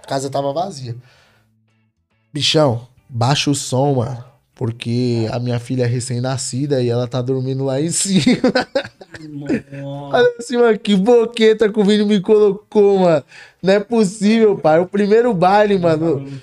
[0.00, 0.94] a casa tava vazia.
[2.32, 4.24] Bichão, baixa o som, mano.
[4.54, 8.14] Porque a minha filha é recém-nascida e ela tá dormindo lá em cima.
[10.12, 13.24] Olha assim, mano, que boqueta que o Vini me colocou, mano.
[13.60, 14.78] Não é possível, pai.
[14.78, 16.40] O primeiro baile, mano.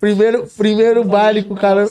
[0.00, 1.88] Primeiro, primeiro baile com o cara.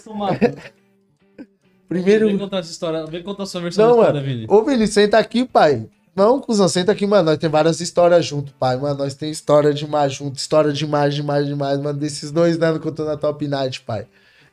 [1.91, 2.27] Primeiro.
[2.27, 3.05] Vem contar essa história.
[3.05, 4.33] Vem contar a sua versão não, da história, mano.
[4.33, 4.45] Vini.
[4.47, 5.89] Ô, Vini, senta aqui, pai.
[6.15, 7.23] Não, cuzão, senta aqui, mano.
[7.23, 8.77] Nós tem várias histórias junto, pai.
[8.77, 10.37] Mano, nós tem história demais junto.
[10.37, 11.99] História demais, demais, demais, mano.
[11.99, 14.07] Desses dois anos que eu tô na Top Night, pai.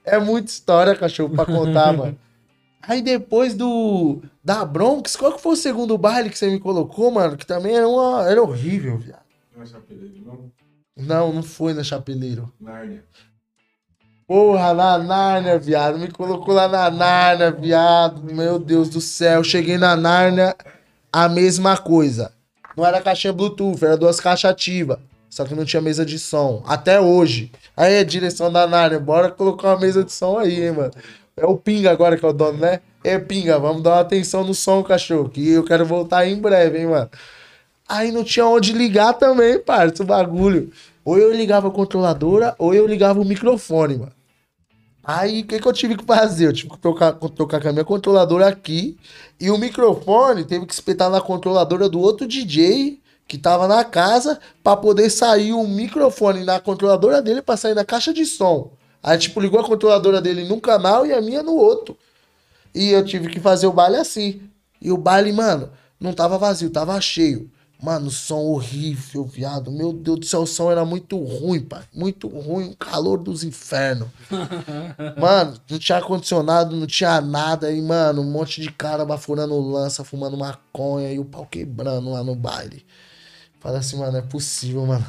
[0.04, 2.18] É muita história, cachorro, pra contar, mano.
[2.82, 4.20] Aí depois do.
[4.42, 7.36] Da Bronx, qual que foi o segundo baile que você me colocou, mano?
[7.36, 9.22] Que também era, uma, era horrível, viado.
[9.54, 10.52] Não é Chapeleiro, não?
[10.96, 12.52] Não, não foi na Chapeleiro.
[12.60, 13.04] Nárnia.
[14.28, 15.98] Porra, na Nárnia, viado.
[15.98, 18.22] Me colocou lá na Nárnia, viado.
[18.22, 19.42] Meu Deus do céu.
[19.42, 20.54] Cheguei na Nárnia,
[21.10, 22.30] a mesma coisa.
[22.76, 24.98] Não era caixinha Bluetooth, era duas caixas ativas.
[25.30, 26.62] Só que não tinha mesa de som.
[26.66, 27.50] Até hoje.
[27.74, 30.92] Aí, a direção da Nárnia, bora colocar uma mesa de som aí, hein, mano.
[31.34, 32.80] É o Pinga agora que é o dono, né?
[33.02, 35.30] É, Pinga, vamos dar uma atenção no som, cachorro.
[35.30, 37.08] Que eu quero voltar em breve, hein, mano.
[37.88, 40.70] Aí não tinha onde ligar também, parça, o bagulho.
[41.02, 44.17] Ou eu ligava a controladora, ou eu ligava o microfone, mano.
[45.02, 46.46] Aí, o que, que eu tive que fazer?
[46.46, 48.98] Eu tive que trocar, trocar com a minha controladora aqui.
[49.40, 54.40] E o microfone teve que espetar na controladora do outro DJ que tava na casa
[54.64, 58.72] pra poder sair o microfone na controladora dele pra sair na caixa de som.
[59.02, 61.96] Aí, tipo, ligou a controladora dele num canal e a minha no outro.
[62.74, 64.40] E eu tive que fazer o baile assim.
[64.80, 65.70] E o baile, mano,
[66.00, 67.50] não tava vazio, tava cheio.
[67.80, 69.70] Mano, som horrível, viado.
[69.70, 71.84] Meu Deus do céu, o som era muito ruim, pai.
[71.94, 74.08] Muito ruim, o calor dos infernos.
[75.16, 77.70] mano, não tinha ar-condicionado, não tinha nada.
[77.70, 82.24] E, mano, um monte de cara bafurando lança, fumando maconha e o pau quebrando lá
[82.24, 82.84] no baile.
[83.60, 85.06] Fala assim, mano, é possível, mano.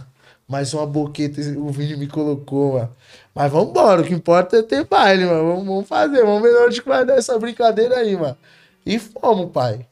[0.47, 2.95] Mais uma boqueta o Vini me colocou, mano.
[3.33, 5.47] Mas vambora, o que importa é ter baile, mano.
[5.47, 8.37] Vamos, vamos fazer, vamos ver onde que vai dar essa brincadeira aí, mano.
[8.85, 9.87] E fomos, pai.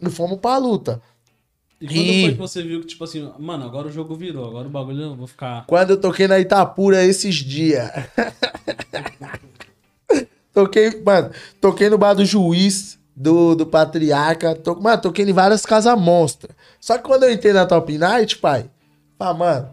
[0.00, 1.02] E fomos pra luta.
[1.80, 4.68] E quando foi que você viu que, tipo assim, mano, agora o jogo virou, agora
[4.68, 5.64] o bagulho eu vou ficar.
[5.66, 7.90] Quando eu toquei na Itapura esses dias.
[10.52, 14.54] toquei, mano, toquei no bar do juiz, do, do patriarca.
[14.54, 16.54] To, mano, toquei em várias casas monstras.
[16.78, 18.68] Só que quando eu entrei na Top Night, pai,
[19.16, 19.70] pá, mano,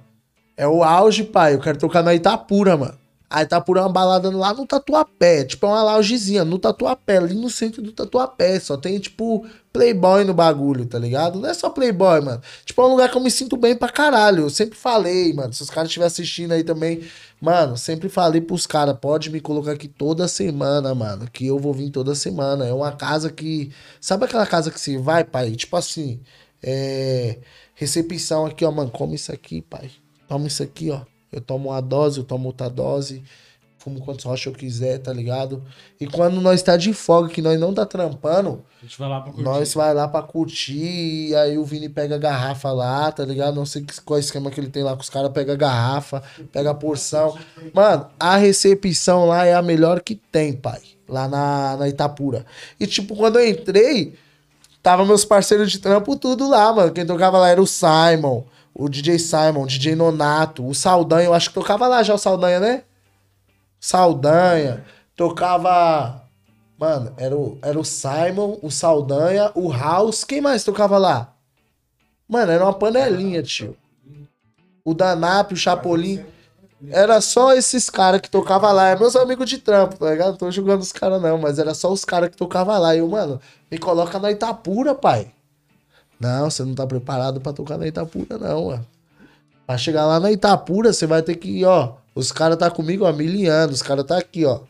[0.56, 1.56] é o auge, pai.
[1.56, 2.98] Eu quero tocar na Itapura, mano.
[3.30, 5.44] A Itapura é uma balada lá no Tatuapé.
[5.44, 8.58] Tipo, é uma loungezinha no Tatuapé, ali no centro do Tatuapé.
[8.58, 11.38] Só tem, tipo, playboy no bagulho, tá ligado?
[11.38, 12.42] Não é só playboy, mano.
[12.64, 14.44] Tipo, é um lugar que eu me sinto bem pra caralho.
[14.44, 15.52] Eu sempre falei, mano.
[15.52, 17.04] Se os caras estiverem assistindo aí também,
[17.42, 21.30] mano, sempre falei pros caras, pode me colocar aqui toda semana, mano.
[21.30, 22.66] Que eu vou vir toda semana.
[22.66, 23.74] É uma casa que.
[24.00, 25.52] Sabe aquela casa que você vai, pai?
[25.52, 26.22] Tipo assim,
[26.64, 27.40] é.
[27.76, 28.90] Recepção aqui, ó, mano.
[28.90, 29.92] Come isso aqui, pai.
[30.30, 31.02] Toma isso aqui, ó.
[31.38, 33.24] Eu tomo uma dose, eu tomo outra dose.
[33.80, 35.64] Fumo quantos rochas eu quiser, tá ligado?
[36.02, 39.22] E quando nós tá de folga, que nós não tá trampando, A gente vai lá
[39.22, 39.44] pra curtir.
[39.44, 43.56] nós vai lá pra curtir, e aí o Vini pega a garrafa lá, tá ligado?
[43.56, 46.72] Não sei qual esquema que ele tem lá com os caras, pega a garrafa, pega
[46.72, 47.38] a porção.
[47.74, 50.82] Mano, a recepção lá é a melhor que tem, pai.
[51.08, 52.46] Lá na, na Itapura.
[52.80, 54.16] E tipo, quando eu entrei,
[54.84, 56.92] tava meus parceiros de trampo tudo lá, mano.
[56.92, 58.44] Quem tocava lá era o Simon,
[58.80, 62.18] o DJ Simon, o DJ Nonato, o Saldanha, eu acho que tocava lá já o
[62.18, 62.84] Saldanha, né?
[63.80, 64.86] Saldanha,
[65.16, 66.22] tocava.
[66.78, 70.24] Mano, era o, era o Simon, o Saldanha, o House.
[70.24, 71.34] Quem mais tocava lá?
[72.30, 73.76] Mano, era uma panelinha, tio.
[74.86, 76.24] O Danap, o Chapolin.
[76.92, 78.90] Era só esses caras que tocavam lá.
[78.90, 80.30] É meus amigos de trampo, tá ligado?
[80.30, 82.94] Não tô julgando os caras, não, mas era só os caras que tocavam lá.
[82.94, 83.42] E eu, mano,
[83.72, 85.34] me coloca na Itapura, pai.
[86.20, 88.86] Não, você não tá preparado pra tocar na Itapura, não, mano.
[89.66, 91.96] Pra chegar lá na Itapura, você vai ter que, ó.
[92.16, 93.76] Os caras tá comigo há mil anos.
[93.78, 94.62] Os caras tá aqui, ó.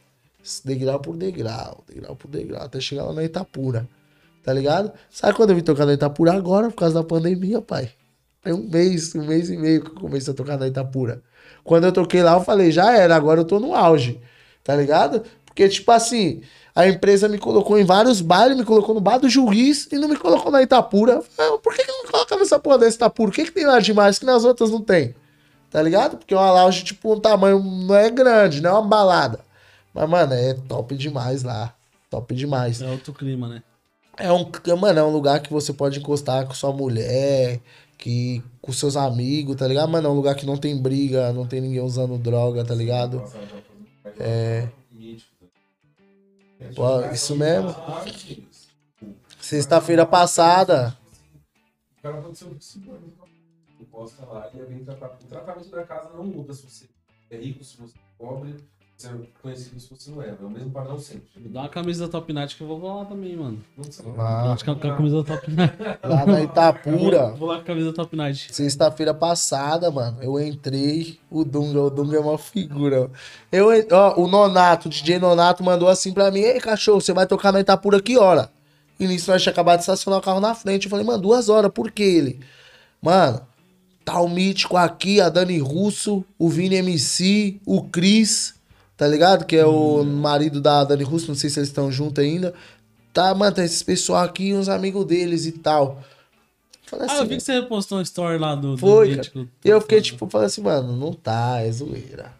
[0.65, 3.88] Degrau por degrau, degrau por degrau, até chegar lá na Itapura.
[4.44, 4.91] Tá ligado?
[5.10, 6.34] Sabe quando eu vim tocar na Itapura?
[6.34, 7.91] Agora, por causa da pandemia, pai.
[8.41, 11.22] Tem um mês, um mês e meio que eu comecei a tocar na Itapura.
[11.64, 14.22] Quando eu toquei lá, eu falei, já era, agora eu tô no auge.
[14.64, 15.22] Tá ligado?
[15.45, 16.41] Porque, tipo assim,
[16.78, 20.08] a empresa me colocou em vários bailes, me colocou no bar do juiz e não
[20.08, 21.24] me colocou na Itapura.
[21.24, 23.32] Falei, Por que, que não coloca nessa porra dessa Itapura?
[23.32, 25.16] O que, que tem lá demais que nas outras não tem?
[25.72, 26.18] Tá ligado?
[26.18, 29.40] Porque uma lounge, tipo, um tamanho não é grande, não é uma balada.
[29.91, 31.74] Mas, mano, é top demais lá.
[32.12, 32.80] Top demais.
[32.80, 33.64] É outro clima, né?
[34.16, 34.48] É um,
[34.80, 37.60] mano, é um lugar que você pode encostar com sua mulher,
[37.98, 39.90] que com seus amigos, tá ligado?
[39.90, 43.24] Mano, é um lugar que não tem briga, não tem ninguém usando droga, tá ligado?
[44.20, 44.68] É.
[46.75, 47.75] Pô, isso mesmo.
[49.39, 50.97] Sexta-feira passada,
[51.97, 53.13] O cara pode ser um psicólogo.
[53.77, 55.23] Tu posta lá e bem tratado.
[55.23, 56.89] O tratamento da casa não muda se você
[57.29, 58.55] é rico, se você é pobre,
[58.98, 60.30] se você é conhecido, se você não é.
[60.30, 61.28] É o mesmo padrão sempre.
[61.36, 63.60] Dá uma camisa da Top Night que eu vou lá também, mano.
[63.78, 64.06] Não sei.
[64.11, 65.76] lá, Acho que é a camisa da Top Night.
[66.03, 68.53] lá na Itapura, Vou lá com a camisa da Top Night.
[68.53, 73.11] sexta-feira passada, mano, eu entrei, o Dunga, o Dunga é uma figura.
[73.52, 77.28] Eu, ó, o Nonato, o DJ Nonato mandou assim pra mim, ei, cachorro, você vai
[77.28, 78.49] tocar na Itapura que hora?
[78.99, 80.86] E nisso nós tinha acabado de estacionar o carro na frente.
[80.86, 82.40] Eu falei, mano, duas horas, por que ele?
[82.99, 83.41] Mano,
[84.03, 88.56] tá o Mítico aqui, a Dani Russo, o Vini MC, o Cris,
[88.98, 89.45] tá ligado?
[89.45, 92.53] Que é o marido da Dani Russo, não sei se eles estão juntos ainda.
[93.14, 96.03] Tá, mano, tem esses pessoal aqui, uns amigos deles e tal.
[96.86, 98.72] Falei Ah, assim, eu vi que você postou uma story lá do.
[98.74, 99.48] do Foi, Mítico.
[99.64, 102.32] e eu fiquei tipo, falei assim, mano, não tá, é zoeira.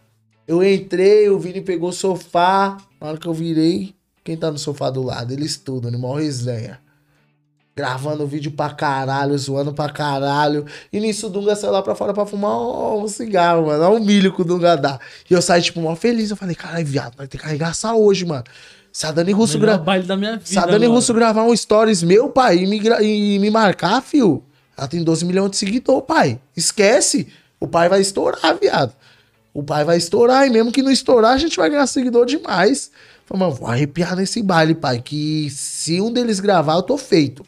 [0.48, 2.78] Eu entrei, o Vini pegou o sofá.
[3.02, 3.94] Na hora que eu virei,
[4.24, 5.34] quem tá no sofá do lado?
[5.34, 6.80] Eles tudo, animal resenha.
[7.78, 10.66] Gravando vídeo pra caralho, zoando pra caralho.
[10.92, 13.84] E nisso o Dunga saiu lá pra fora pra fumar um, cigarro, mano.
[13.84, 15.00] Olha o milho que o Dunga dá.
[15.30, 16.32] E eu saí, tipo, mó feliz.
[16.32, 18.44] Eu falei, caralho, viado, nós tem que arregaçar hoje, mano.
[18.92, 19.84] Se a Dani Russo Melhor grava.
[19.84, 20.46] baile da minha vida.
[20.46, 20.88] Se a Dani.
[20.88, 24.44] Russo gravar um stories meu, pai, e me, gra- e me marcar, fio,
[24.76, 26.40] Ela tem 12 milhões de seguidores, pai.
[26.56, 27.28] Esquece.
[27.60, 28.92] O pai vai estourar, viado.
[29.54, 32.90] O pai vai estourar, e mesmo que não estourar, a gente vai ganhar seguidor demais.
[33.28, 35.00] Falei, mano, vou arrepiar nesse baile, pai.
[35.00, 37.46] Que se um deles gravar, eu tô feito.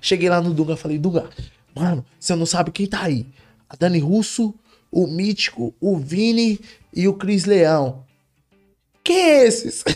[0.00, 1.28] Cheguei lá no Dunga, falei, Dunga,
[1.74, 3.26] mano, você não sabe quem tá aí.
[3.68, 4.54] A Dani Russo,
[4.90, 6.60] o Mítico, o Vini
[6.92, 8.04] e o Cris Leão.
[9.04, 9.84] Quem é esses?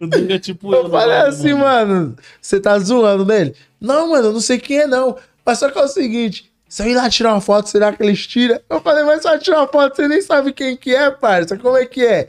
[0.00, 3.54] O Dunga é tipo Eu no falei assim, mano, você tá zoando nele?
[3.80, 5.16] Não, mano, eu não sei quem é, não.
[5.44, 8.02] Mas só que é o seguinte, se eu ir lá tirar uma foto, será que
[8.02, 8.60] eles tiram?
[8.68, 11.56] Eu falei, mas só tirar uma foto, você nem sabe quem que é, parça.
[11.56, 12.28] Como é que é?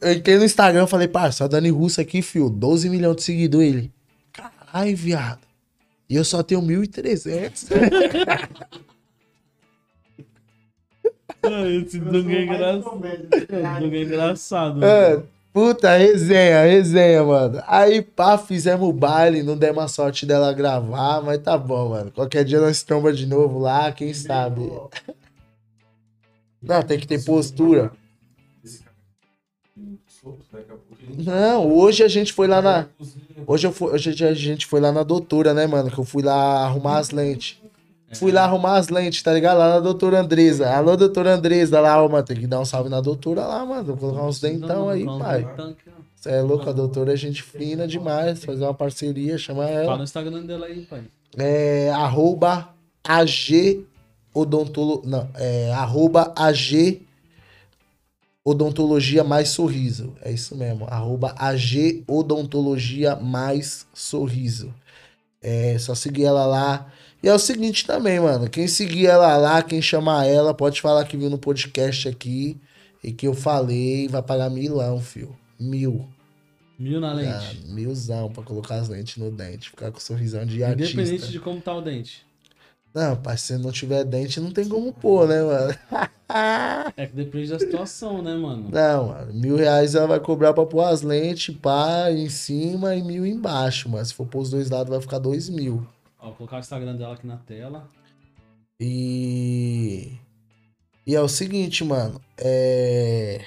[0.00, 3.68] Eu entrei no Instagram, falei, parça, a Dani Russo aqui, fio, 12 milhões de seguidores.
[3.68, 3.92] Ele,
[4.72, 5.46] caralho, viado.
[6.08, 7.68] E eu só tenho 1.300.
[11.44, 12.90] Ah, Esse Dunga é engraçado.
[13.80, 14.84] Dunga é engraçado.
[14.84, 15.22] É,
[15.52, 17.62] puta, resenha, resenha, mano.
[17.66, 22.12] Aí, pá, fizemos o baile, não demos a sorte dela gravar, mas tá bom, mano.
[22.12, 24.70] Qualquer dia nós tromba de novo lá, quem sabe.
[26.62, 27.90] Não, tem que ter postura.
[31.18, 32.86] Não, hoje a gente foi lá na.
[33.46, 35.90] Hoje, eu fui, hoje a gente foi lá na doutora, né, mano?
[35.90, 37.60] Que eu fui lá arrumar as lentes.
[38.14, 39.58] Fui lá arrumar as lentes, tá ligado?
[39.58, 40.70] Lá na doutora Andresa.
[40.70, 42.24] Alô, doutora Andresa, lá, ó, mano.
[42.24, 43.84] Tem que dar um salve na doutora lá, mano.
[43.84, 45.48] Vou colocar uns dentão aí, pai.
[46.14, 48.44] Você é louco, a doutora é gente fina demais.
[48.44, 49.96] Fazer uma parceria, chamar Fala ela.
[49.96, 51.02] no Instagram dela aí, pai.
[51.36, 52.68] É arroba
[53.02, 53.84] AG
[54.34, 55.02] odontolo...
[55.04, 57.02] Não, é arroba AG
[58.44, 60.14] odontologia mais sorriso.
[60.22, 60.86] É isso mesmo.
[60.88, 64.74] Arroba AG odontologia mais sorriso.
[65.40, 66.90] É só seguir ela lá.
[67.22, 68.48] E é o seguinte também, mano.
[68.50, 72.56] Quem seguir ela lá, quem chamar ela, pode falar que viu no podcast aqui
[73.02, 75.36] e que eu falei, vai pagar milão, fio.
[75.58, 76.08] Mil.
[76.78, 77.62] Mil na Ah, lente.
[77.68, 79.70] milzão pra colocar as lentes no dente.
[79.70, 81.28] Ficar com sorrisão de Independente artista.
[81.28, 82.24] de como tá o dente.
[82.94, 85.74] Não, pai, se não tiver dente, não tem como pôr, né, mano?
[86.96, 88.70] É que depende da situação, né, mano?
[88.70, 89.34] Não, mano.
[89.34, 93.86] Mil reais ela vai cobrar pra pôr as lentes, pá, em cima e mil embaixo,
[93.90, 95.86] mas se for pôr os dois lados, vai ficar dois mil.
[96.18, 97.86] Ó, vou colocar o Instagram dela aqui na tela.
[98.80, 100.12] E.
[101.06, 102.18] E é o seguinte, mano.
[102.38, 103.44] É.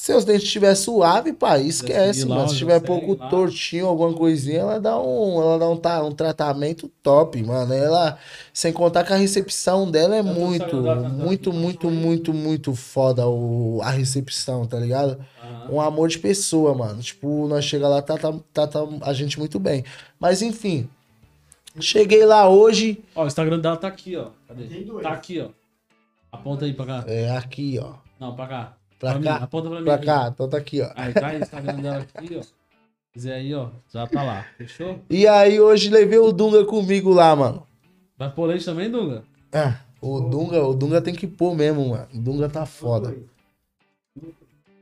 [0.00, 2.48] Se os dentes estiver suave, pai, esquece, lá, mano.
[2.48, 3.28] Se tiver pouco lá.
[3.28, 7.74] tortinho, alguma coisinha, ela dá um, ela dá um, ta- um tratamento top, mano.
[7.74, 8.16] Ela,
[8.54, 12.74] sem contar que a recepção dela é tô muito, tá- tá muito, muito, muito, muito
[12.76, 15.18] foda o, a recepção, tá ligado?
[15.68, 17.02] Um amor de pessoa, mano.
[17.02, 19.84] Tipo, nós chega lá, tá, tá, tá, tá a gente muito bem.
[20.20, 20.88] Mas enfim,
[21.80, 24.28] cheguei lá hoje, Ó, o Instagram dela tá aqui, ó.
[24.46, 24.62] Cadê?
[24.62, 25.02] Tem dois.
[25.02, 25.48] Tá aqui, ó.
[26.30, 27.04] Aponta aí pra cá.
[27.08, 27.94] é aqui, ó.
[28.20, 28.77] Não, pra cá.
[28.98, 29.84] Pra mim, cá, Aponta pra mim.
[29.84, 30.06] pra aqui.
[30.06, 30.90] cá, então tá aqui, ó.
[30.96, 32.42] Aí tá o Instagram dela aqui, ó.
[32.42, 32.52] Se
[33.12, 33.68] quiser aí, ó.
[33.92, 34.44] Já tá lá.
[34.56, 35.00] Fechou?
[35.08, 37.66] E aí hoje levei o Dunga comigo lá, mano.
[38.16, 39.22] Vai pôr leite também, Dunga?
[39.52, 42.06] Ah, o Dunga, o Dunga tem que pôr mesmo, mano.
[42.12, 43.16] O Dunga tá foda.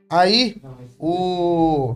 [0.09, 0.61] Aí,
[0.99, 1.95] o.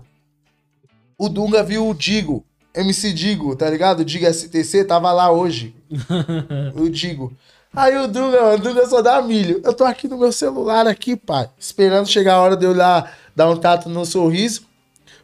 [1.18, 2.44] O Dunga viu o Digo,
[2.76, 4.02] MC Digo, tá ligado?
[4.02, 5.76] O Digo STC tava lá hoje.
[6.76, 7.34] o Digo.
[7.74, 9.62] Aí o mano, o Dunga só dá milho.
[9.64, 13.12] Eu tô aqui no meu celular aqui, pai, esperando chegar a hora de eu lá
[13.36, 14.68] dar um tato no sorriso.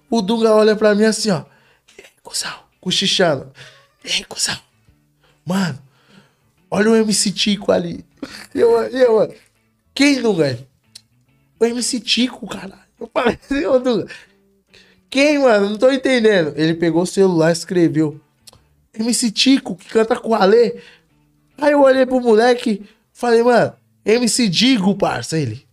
[0.09, 1.43] O Dunga olha pra mim assim, ó.
[1.97, 2.53] E aí, cuzão?
[2.79, 3.51] Cochichando.
[4.03, 4.57] E aí, cuzão?
[5.45, 5.77] Mano,
[6.71, 8.05] olha o MC Tico ali.
[8.55, 9.35] Eu, eu,
[9.93, 10.57] quem, Dunga?
[11.59, 12.81] O MC Tico, caralho.
[12.97, 14.07] Eu falei assim, ô Dunga.
[15.09, 15.71] Quem, mano?
[15.71, 16.53] Não tô entendendo.
[16.55, 18.21] Ele pegou o celular e escreveu.
[18.93, 20.77] MC Tico, que canta com o Alê.
[21.57, 23.73] Aí eu olhei pro moleque, falei, mano,
[24.05, 25.37] MC Digo, parça.
[25.37, 25.65] Ele,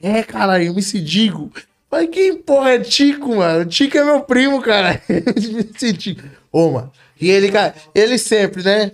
[0.00, 1.50] é, caralho, MC Digo.
[1.92, 3.66] Falei, quem porra é Tico, mano?
[3.66, 5.02] Tico é meu primo, cara.
[5.08, 6.22] MC Tico.
[6.50, 6.90] Ô, mano.
[7.20, 8.92] E ele, cara, ele sempre, né?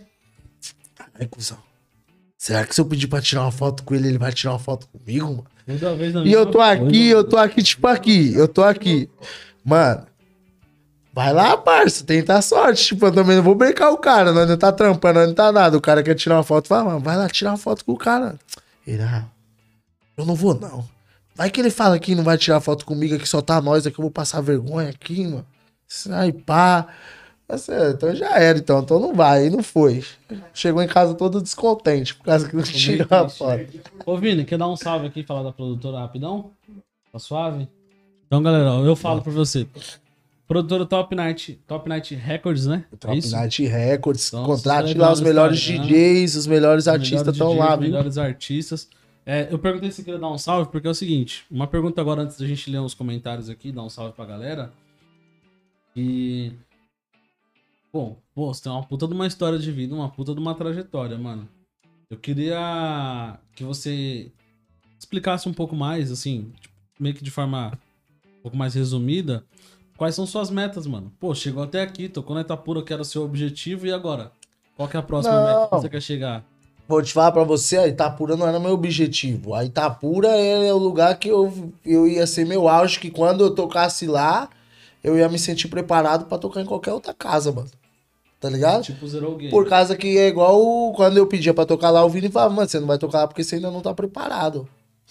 [1.18, 1.58] Ai, cuzão.
[2.36, 4.58] Será que se eu pedir pra tirar uma foto com ele, ele vai tirar uma
[4.58, 5.46] foto comigo, mano?
[6.26, 8.34] E eu tô aqui, eu tô aqui, tipo aqui.
[8.34, 9.08] Eu tô aqui.
[9.64, 10.06] Mano,
[11.18, 12.86] vai lá, parça, tenta a sorte.
[12.86, 15.50] Tipo, eu também não vou brincar o cara, nós não tá trampando, nós não tá
[15.50, 15.76] nada.
[15.76, 17.96] O cara quer tirar uma foto, fala, mano, vai lá tirar uma foto com o
[17.96, 18.38] cara.
[18.86, 19.24] Ele, ah,
[20.16, 20.88] eu não vou não.
[21.34, 23.98] Vai que ele fala que não vai tirar foto comigo, aqui só tá nós, aqui
[23.98, 25.46] eu vou passar vergonha aqui, mano.
[26.12, 26.86] Aí, pá.
[27.48, 28.78] Mas, é, então já era, então.
[28.78, 30.04] Então não vai, e não foi.
[30.54, 33.66] Chegou em casa todo descontente, por causa que não tirou a foto.
[34.06, 36.52] Ô, Vini, quer dar um salve aqui e falar da produtora rapidão?
[37.10, 37.68] Tá suave?
[38.26, 39.66] Então, galera, eu falo pra você.
[40.48, 42.86] Produtora Top Night, Top Night Records, né?
[42.90, 43.36] É Top isso?
[43.36, 45.60] Night Records, Então, contrate segue lá lá os melhores.
[45.60, 47.90] DJs, os melhores Os artistas estão lá, os viu?
[47.90, 48.88] melhores artistas.
[49.26, 52.22] É, eu perguntei se queria dar um salve, porque é o seguinte: uma pergunta agora
[52.22, 54.72] antes da gente ler os comentários aqui, dar um salve pra galera.
[55.94, 56.52] E
[57.92, 60.54] Bom, pô, você tem uma puta de uma história de vida, uma puta de uma
[60.54, 61.48] trajetória, mano.
[62.10, 64.30] Eu queria que você
[64.98, 67.72] explicasse um pouco mais, assim, tipo, meio que de forma
[68.38, 69.44] um pouco mais resumida,
[69.98, 71.12] quais são suas metas, mano.
[71.20, 74.32] Pô, chegou até aqui, tocou na Itapura, que era o seu objetivo, e agora?
[74.76, 75.44] Qual que é a próxima Não.
[75.44, 76.44] meta que você quer chegar?
[76.86, 79.54] Vou te falar pra você, a Itapura não era meu objetivo.
[79.54, 83.54] A Itapura é o lugar que eu, eu ia ser meu auge, que quando eu
[83.54, 84.48] tocasse lá,
[85.04, 87.68] eu ia me sentir preparado pra tocar em qualquer outra casa, mano.
[88.40, 88.84] Tá ligado?
[88.84, 89.50] Tipo Zero Game.
[89.50, 92.68] Por causa que é igual quando eu pedia pra tocar lá, o Vini falava, mano,
[92.68, 94.66] você não vai tocar lá porque você ainda não tá preparado.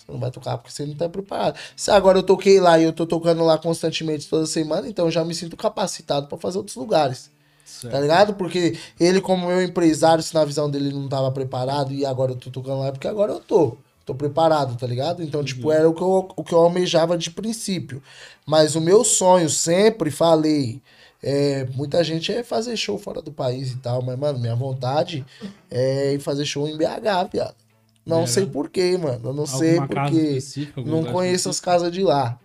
[0.08, 1.60] Você não vai tocar porque você não tá preparado.
[1.76, 5.12] Se agora eu toquei lá e eu tô tocando lá constantemente toda semana, então eu
[5.12, 7.30] já me sinto capacitado pra fazer outros lugares.
[7.66, 7.92] Certo.
[7.92, 8.34] Tá ligado?
[8.36, 12.38] Porque ele, como meu empresário, se na visão dele não tava preparado e agora eu
[12.38, 13.78] tô tocando lá, é porque agora eu tô.
[14.06, 15.22] Tô preparado, tá ligado?
[15.22, 18.02] Então, tipo, era o que, eu, o que eu almejava de princípio.
[18.46, 20.82] Mas o meu sonho, sempre falei,
[21.22, 25.26] é, muita gente é fazer show fora do país e tal, mas, mano, minha vontade
[25.70, 27.67] é ir fazer show em BH, viado.
[28.08, 28.28] Não BH?
[28.28, 29.30] sei porquê, mano.
[29.30, 30.40] Eu não sei Alguma casa porque.
[30.86, 32.40] Não conheço as casas de lá.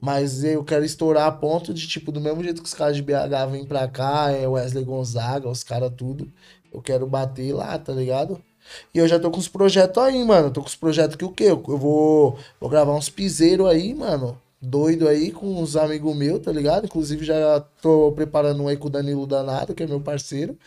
[0.00, 3.02] Mas eu quero estourar a ponto de, tipo, do mesmo jeito que os caras de
[3.02, 6.30] BH vêm pra cá, é Wesley Gonzaga, os caras tudo.
[6.72, 8.38] Eu quero bater lá, tá ligado?
[8.94, 10.50] E eu já tô com os projetos aí, mano.
[10.50, 11.44] Tô com os projetos que o quê?
[11.44, 14.40] Eu eu vou, vou gravar uns piseiros aí, mano.
[14.60, 16.86] Doido aí com uns amigos meus, tá ligado?
[16.86, 20.58] Inclusive já tô preparando um aí com o Danilo Danado, que é meu parceiro.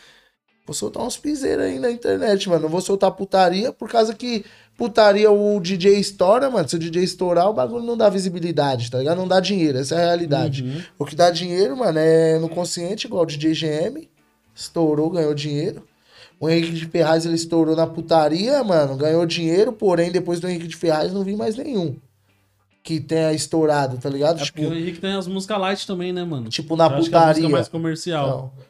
[0.68, 2.64] Vou soltar uns piseiros aí na internet, mano.
[2.64, 4.44] Não vou soltar putaria por causa que
[4.76, 6.68] putaria o DJ estoura, mano.
[6.68, 9.16] Se o DJ estourar, o bagulho não dá visibilidade, tá ligado?
[9.16, 10.62] Não dá dinheiro, essa é a realidade.
[10.62, 10.82] Uhum.
[10.98, 14.06] O que dá dinheiro, mano, é no consciente, igual o DJ GM.
[14.54, 15.82] Estourou, ganhou dinheiro.
[16.38, 18.94] O Henrique de Ferraz, ele estourou na putaria, mano.
[18.94, 21.96] Ganhou dinheiro, porém, depois do Henrique de Ferraz, não vi mais nenhum.
[22.82, 24.38] Que tenha estourado, tá ligado?
[24.38, 26.50] É tipo, porque o Henrique tem as músicas light também, né, mano?
[26.50, 27.48] tipo, na Eu acho que é putaria.
[27.48, 28.52] mais comercial.
[28.54, 28.68] Não.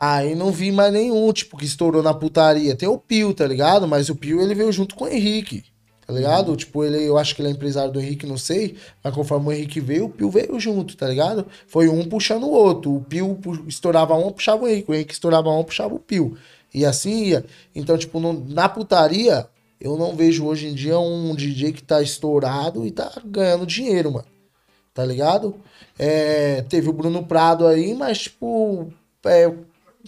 [0.00, 2.74] Aí não vi mais nenhum, tipo, que estourou na putaria.
[2.74, 3.86] Tem o Pio, tá ligado?
[3.86, 5.62] Mas o Pio, ele veio junto com o Henrique,
[6.06, 6.56] tá ligado?
[6.56, 8.76] Tipo, ele, eu acho que ele é empresário do Henrique, não sei.
[9.04, 11.46] Mas conforme o Henrique veio, o Pio veio junto, tá ligado?
[11.66, 12.96] Foi um puxando o outro.
[12.96, 14.90] O Pio estourava um, puxava o Henrique.
[14.90, 16.34] O Henrique estourava um, puxava o Pio.
[16.72, 17.44] E assim ia.
[17.74, 18.18] Então, tipo,
[18.48, 19.46] na putaria,
[19.78, 24.12] eu não vejo hoje em dia um DJ que tá estourado e tá ganhando dinheiro,
[24.12, 24.40] mano
[25.00, 25.54] tá ligado?
[25.98, 28.92] É, teve o Bruno Prado aí, mas, tipo,
[29.24, 29.50] é,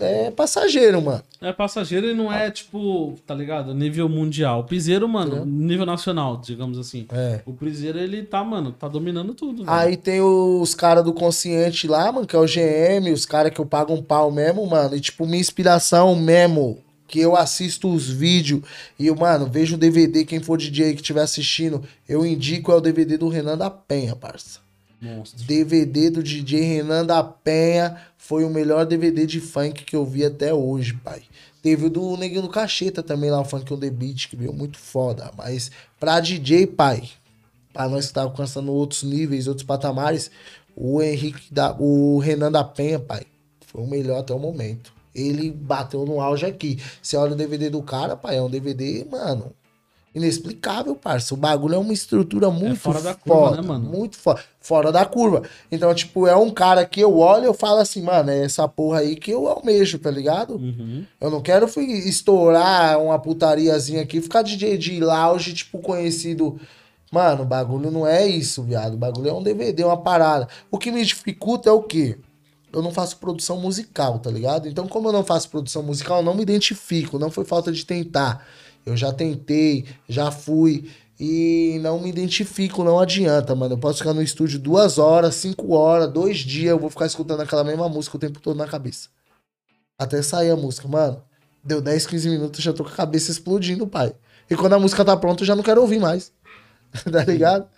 [0.00, 1.22] é passageiro, mano.
[1.40, 3.74] É passageiro e não é, tipo, tá ligado?
[3.74, 4.60] Nível mundial.
[4.60, 5.46] O Piseiro, mano, Entendeu?
[5.46, 7.06] nível nacional, digamos assim.
[7.10, 7.40] É.
[7.44, 9.64] O Piseiro, ele tá, mano, tá dominando tudo.
[9.66, 13.60] Aí tem os caras do Consciente lá, mano, que é o GM, os caras que
[13.60, 14.94] eu pago um pau mesmo, mano.
[14.96, 16.78] E, tipo, minha inspiração mesmo,
[17.12, 18.62] que eu assisto os vídeos
[18.98, 22.80] e, mano, vejo o DVD, quem for DJ que estiver assistindo, eu indico é o
[22.80, 24.61] DVD do Renan da Penha, parça.
[25.02, 25.44] Monstro.
[25.44, 30.24] DVD do DJ Renan da Penha foi o melhor DVD de funk que eu vi
[30.24, 31.22] até hoje, pai.
[31.60, 34.52] Teve o do Neguinho do Cacheta também lá, o Funk on the Beat, que veio
[34.52, 35.30] muito foda.
[35.36, 37.08] Mas pra DJ, pai,
[37.72, 40.30] pra nós que tá alcançando outros níveis, outros patamares,
[40.74, 43.26] o Henrique da, o Renan da Penha, pai,
[43.66, 44.92] foi o melhor até o momento.
[45.14, 46.80] Ele bateu no auge aqui.
[47.02, 49.52] Você olha o DVD do cara, pai, é um DVD, mano,
[50.14, 51.34] inexplicável, parça.
[51.34, 53.88] O bagulho é uma estrutura muito fora da curva, foda, né, mano?
[53.88, 54.40] Muito foda.
[54.60, 55.42] Fora da curva.
[55.70, 58.68] Então, tipo, é um cara que eu olho e eu falo assim, mano, é essa
[58.68, 60.54] porra aí que eu almejo, tá ligado?
[60.54, 61.04] Uhum.
[61.20, 66.60] Eu não quero estourar uma putariazinha aqui, ficar DJ de lounge, tipo, conhecido.
[67.10, 68.94] Mano, o bagulho não é isso, viado.
[68.94, 70.46] O bagulho é um DVD, uma parada.
[70.70, 72.18] O que me dificulta é o quê?
[72.72, 74.66] Eu não faço produção musical, tá ligado?
[74.66, 77.18] Então, como eu não faço produção musical, eu não me identifico.
[77.18, 78.46] Não foi falta de tentar.
[78.84, 80.90] Eu já tentei, já fui.
[81.18, 83.74] E não me identifico, não adianta, mano.
[83.74, 87.40] Eu posso ficar no estúdio duas horas, cinco horas, dois dias, eu vou ficar escutando
[87.40, 89.08] aquela mesma música o tempo todo na cabeça.
[89.98, 91.22] Até sair a música, mano.
[91.62, 94.12] Deu 10, 15 minutos, já tô com a cabeça explodindo, pai.
[94.50, 96.32] E quando a música tá pronta, eu já não quero ouvir mais.
[97.10, 97.68] tá ligado?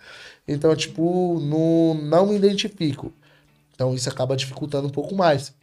[0.47, 3.13] Então, tipo, não, não me identifico.
[3.75, 5.53] Então isso acaba dificultando um pouco mais.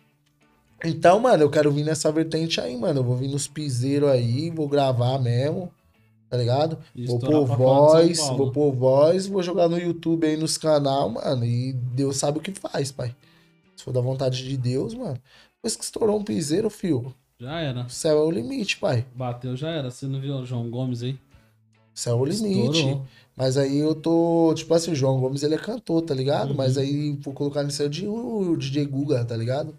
[0.85, 3.01] Então, mano, eu quero vir nessa vertente aí, mano.
[3.01, 5.73] Eu vou vir nos piseiros aí, vou gravar mesmo.
[6.29, 6.79] Tá ligado?
[6.97, 11.45] E Vou pôr voz, vou pôr voz, vou jogar no YouTube aí nos canal, mano.
[11.45, 13.15] E Deus sabe o que faz, pai.
[13.77, 15.19] Se for da vontade de Deus, mano.
[15.57, 17.83] Depois que estourou um piseiro, fio, Já era.
[17.83, 19.05] o céu é o limite, pai.
[19.15, 19.91] Bateu, já era.
[19.91, 21.13] Você não viu o João Gomes aí?
[21.13, 22.79] O céu é o limite.
[22.79, 23.07] Estourou.
[23.37, 26.51] Mas aí eu tô, tipo assim, o João Gomes ele é cantor, tá ligado?
[26.51, 26.57] Uhum.
[26.57, 29.77] Mas aí vou colocar nisso aí de, o DJ Guga, tá ligado?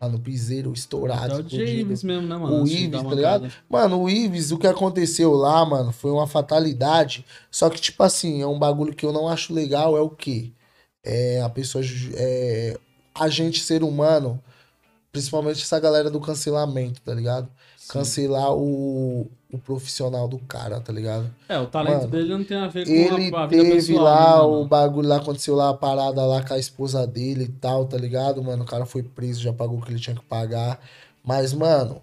[0.00, 1.34] Lá no piseiro, estourado.
[1.34, 1.48] É o.
[1.48, 2.62] James mesmo, né, mano?
[2.62, 3.42] O Ives, tá ligado?
[3.42, 3.54] cara.
[3.68, 7.24] Mano, o Ives, o que aconteceu lá, mano, foi uma fatalidade.
[7.50, 10.52] Só que, tipo assim, é um bagulho que eu não acho legal, é o quê?
[11.02, 11.82] É a pessoa.
[12.14, 12.78] É,
[13.14, 14.42] a gente, ser humano,
[15.16, 17.48] Principalmente essa galera do cancelamento, tá ligado?
[17.78, 17.94] Sim.
[17.94, 21.32] Cancelar o, o profissional do cara, tá ligado?
[21.48, 23.72] É, o talento Mano, dele não tem a ver com Ele a, a vida teve
[23.72, 24.04] pessoal.
[24.04, 27.48] lá né, o bagulho lá, aconteceu lá a parada lá com a esposa dele e
[27.48, 28.64] tal, tá ligado, mano?
[28.64, 30.80] O cara foi preso, já pagou o que ele tinha que pagar.
[31.24, 32.02] Mas, mano,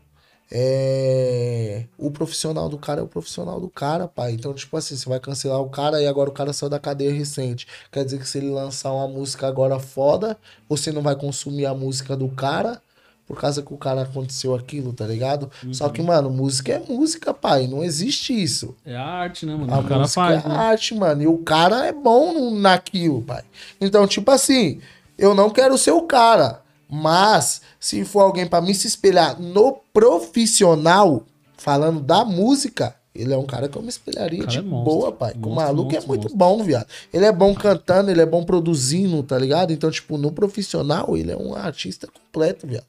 [0.51, 1.85] é...
[1.97, 4.33] o profissional do cara é o profissional do cara, pai.
[4.33, 7.11] Então, tipo assim, você vai cancelar o cara e agora o cara saiu da cadeia
[7.13, 7.67] recente.
[7.91, 10.37] Quer dizer que se ele lançar uma música agora foda,
[10.69, 12.81] você não vai consumir a música do cara
[13.27, 15.49] por causa que o cara aconteceu aquilo, tá ligado?
[15.71, 17.67] Só que, mano, música é música, pai.
[17.67, 18.75] Não existe isso.
[18.85, 19.73] É a arte, né, mano?
[19.73, 20.55] A o cara música faz, é né?
[20.55, 21.21] arte, mano.
[21.23, 23.43] E o cara é bom naquilo, pai.
[23.79, 24.79] Então, tipo assim,
[25.17, 26.61] eu não quero ser o cara.
[26.89, 31.23] Mas, se for alguém pra me se espelhar no profissional,
[31.57, 35.11] falando da música, ele é um cara que eu me espelharia O de é boa,
[35.11, 35.33] pai.
[35.33, 36.37] o Monstro, maluco é monstro, muito monstro.
[36.37, 36.87] bom, viado.
[37.13, 39.71] Ele é bom cantando, ele é bom produzindo, tá ligado?
[39.71, 42.85] Então, tipo, no profissional, ele é um artista completo, viado.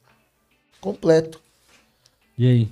[0.85, 1.40] Completo.
[2.36, 2.69] E aí?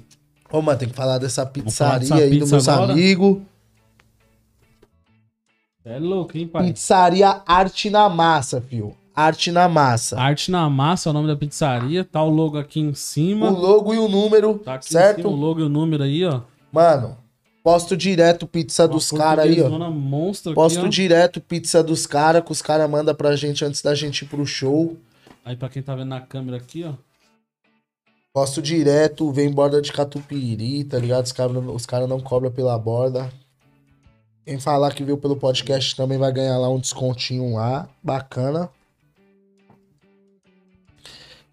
[0.50, 2.92] Ô, mano, tem que falar dessa falar pizzaria dessa aí dos pizza meus agora?
[2.92, 3.38] amigos.
[5.82, 6.70] É louco, hein, pai?
[6.70, 8.94] Pizzaria Arte na Massa, fio.
[9.16, 10.20] Arte na Massa.
[10.20, 12.04] Arte na Massa é o nome da pizzaria.
[12.04, 13.50] Tá o logo aqui em cima.
[13.50, 15.16] O logo e o número, Tá aqui em certo?
[15.22, 16.42] cima o logo e o número aí, ó.
[16.70, 17.16] Mano,
[17.64, 19.70] posto direto pizza dos caras aí, ó.
[19.90, 20.90] Monstro Posto aqui, ó.
[20.90, 24.44] direto pizza dos caras, que os caras mandam pra gente antes da gente ir pro
[24.44, 24.98] show.
[25.42, 26.92] Aí pra quem tá vendo na câmera aqui, ó.
[28.32, 31.26] Posto direto, vem borda de catupiry, tá ligado?
[31.26, 33.30] Os caras os cara não cobram pela borda.
[34.46, 37.86] Quem falar que viu pelo podcast também vai ganhar lá um descontinho lá.
[38.02, 38.70] Bacana.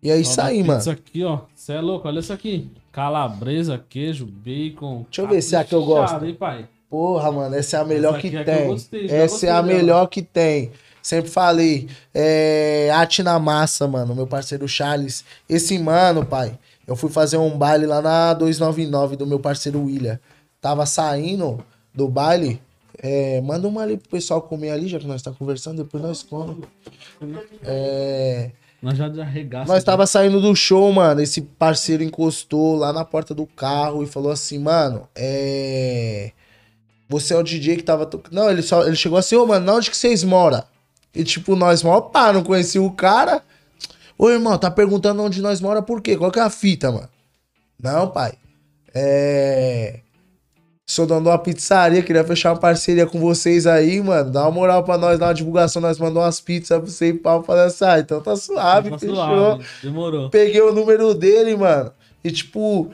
[0.02, 0.80] E é isso aí, mano.
[0.80, 1.42] Pizza aqui, ó.
[1.54, 2.72] Você é louco, olha isso aqui.
[2.94, 5.04] Calabresa, queijo, bacon.
[5.04, 6.24] Deixa eu ver se é a que eu gosto.
[6.24, 6.66] hein, pai?
[6.90, 8.68] Porra, mano, essa é a melhor que é que tem.
[8.68, 10.72] gostei, essa gostei é a melhor que tem.
[11.04, 11.90] Sempre falei.
[12.14, 14.16] É, arte na massa, mano.
[14.16, 15.26] Meu parceiro Charles.
[15.48, 16.58] Esse mano, pai.
[16.90, 20.20] Eu fui fazer um baile lá na 299 do meu parceiro William.
[20.60, 21.64] Tava saindo
[21.94, 22.60] do baile.
[22.98, 26.24] É, manda uma ali pro pessoal comer ali, já que nós tá conversando, depois nós
[26.24, 26.68] comemos.
[27.64, 28.50] É,
[28.82, 29.70] Nós já arregaçamos.
[29.70, 31.22] nós tava saindo do show, mano.
[31.22, 36.32] Esse parceiro encostou lá na porta do carro e falou assim, mano, é.
[37.08, 38.34] Você é o DJ que tava tocando.
[38.34, 38.84] Não, ele só.
[38.86, 40.64] Ele chegou assim, ô, mano, onde que vocês moram?
[41.14, 43.44] E tipo, nós mó pá, não conhecia o cara.
[44.22, 46.18] Ô, irmão, tá perguntando onde nós mora por quê?
[46.18, 47.08] Qual que é a fita, mano?
[47.82, 48.34] Não, pai.
[48.94, 50.02] É.
[50.86, 54.30] Sou dono de uma pizzaria, queria fechar uma parceria com vocês aí, mano.
[54.32, 57.14] Dá uma moral pra nós, dá uma divulgação, nós mandamos umas pizzas pra você e
[57.14, 57.46] pau.
[57.48, 59.16] Assim, ah, então tá suave, Tá fechou.
[59.16, 60.30] suave, Demorou.
[60.30, 61.92] Peguei o número dele, mano.
[62.24, 62.92] E tipo,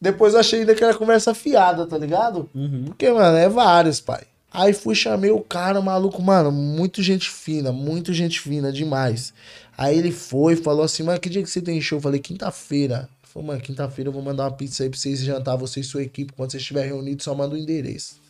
[0.00, 2.50] depois eu achei ainda que era conversa fiada, tá ligado?
[2.54, 2.84] Uhum.
[2.86, 4.24] Porque, mano, é vários, pai.
[4.52, 9.32] Aí fui, chamei o cara, maluco, mano, muito gente fina, muito gente fina, demais.
[9.80, 11.96] Aí ele foi, falou assim, mano, que dia que você tem show?
[11.96, 13.08] Eu falei, quinta-feira.
[13.22, 16.02] Falou, mano, quinta-feira eu vou mandar uma pizza aí pra vocês jantar, você e sua
[16.02, 16.34] equipe.
[16.34, 18.20] Quando vocês estiverem reunidos, só manda o endereço.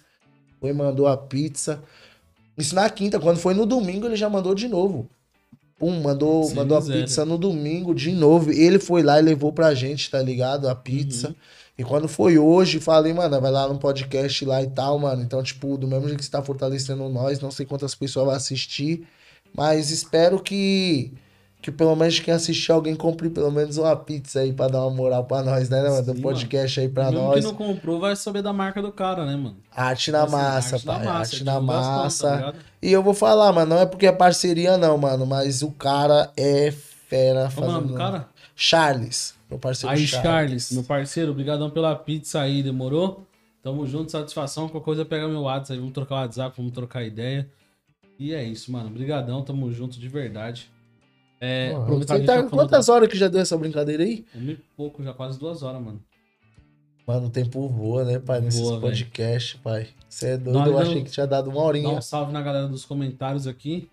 [0.60, 1.82] Foi, mandou a pizza.
[2.56, 5.10] Isso na quinta, quando foi no domingo, ele já mandou de novo.
[5.77, 8.52] Pum, mandou, Sem mandou a pizza no domingo de novo.
[8.52, 10.68] Ele foi lá e levou pra gente, tá ligado?
[10.68, 11.31] A pizza.
[11.31, 11.35] Uhum.
[11.78, 15.20] E quando foi hoje, falei, mano, vai lá no podcast lá e tal, mano.
[15.20, 18.35] Então, tipo, do mesmo jeito que você tá fortalecendo nós, não sei quantas pessoas vão
[18.36, 19.05] assistir,
[19.52, 21.12] mas espero que,
[21.62, 24.91] que pelo menos quem assistir alguém compre pelo menos uma pizza aí pra dar uma
[24.97, 26.03] moral pra nós, né, mano?
[26.15, 27.35] Do podcast aí pra Mesmo nós.
[27.41, 29.57] que não comprou, vai saber da marca do cara, né, mano?
[29.74, 31.05] Arte na Assim, massa, arte na pai.
[31.05, 32.35] massa, arte na tá massa.
[32.37, 32.57] ligado?
[32.82, 36.32] e eu vou falar, mano, não é porque é parceria, não, mano, mas o cara
[36.37, 36.70] é
[37.09, 37.89] fera fazendo.
[37.89, 38.28] do cara?
[38.57, 40.23] Charles, meu parceiro Aí, Charles.
[40.31, 43.27] Charles, meu parceiro, obrigadão pela pizza aí, demorou?
[43.62, 44.69] Tamo junto, satisfação.
[44.69, 47.47] Qualquer coisa pega meu WhatsApp aí, vamos trocar o WhatsApp, vamos trocar ideia.
[48.19, 48.87] E é isso, mano.
[48.89, 50.70] Obrigadão, tamo junto de verdade.
[51.41, 54.25] É, Porra, você tá- falou quantas horas que já deu essa brincadeira aí?
[54.35, 56.03] da- um e pouco, já quase duas horas, mano.
[57.07, 58.41] Mano, o tempo voa, né, pai?
[58.41, 59.89] Nesses podcasts, pai.
[60.09, 61.89] Você é doido, Nós eu não- achei que tinha dado uma Dá horinha.
[61.89, 63.89] um salve na galera dos comentários aqui.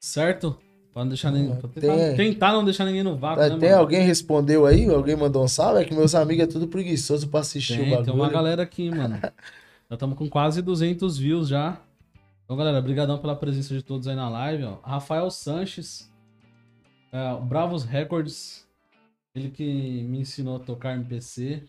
[0.00, 0.56] Certo?
[0.92, 1.54] Pra não deixar ninguém.
[1.54, 3.80] pra Tem- tentar, tentar não deixar ninguém no vácuo, Tá, né, tem mano?
[3.82, 4.86] alguém respondeu aí?
[4.88, 5.80] Alguém mandou um salve?
[5.80, 8.04] É que meus amigos é tudo preguiçoso pra assistir o Tem, bagulho.
[8.06, 9.14] tem uma galera aqui, mano.
[9.90, 11.80] Já estamos com quase 200 views já.
[12.44, 14.76] Então, galera, brigadão pela presença de todos aí na live, ó.
[14.82, 16.10] Rafael Sanches,
[17.12, 18.66] é, o Bravos Records,
[19.34, 21.62] ele que me ensinou a tocar MPC.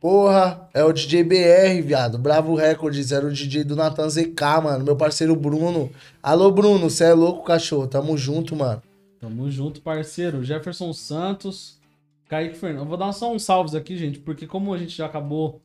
[0.00, 2.18] Porra, é o DJ BR, viado.
[2.18, 4.84] Bravo Records, era o DJ do Nathan ZK, mano.
[4.84, 5.90] Meu parceiro Bruno.
[6.22, 7.88] Alô, Bruno, você é louco, cachorro?
[7.88, 8.80] Tamo junto, mano.
[9.20, 10.44] Tamo junto, parceiro.
[10.44, 11.80] Jefferson Santos,
[12.28, 12.84] Kaique Fernandes.
[12.84, 15.60] Eu vou dar só uns salves aqui, gente, porque como a gente já acabou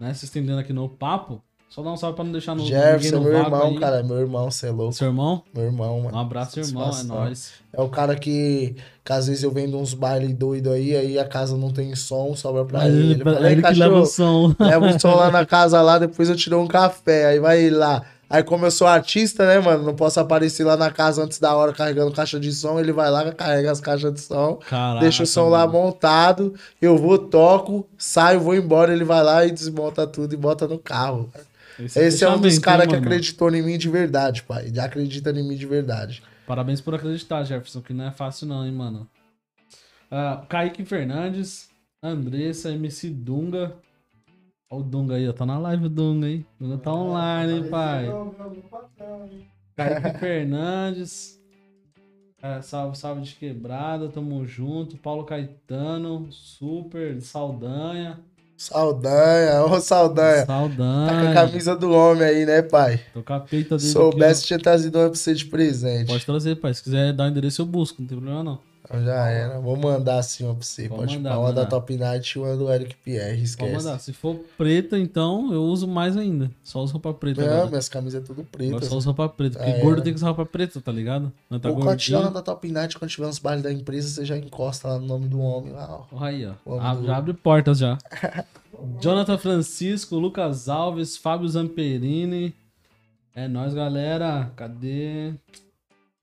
[0.00, 3.16] né, se estendendo aqui no papo, Só dá um salve pra não deixar no Jefferson,
[3.16, 3.78] no meu irmão, aí.
[3.78, 4.02] cara.
[4.02, 4.94] Meu irmão, você é louco.
[4.94, 5.42] Seu irmão?
[5.54, 6.18] Meu irmão, Um mano.
[6.18, 6.90] abraço, irmão.
[6.90, 7.52] É nóis.
[7.72, 8.74] É o cara que,
[9.04, 12.34] que às vezes eu vendo uns bailes doidos aí, aí a casa não tem som,
[12.34, 12.98] sobra pra Mas ele.
[13.02, 14.54] ele, Ele fala, ele "Ei, que leva o som.
[14.58, 17.26] Leva um som lá na casa lá, depois eu dou um café.
[17.26, 18.02] Aí vai ele lá.
[18.30, 19.84] Aí, como eu sou artista, né, mano?
[19.84, 22.78] Não posso aparecer lá na casa antes da hora carregando caixa de som.
[22.78, 25.72] Ele vai lá, carrega as caixas de som, Caraca, deixa o som lá mano.
[25.78, 26.54] montado.
[26.80, 28.92] Eu vou, toco, saio, vou embora.
[28.92, 31.30] Ele vai lá e desmonta tudo e bota no carro.
[31.78, 33.06] Esse, Esse é um dos caras que mano?
[33.06, 34.66] acreditou em mim de verdade, pai.
[34.66, 36.22] Ele acredita em mim de verdade.
[36.46, 39.08] Parabéns por acreditar, Jefferson, que não é fácil não, hein, mano.
[40.10, 41.68] Ah, Kaique Fernandes,
[42.02, 43.76] Andressa, MC Dunga.
[44.70, 45.32] Ó o Dunga aí, ó.
[45.32, 46.46] Tá na live o Dunga, hein?
[46.58, 48.06] Dunga tá online, hein, pai?
[49.76, 51.38] Kaique Fernandes.
[52.40, 54.96] É, salve, salve de quebrada, tamo junto.
[54.96, 58.20] Paulo Caetano, super, Saldanha.
[58.58, 60.44] Saldanha, ô Saldanha.
[60.44, 61.34] Tá com a Saldanha.
[61.34, 63.00] camisa do homem aí, né, pai?
[63.14, 66.08] Tô com a peita dele Soubesse, aqui, tinha trazido uma pra você de presente.
[66.08, 66.74] Pode trazer, pai.
[66.74, 68.58] Se quiser dar o endereço, eu busco, não tem problema não.
[68.90, 69.60] Então já era.
[69.60, 70.88] Vou mandar assim uma pra você.
[70.88, 71.66] Pode Pode mandar, mandar uma da.
[71.66, 73.42] Top Night e uma do Eric Pierre.
[73.42, 73.70] Esquece.
[73.76, 73.98] mandar.
[73.98, 76.50] Se for preta, então eu uso mais ainda.
[76.64, 77.66] Só uso roupa preta Não, agora.
[77.68, 78.86] minhas camisas é tudo Agora preto.
[78.86, 79.58] só uso roupa preta.
[79.58, 79.80] Porque Ah, é.
[79.82, 81.30] gordo tem que usar roupa preta, tá ligado?
[81.50, 84.24] Não tá Ou quando tiver da Top Night, quando tiver uns bailes da empresa, você
[84.24, 86.24] já encosta lá no nome do homem lá, ó.
[86.24, 86.78] Aí, ó.
[86.80, 87.98] Ah, do- já abre portas já.
[89.02, 92.54] Jonathan Francisco, Lucas Alves, Fábio Zamperini.
[93.34, 94.50] É nóis, galera.
[94.56, 95.34] Cadê?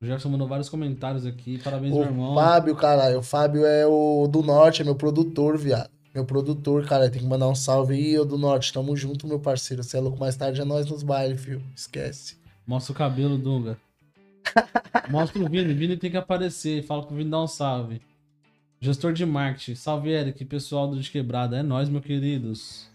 [0.00, 1.58] O Jefferson mandou vários comentários aqui.
[1.62, 2.32] Parabéns, meu irmão.
[2.32, 3.18] O Fábio, caralho.
[3.18, 5.90] O Fábio é o do Norte, é meu produtor, viado.
[6.14, 8.72] Meu produtor, cara, tem que mandar um salve aí, ô do Norte.
[8.72, 9.82] Tamo junto, meu parceiro.
[9.82, 11.62] Você é louco, mais tarde é nós nos bailes, filho.
[11.74, 12.36] Esquece.
[12.66, 13.78] Mostra o cabelo, Dunga.
[15.10, 15.72] Mostra pro Vini.
[15.72, 16.82] Vini tem que aparecer.
[16.82, 18.02] Fala pro Vini dar um salve.
[18.80, 19.76] Gestor de marketing.
[19.76, 20.44] Salve, Eric.
[20.44, 21.56] Pessoal do De Quebrada.
[21.56, 22.86] É nóis, meus queridos.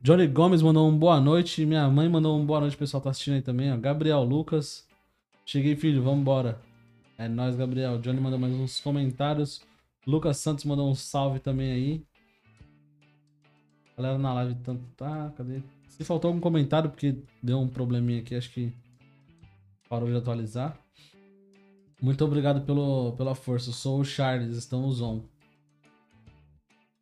[0.00, 1.64] Johnny Gomes mandou um boa noite.
[1.64, 2.74] Minha mãe mandou um boa noite.
[2.74, 3.76] O pessoal tá assistindo aí também, ó.
[3.76, 4.87] Gabriel Lucas.
[5.48, 6.02] Cheguei, filho.
[6.02, 6.60] Vambora.
[7.16, 7.98] É nóis, Gabriel.
[8.02, 9.62] Johnny mandou mais uns comentários.
[10.06, 12.06] Lucas Santos mandou um salve também aí.
[13.96, 14.84] Galera na live tanto.
[14.94, 15.62] Tá, cadê?
[15.86, 18.74] Se faltou algum comentário, porque deu um probleminha aqui, acho que
[19.88, 20.78] parou de atualizar.
[21.98, 23.70] Muito obrigado pelo, pela força.
[23.70, 25.22] Eu sou o Charles, estamos on.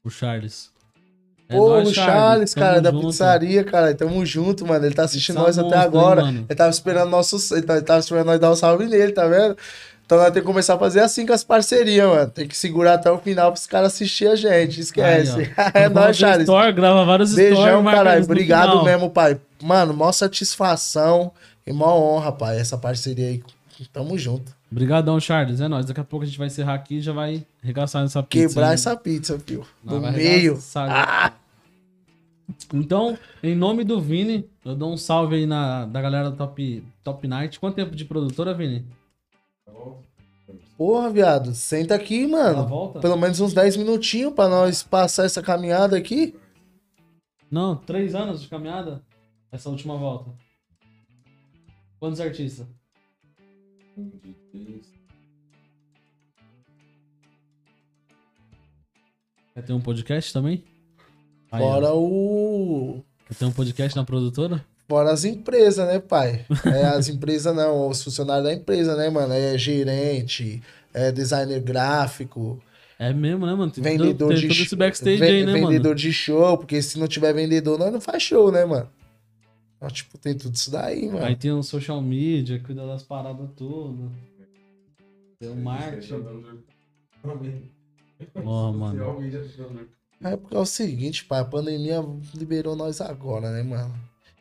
[0.04, 0.72] O Charles.
[1.48, 3.06] É Pô, nóis, o Charles, cara, da junto.
[3.06, 3.94] pizzaria, cara.
[3.94, 4.84] Tamo junto, mano.
[4.84, 6.22] Ele tá assistindo nós até agora.
[6.22, 7.36] ele tava esperando nosso.
[7.54, 9.56] Ele ele tava esperando nós dar um salve nele, tá vendo?
[10.04, 12.30] Então nós temos que começar a fazer assim com as parcerias, mano.
[12.30, 14.80] Tem que segurar até o final pros caras assistir a gente.
[14.80, 15.52] Esquece.
[15.56, 16.42] Aí, é nóis, Charles.
[16.42, 17.34] Store, grava vários.
[17.34, 18.24] Beijão, caralho.
[18.24, 18.84] Obrigado final.
[18.84, 19.38] mesmo, pai.
[19.62, 21.32] Mano, mó satisfação
[21.66, 22.58] e mó honra, pai.
[22.60, 23.42] Essa parceria aí.
[23.92, 24.52] Tamo junto.
[24.70, 25.60] Obrigadão, Charles.
[25.60, 25.86] É nóis.
[25.86, 28.48] Daqui a pouco a gente vai encerrar aqui e já vai arregaçar nessa pizza.
[28.48, 28.74] Quebrar hein?
[28.74, 29.34] essa pizza.
[29.34, 30.52] Nós Do meio.
[30.52, 31.40] arregaçar.
[32.72, 36.84] Então, em nome do Vini, eu dou um salve aí na, da galera do Top,
[37.02, 37.58] Top Night.
[37.58, 38.86] Quanto tempo de produtora, Vini?
[40.78, 41.54] Porra, viado.
[41.54, 42.68] Senta aqui, mano.
[42.68, 43.00] volta?
[43.00, 46.36] Pelo menos uns 10 minutinhos pra nós passar essa caminhada aqui.
[47.50, 49.02] Não, três anos de caminhada?
[49.50, 50.30] Essa última volta.
[51.98, 52.66] Quantos artistas?
[59.56, 60.62] Quer ter um podcast também?
[61.50, 61.72] Aí, ó.
[61.72, 63.02] Fora o.
[63.26, 64.62] Quer ter um podcast na produtora?
[64.86, 66.44] Fora as empresas, né, pai?
[66.66, 69.32] É, as empresas não, os funcionários da empresa, né, mano?
[69.32, 70.62] É gerente,
[70.92, 72.62] é designer gráfico,
[72.98, 73.72] É mesmo, né, mano?
[73.72, 74.64] Tem vendedor de todo show.
[74.66, 75.94] esse backstage aí, né, vendedor mano?
[75.94, 78.90] de show, porque se não tiver vendedor, nós não faz show, né, mano?
[79.78, 81.24] Então, tipo, tem tudo isso daí, mano.
[81.24, 84.12] Aí tem um social media, cuida das paradas tudo.
[85.40, 86.22] Tem o marketing.
[88.44, 89.22] Ó, mano.
[90.22, 93.94] É porque é o seguinte, pai, a pandemia liberou nós agora, né, mano?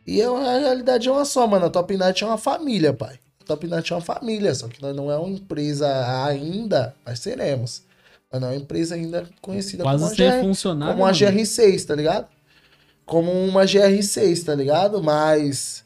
[0.08, 1.66] E é, a realidade é uma só, mano.
[1.66, 3.20] A Top Night é uma família, pai.
[3.42, 5.88] A Top Night é uma família, só que nós não é uma empresa
[6.26, 7.84] ainda, nós seremos.
[8.32, 10.94] Mas não é uma empresa ainda conhecida Quase como a, sem funcionário.
[10.94, 11.18] como uma mano.
[11.38, 12.28] GR6, tá ligado?
[13.06, 15.04] Como uma GR6, tá ligado?
[15.04, 15.84] Mas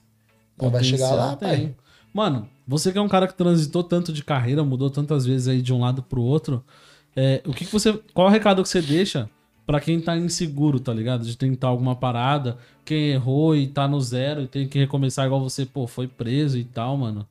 [0.62, 1.58] não vai chegar lá, Potencial pai.
[1.58, 1.76] tem.
[2.14, 5.62] Mano, você que é um cara que transitou tanto de carreira, mudou tantas vezes aí
[5.62, 6.64] de um lado pro outro,
[7.16, 7.94] é, o que, que você.
[8.14, 9.30] Qual é o recado que você deixa
[9.66, 11.24] pra quem tá inseguro, tá ligado?
[11.26, 15.42] De tentar alguma parada, quem errou e tá no zero e tem que recomeçar igual
[15.42, 17.28] você, pô, foi preso e tal, mano.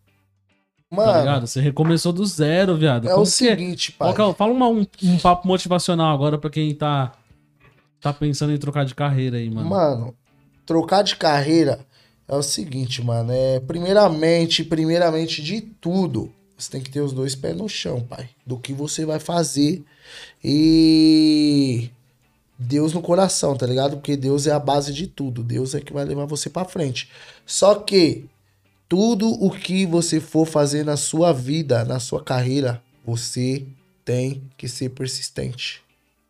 [0.90, 1.46] Tá Mano, ligado?
[1.46, 3.06] Você recomeçou do zero, viado.
[3.06, 3.30] é Como o é?
[3.30, 4.14] seguinte, pai.
[4.16, 7.12] É o- Fala uma- um, um papo motivacional agora pra quem tá,
[8.00, 9.68] tá pensando em trocar de carreira aí, mano.
[9.68, 10.14] Mano,
[10.64, 11.80] trocar de carreira
[12.26, 13.32] é o seguinte, mano.
[13.32, 18.28] É primeiramente, primeiramente de tudo, você tem que ter os dois pés no chão, pai.
[18.44, 19.84] Do que você vai fazer
[20.42, 21.88] e
[22.58, 23.98] Deus no coração, tá ligado?
[23.98, 25.44] Porque Deus é a base de tudo.
[25.44, 27.08] Deus é que vai levar você pra frente.
[27.46, 28.24] Só que
[28.88, 33.64] tudo o que você for fazer na sua vida, na sua carreira, você
[34.04, 35.80] tem que ser persistente.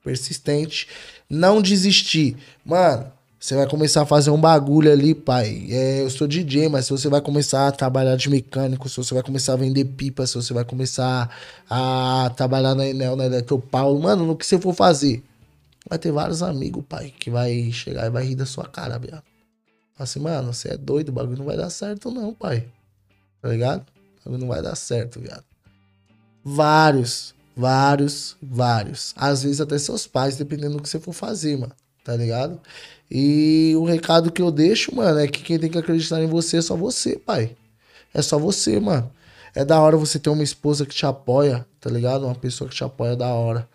[0.04, 0.88] Persistente.
[1.30, 2.36] Não desistir.
[2.62, 3.10] Mano,
[3.40, 5.68] você vai começar a fazer um bagulho ali, pai.
[5.70, 9.14] É, eu sou DJ, mas se você vai começar a trabalhar de mecânico, se você
[9.14, 11.30] vai começar a vender pipa, se você vai começar
[11.70, 15.22] a trabalhar na Enel, na Eletropaulo, mano, no que você for fazer,
[15.88, 19.22] vai ter vários amigos, pai, que vai chegar e vai rir da sua cara, viado.
[19.94, 22.66] Fala assim, mano, você é doido, o bagulho não vai dar certo, não, pai.
[23.40, 23.86] Tá ligado?
[24.20, 25.44] O bagulho não vai dar certo, viado.
[26.44, 29.14] Vários, vários, vários.
[29.16, 31.72] Às vezes até seus pais, dependendo do que você for fazer, mano.
[32.08, 32.58] Tá ligado?
[33.10, 36.56] E o recado que eu deixo, mano, é que quem tem que acreditar em você
[36.56, 37.54] é só você, pai.
[38.14, 39.12] É só você, mano.
[39.54, 42.24] É da hora você ter uma esposa que te apoia, tá ligado?
[42.24, 43.68] Uma pessoa que te apoia é da hora.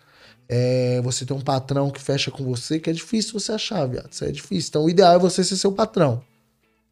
[0.48, 4.10] É, você ter um patrão que fecha com você, que é difícil você achar, viado.
[4.10, 4.68] Isso é difícil.
[4.70, 6.20] Então, o ideal é você ser seu patrão.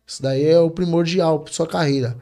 [0.07, 2.17] Isso daí é o primordial pra sua carreira.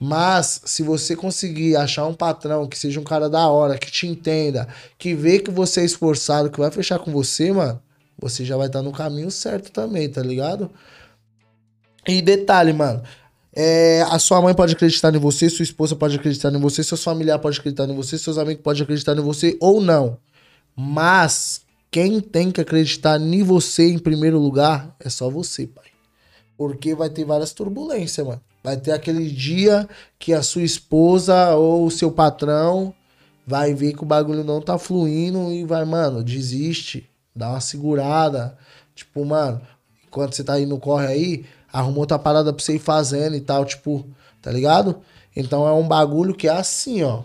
[0.00, 4.06] Mas, se você conseguir achar um patrão que seja um cara da hora, que te
[4.06, 4.66] entenda,
[4.96, 7.78] que vê que você é esforçado, que vai fechar com você, mano,
[8.18, 10.70] você já vai estar tá no caminho certo também, tá ligado?
[12.06, 13.02] E detalhe, mano.
[13.56, 17.04] É, a sua mãe pode acreditar em você, sua esposa pode acreditar em você, seus
[17.04, 20.18] familiares podem acreditar em você, seus amigos podem acreditar em você ou não.
[20.76, 25.84] Mas quem tem que acreditar em você em primeiro lugar é só você, pai.
[26.56, 28.40] Porque vai ter várias turbulências, mano.
[28.62, 29.88] Vai ter aquele dia
[30.18, 32.92] que a sua esposa ou o seu patrão
[33.46, 38.56] vai ver que o bagulho não tá fluindo e vai, mano, desiste dá uma segurada.
[38.94, 39.60] Tipo, mano,
[40.06, 43.40] enquanto você tá aí no corre aí, arrumou outra parada pra você ir fazendo e
[43.40, 44.06] tal, tipo,
[44.40, 45.00] tá ligado?
[45.34, 47.24] Então é um bagulho que é assim, ó.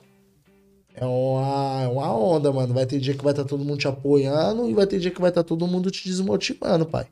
[0.95, 2.73] É uma, é uma onda, mano.
[2.73, 5.11] Vai ter dia que vai estar tá todo mundo te apoiando e vai ter dia
[5.11, 7.07] que vai estar tá todo mundo te desmotivando, pai.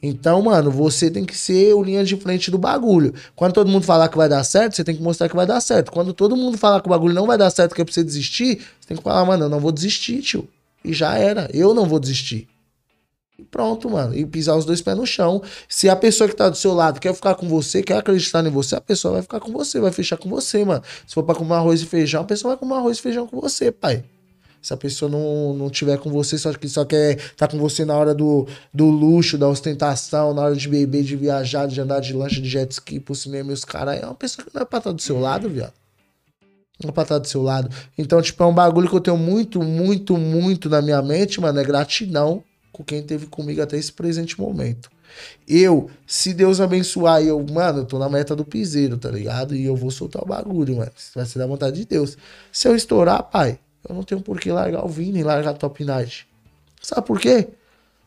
[0.00, 3.12] Então, mano, você tem que ser o linha de frente do bagulho.
[3.34, 5.60] Quando todo mundo falar que vai dar certo, você tem que mostrar que vai dar
[5.60, 5.90] certo.
[5.90, 8.04] Quando todo mundo falar que o bagulho não vai dar certo, que é pra você
[8.04, 10.48] desistir, você tem que falar, mano, eu não vou desistir, tio.
[10.84, 11.48] E já era.
[11.52, 12.48] Eu não vou desistir.
[13.38, 14.14] E pronto, mano.
[14.14, 15.42] E pisar os dois pés no chão.
[15.68, 18.50] Se a pessoa que tá do seu lado quer ficar com você, quer acreditar em
[18.50, 20.82] você, a pessoa vai ficar com você, vai fechar com você, mano.
[21.06, 23.40] Se for pra comer arroz e feijão, a pessoa vai comer arroz e feijão com
[23.40, 24.04] você, pai.
[24.60, 27.84] Se a pessoa não, não tiver com você, só que só quer tá com você
[27.84, 31.98] na hora do, do luxo, da ostentação, na hora de beber, de viajar, de andar
[31.98, 34.62] de lancha, de jet ski pro cinema e os caras, é uma pessoa que não
[34.62, 35.81] é pra estar do seu lado, viado
[36.90, 37.68] pra estar do seu lado.
[37.96, 41.60] Então, tipo, é um bagulho que eu tenho muito, muito, muito na minha mente, mano.
[41.60, 42.42] É gratidão
[42.72, 44.90] com quem teve comigo até esse presente momento.
[45.46, 49.54] Eu, se Deus abençoar, eu, mano, eu tô na meta do piseiro, tá ligado?
[49.54, 50.90] E eu vou soltar o bagulho, mano.
[51.14, 52.16] Vai ser da vontade de Deus.
[52.50, 55.54] Se eu estourar, pai, eu não tenho por que largar o Vini e largar a
[55.54, 56.26] Top Night.
[56.80, 57.48] Sabe por quê?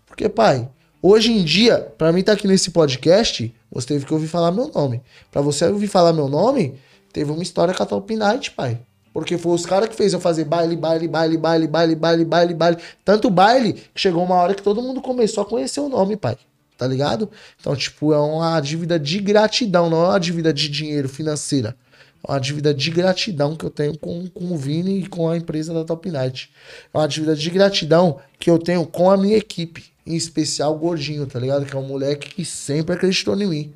[0.07, 0.67] Porque, pai,
[1.01, 4.69] hoje em dia, para mim tá aqui nesse podcast, você teve que ouvir falar meu
[4.69, 5.01] nome.
[5.31, 6.75] Para você ouvir falar meu nome,
[7.15, 8.77] Teve uma história com a Top Night, pai.
[9.13, 12.53] Porque foi os caras que fez eu fazer baile, baile, baile, baile, baile, baile, baile,
[12.53, 12.77] baile.
[13.05, 16.37] Tanto baile que chegou uma hora que todo mundo começou a conhecer o nome, pai.
[16.77, 17.31] Tá ligado?
[17.57, 21.77] Então, tipo, é uma dívida de gratidão, não é uma dívida de dinheiro financeira.
[22.21, 25.37] É uma dívida de gratidão que eu tenho com, com o Vini e com a
[25.37, 26.51] empresa da Top Night.
[26.93, 29.85] É uma dívida de gratidão que eu tenho com a minha equipe.
[30.05, 31.65] Em especial o Gordinho, tá ligado?
[31.65, 33.73] Que é um moleque que sempre acreditou em mim.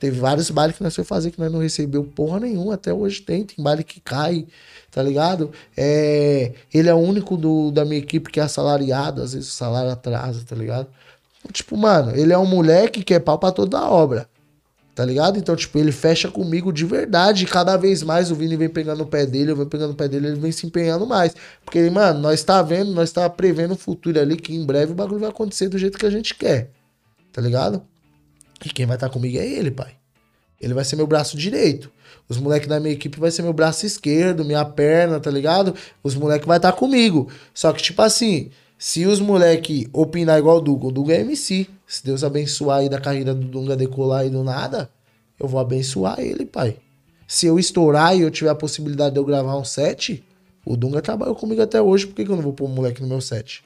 [0.00, 3.20] Teve vários bailes que nós foi fazer que nós não recebeu porra nenhuma, até hoje
[3.20, 3.44] tem.
[3.44, 4.46] Tem baile que cai,
[4.90, 5.52] tá ligado?
[5.76, 9.52] É, ele é o único do, da minha equipe que é assalariado, às vezes o
[9.52, 10.88] salário atrasa, tá ligado?
[11.52, 14.26] Tipo, mano, ele é um moleque que é pau pra toda a obra.
[14.94, 15.38] Tá ligado?
[15.38, 17.44] Então, tipo, ele fecha comigo de verdade.
[17.44, 19.94] E cada vez mais o Vini vem pegando o pé dele, eu venho pegando o
[19.94, 21.34] pé dele, ele vem se empenhando mais.
[21.64, 24.94] Porque, mano, nós tá vendo, nós tá prevendo o futuro ali, que em breve o
[24.94, 26.70] bagulho vai acontecer do jeito que a gente quer.
[27.32, 27.82] Tá ligado?
[28.64, 29.92] E quem vai estar tá comigo é ele, pai.
[30.60, 31.90] Ele vai ser meu braço direito.
[32.28, 35.74] Os moleques da minha equipe vai ser meu braço esquerdo, minha perna, tá ligado?
[36.02, 37.28] Os moleques vai estar tá comigo.
[37.54, 41.66] Só que, tipo assim, se os moleques opinar igual o Duga, o Duga é MC.
[41.86, 44.90] Se Deus abençoar aí da carreira do Dunga decolar aí do nada,
[45.38, 46.76] eu vou abençoar ele, pai.
[47.26, 50.22] Se eu estourar e eu tiver a possibilidade de eu gravar um set,
[50.64, 53.00] o Dunga trabalhou comigo até hoje, por que, que eu não vou pôr um moleque
[53.00, 53.64] no meu set?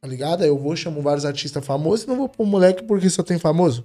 [0.00, 0.42] Tá ligado?
[0.42, 3.22] Aí eu vou, chamo vários artistas famosos e não vou pôr um moleque porque só
[3.22, 3.84] tem famoso.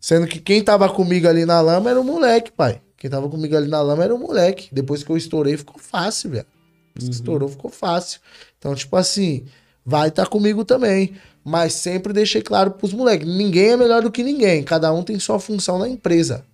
[0.00, 2.80] Sendo que quem tava comigo ali na lama era o moleque, pai.
[2.96, 4.68] Quem tava comigo ali na lama era o moleque.
[4.72, 6.46] Depois que eu estourei, ficou fácil, velho.
[7.00, 7.10] Uhum.
[7.10, 8.20] Estourou, ficou fácil.
[8.58, 9.44] Então, tipo assim,
[9.86, 11.14] vai estar tá comigo também.
[11.44, 14.62] Mas sempre deixei claro pros moleques: ninguém é melhor do que ninguém.
[14.64, 16.44] Cada um tem sua função na empresa.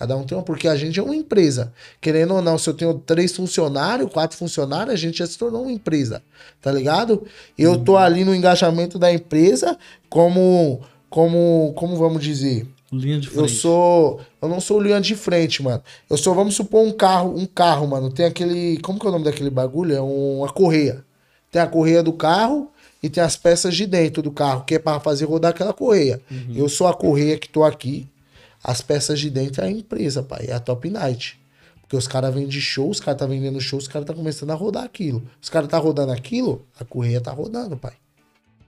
[0.00, 1.74] Cada um tem uma, porque a gente é uma empresa.
[2.00, 5.60] Querendo ou não, se eu tenho três funcionários, quatro funcionários, a gente já se tornou
[5.64, 6.22] uma empresa,
[6.58, 7.22] tá ligado?
[7.58, 9.76] Eu tô ali no engajamento da empresa
[10.08, 13.52] como, como, como vamos dizer, Linha de eu frente.
[13.56, 14.20] sou.
[14.40, 15.82] Eu não sou linha de frente, mano.
[16.08, 18.10] Eu sou, vamos supor, um carro, um carro, mano.
[18.10, 18.78] Tem aquele.
[18.78, 19.94] Como que é o nome daquele bagulho?
[19.94, 21.04] É uma correia.
[21.52, 22.70] Tem a correia do carro
[23.02, 26.22] e tem as peças de dentro do carro, que é para fazer rodar aquela correia.
[26.30, 26.54] Uhum.
[26.56, 28.08] Eu sou a correia que tô aqui.
[28.62, 30.46] As peças de dentro é a empresa, pai.
[30.48, 31.40] É a Top Night.
[31.80, 34.54] Porque os caras vendem show, os caras tá vendendo show, os caras tá começando a
[34.54, 35.28] rodar aquilo.
[35.42, 37.94] Os caras tá rodando aquilo, a correia tá rodando, pai.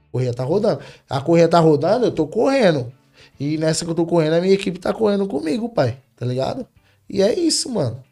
[0.07, 0.83] A correia tá rodando.
[1.09, 2.91] A correia tá rodando, eu tô correndo.
[3.39, 5.97] E nessa que eu tô correndo, a minha equipe tá correndo comigo, pai.
[6.17, 6.67] Tá ligado?
[7.09, 8.03] E é isso, mano.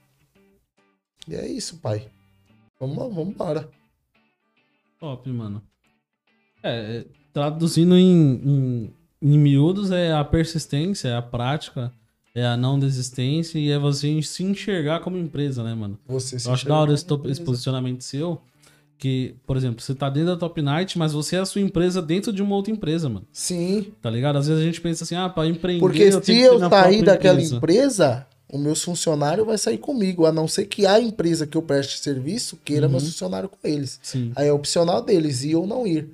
[1.28, 2.08] E é isso, pai.
[2.80, 3.70] Vamos, vamos embora.
[5.00, 5.62] Top, mano.
[6.64, 11.92] É, é, traduzindo em, em, em miúdos, é a persistência, é a prática,
[12.34, 15.98] é a não desistência e é você se enxergar como empresa, né, mano?
[16.08, 18.42] Você se Eu acho da hora esse, to- esse posicionamento seu.
[18.98, 22.04] Que, por exemplo, você tá dentro da Top Night, mas você é a sua empresa
[22.04, 23.26] dentro de uma outra empresa, mano.
[23.34, 23.88] Sim.
[24.00, 24.38] Tá ligado?
[24.38, 25.80] Às vezes a gente pensa assim, ah, pra empreender.
[25.80, 27.56] Porque eu se eu sair daquela empresa.
[27.58, 30.28] empresa, o meu funcionário vai sair comigo.
[30.28, 32.92] A não ser que a empresa que eu preste serviço queira Uhum.
[32.92, 34.00] meu funcionário com eles.
[34.04, 34.34] Sim.
[34.36, 36.08] Aí é opcional deles, ir ou não ir.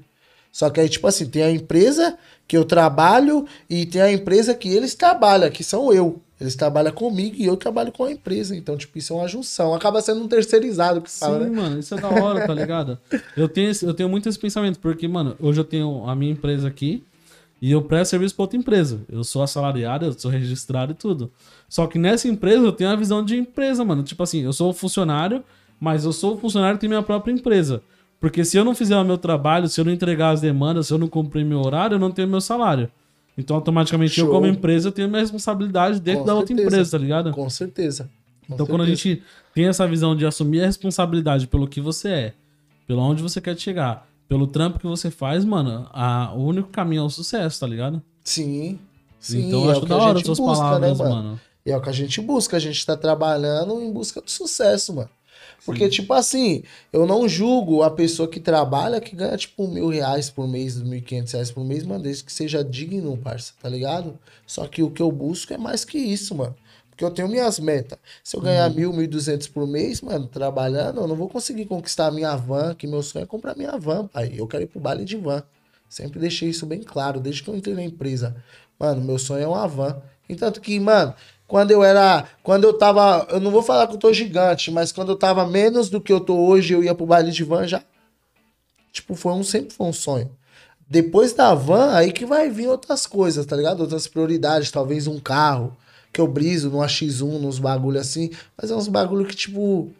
[0.49, 2.17] Só que aí, tipo assim, tem a empresa
[2.47, 6.21] que eu trabalho e tem a empresa que eles trabalham, que são eu.
[6.39, 8.55] Eles trabalham comigo e eu trabalho com a empresa.
[8.55, 9.73] Então, tipo, isso é uma junção.
[9.73, 11.55] Acaba sendo um terceirizado que fala, Sim, né?
[11.61, 12.97] mano, isso é da hora, tá ligado?
[13.35, 16.31] Eu tenho, esse- eu tenho muito esse pensamento, porque, mano, hoje eu tenho a minha
[16.31, 17.03] empresa aqui
[17.59, 19.01] e eu presto serviço pra outra empresa.
[19.09, 21.31] Eu sou assalariado, eu sou registrado e tudo.
[21.67, 24.03] Só que nessa empresa eu tenho a visão de empresa, mano.
[24.03, 25.43] Tipo assim, eu sou funcionário,
[25.79, 27.81] mas eu sou funcionário que tem minha própria empresa.
[28.19, 30.93] Porque se eu não fizer o meu trabalho, se eu não entregar as demandas, se
[30.93, 32.89] eu não cumprir meu horário, eu não tenho meu salário.
[33.37, 34.33] Então, automaticamente, eu, Show.
[34.33, 36.67] como empresa, eu tenho minha responsabilidade dentro Com da outra certeza.
[36.75, 37.31] empresa, tá ligado?
[37.31, 38.09] Com certeza.
[38.47, 39.09] Com Então, quando a certeza.
[39.09, 39.23] gente
[39.53, 42.33] tem essa visão de assumir a responsabilidade pelo que você é,
[42.87, 47.01] pelo onde você quer chegar, pelo trampo que você faz, mano, a- o único caminho
[47.01, 48.01] é o sucesso, tá ligado?
[48.23, 48.79] Sim.
[49.19, 51.03] Sim, então, eu é acho o que da a hora gente suas busca, palavras, né,
[51.05, 51.15] mano?
[51.15, 51.39] mano.
[51.65, 52.55] E é o que a gente busca.
[52.57, 55.09] A gente tá trabalhando em busca do sucesso, mano.
[55.65, 56.63] Porque, tipo assim,
[56.93, 60.99] eu não julgo a pessoa que trabalha que ganha, tipo, mil reais por mês, mil
[60.99, 64.17] e quinhentos reais por mês, mano, desde que seja digno, parça, tá ligado?
[64.45, 66.55] Só que o que eu busco é mais que isso, mano.
[66.89, 67.99] Porque eu tenho minhas metas.
[68.23, 71.65] Se eu ganhar mil, mil e duzentos por mês, mano, trabalhando, eu não vou conseguir
[71.65, 74.33] conquistar a minha van, que meu sonho é comprar minha van, pai.
[74.35, 75.43] Eu quero ir pro baile de van.
[75.89, 78.35] Sempre deixei isso bem claro, desde que eu entrei na empresa.
[78.79, 80.01] Mano, meu sonho é uma van.
[80.27, 81.13] Entanto que, mano,
[81.47, 82.25] quando eu era.
[82.43, 83.25] Quando eu tava.
[83.29, 86.11] Eu não vou falar que eu tô gigante, mas quando eu tava menos do que
[86.11, 87.81] eu tô hoje, eu ia pro baile de van já.
[88.91, 90.29] Tipo, foi um, sempre foi um sonho.
[90.89, 93.81] Depois da van, aí que vai vir outras coisas, tá ligado?
[93.81, 95.75] Outras prioridades, talvez um carro,
[96.13, 98.31] que eu briso numa X1, nos bagulho assim.
[98.59, 99.91] Mas é uns bagulho que, tipo,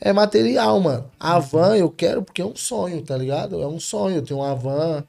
[0.00, 1.10] é material, mano.
[1.18, 3.60] A van eu quero porque é um sonho, tá ligado?
[3.62, 4.22] É um sonho.
[4.22, 5.04] Tenho uma van.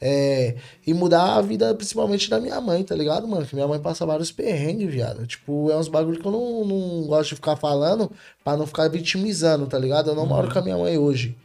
[0.00, 0.56] É,
[0.86, 3.46] e mudar a vida, principalmente da minha mãe, tá ligado, mano?
[3.46, 5.26] Que minha mãe passa vários perrengues, viado.
[5.26, 8.10] Tipo, é uns bagulho que eu não, não gosto de ficar falando
[8.44, 10.10] pra não ficar vitimizando, tá ligado?
[10.10, 11.36] Eu não moro com a minha mãe hoje.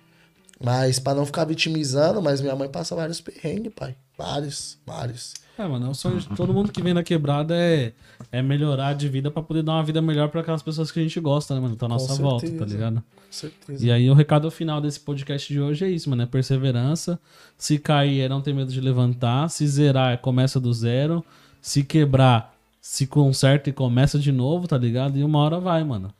[0.63, 3.95] Mas pra não ficar vitimizando, mas minha mãe passa vários perrengues, pai.
[4.17, 5.33] Vários, vários.
[5.57, 7.93] É, mano, é o sonho de todo mundo que vem na quebrada é,
[8.31, 11.03] é melhorar de vida pra poder dar uma vida melhor pra aquelas pessoas que a
[11.03, 11.75] gente gosta, né, mano?
[11.75, 12.73] Tá à nossa volta, tá certeza.
[12.73, 12.95] ligado?
[12.95, 13.85] Com certeza.
[13.85, 16.23] E aí o recado final desse podcast de hoje é isso, mano.
[16.23, 17.19] É perseverança.
[17.57, 19.49] Se cair é não ter medo de levantar.
[19.49, 21.23] Se zerar é começa do zero.
[21.61, 25.17] Se quebrar, se conserta e começa de novo, tá ligado?
[25.17, 26.11] E uma hora vai, mano.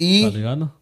[0.00, 0.72] E Tá ligado?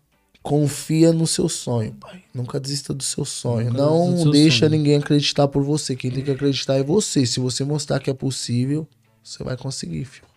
[0.46, 2.22] Confia no seu sonho, pai.
[2.32, 3.66] Nunca desista do seu sonho.
[3.66, 4.70] Nunca não seu deixa sonho.
[4.70, 5.96] ninguém acreditar por você.
[5.96, 7.26] Quem tem que acreditar é você.
[7.26, 8.86] Se você mostrar que é possível,
[9.24, 10.28] você vai conseguir, filho.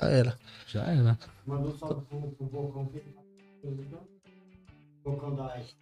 [0.00, 0.38] Já era.
[0.66, 1.18] Já era.
[1.46, 2.88] Mandou um salve pro, Bocão.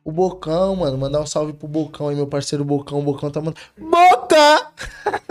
[0.05, 2.99] O Bocão, mano, mandar um salve pro Bocão aí, meu parceiro Bocão.
[2.99, 3.61] O Bocão tá mandando.
[3.79, 4.73] Boca!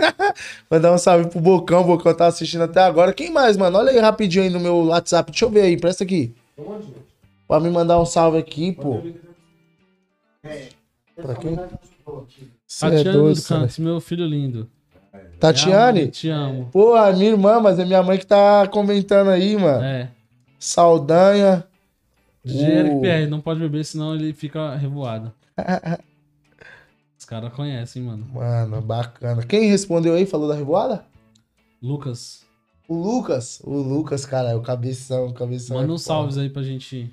[0.70, 1.82] mandar um salve pro Bocão.
[1.82, 3.12] O Bocão tá assistindo até agora.
[3.12, 3.76] Quem mais, mano?
[3.76, 5.30] Olha aí rapidinho aí no meu WhatsApp.
[5.30, 6.34] Deixa eu ver aí, presta aqui.
[6.56, 7.05] Onde?
[7.46, 9.00] Pra me mandar um salve aqui, pô.
[10.42, 10.68] É.
[11.14, 11.56] Pra quem?
[11.56, 12.50] quem?
[12.66, 13.60] Cê é doido, dos cara.
[13.62, 14.68] Cantos, meu filho lindo.
[15.40, 16.08] Tatiane?
[16.08, 16.68] Te amo.
[16.72, 19.84] Pô, a minha irmã, mas é minha mãe que tá comentando aí, mano.
[19.84, 20.10] É.
[20.58, 21.64] Saudanha.
[22.44, 23.00] Eric Uh.
[23.00, 25.32] PR, não pode beber, senão ele fica revoado.
[27.18, 28.26] Os caras conhecem, mano.
[28.32, 29.42] Mano, bacana.
[29.44, 30.26] Quem respondeu aí?
[30.26, 31.04] Falou da revoada?
[31.82, 32.44] Lucas,
[32.88, 33.60] O Lucas.
[33.64, 35.76] O Lucas, cara, é o cabeção, o cabeção.
[35.76, 37.10] manda é uns salves aí pra gente.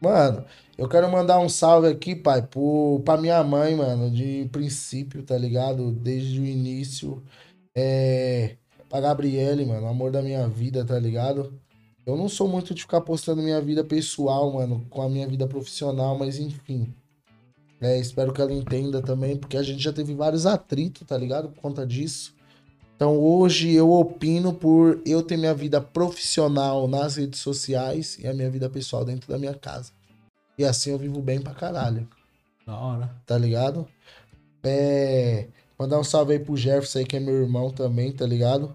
[0.00, 0.44] Mano,
[0.76, 5.36] eu quero mandar um salve aqui, pai, pro, pra minha mãe, mano, de princípio, tá
[5.38, 5.92] ligado?
[5.92, 7.22] Desde o início.
[7.74, 8.56] É,
[8.88, 11.58] pra Gabriele, mano, amor da minha vida, tá ligado?
[12.06, 15.46] Eu não sou muito de ficar postando minha vida pessoal, mano, com a minha vida
[15.46, 16.94] profissional, mas enfim.
[17.80, 21.48] É, espero que ela entenda também, porque a gente já teve vários atritos, tá ligado?
[21.48, 22.33] Por conta disso.
[23.04, 28.32] Então hoje eu opino por eu ter minha vida profissional nas redes sociais e a
[28.32, 29.92] minha vida pessoal dentro da minha casa.
[30.56, 32.08] E assim eu vivo bem pra caralho,
[32.66, 33.10] Da hora.
[33.26, 33.86] tá ligado?
[34.62, 35.48] É.
[35.78, 38.74] Mandar um salve aí pro Jefferson aí, que é meu irmão também, tá ligado?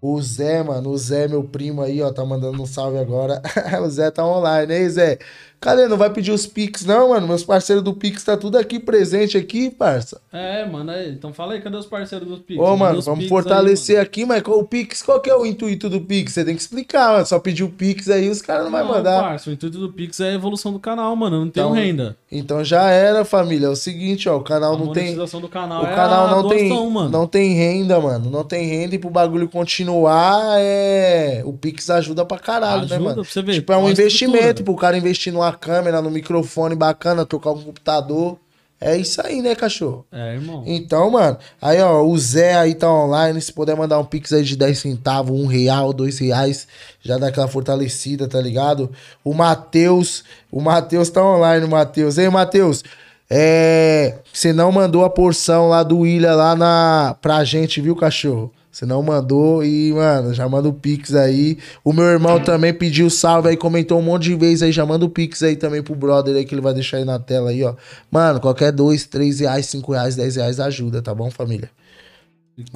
[0.00, 3.42] O Zé, mano, o Zé, meu primo aí, ó, tá mandando um salve agora.
[3.84, 5.18] o Zé tá online, hein, Zé?
[5.60, 5.88] Cadê?
[5.88, 7.26] Não vai pedir os Pix, não, mano?
[7.26, 10.20] Meus parceiros do Pix tá tudo aqui presente aqui, parça.
[10.32, 11.10] É, mano, aí.
[11.10, 12.60] Então fala aí, cadê os parceiros dos Pix?
[12.60, 15.44] Ô, mano, os vamos Pix fortalecer aí, aqui, mas o Pix, qual que é o
[15.44, 16.32] intuito do Pix?
[16.34, 17.26] Você tem que explicar, mano.
[17.26, 18.86] Só pedir o Pix aí, os caras não, mano.
[18.86, 19.20] vai mandar.
[19.20, 21.40] Parça, o intuito do Pix é a evolução do canal, mano.
[21.44, 22.16] Não tem Então, renda.
[22.30, 23.66] Então já era, família.
[23.66, 25.04] É o seguinte, ó, o canal a não tem.
[25.04, 27.10] monetização do canal O é canal a não tem, doação, mano.
[27.10, 28.30] não tem renda, mano.
[28.30, 31.42] Não tem renda e pro bagulho continuar, é.
[31.44, 33.14] O Pix ajuda pra caralho, Ajuda né, mano?
[33.22, 33.54] pra você ver.
[33.54, 38.38] Tipo, é um investimento pro cara investir numa câmera, no microfone bacana, trocar um computador.
[38.80, 40.06] É isso aí, né, cachorro?
[40.12, 40.62] É, irmão.
[40.64, 43.40] Então, mano, aí, ó, o Zé aí tá online.
[43.40, 46.68] Se puder mandar um pix aí de 10 centavos, um real, dois reais,
[47.02, 48.90] já dá aquela fortalecida, tá ligado?
[49.24, 52.18] O Matheus, o Matheus tá online, o Matheus.
[52.18, 52.84] Ei, Matheus,
[53.28, 54.18] é.
[54.32, 58.52] Você não mandou a porção lá do Ilha lá na, pra gente, viu, cachorro?
[58.78, 61.58] Você não mandou e, mano, já manda o Pix aí.
[61.82, 64.70] O meu irmão também pediu salve aí, comentou um monte de vezes aí.
[64.70, 67.18] Já manda o Pix aí também pro brother aí que ele vai deixar aí na
[67.18, 67.74] tela aí, ó.
[68.08, 71.68] Mano, qualquer dois, três reais, cinco reais, dez reais ajuda, tá bom, família?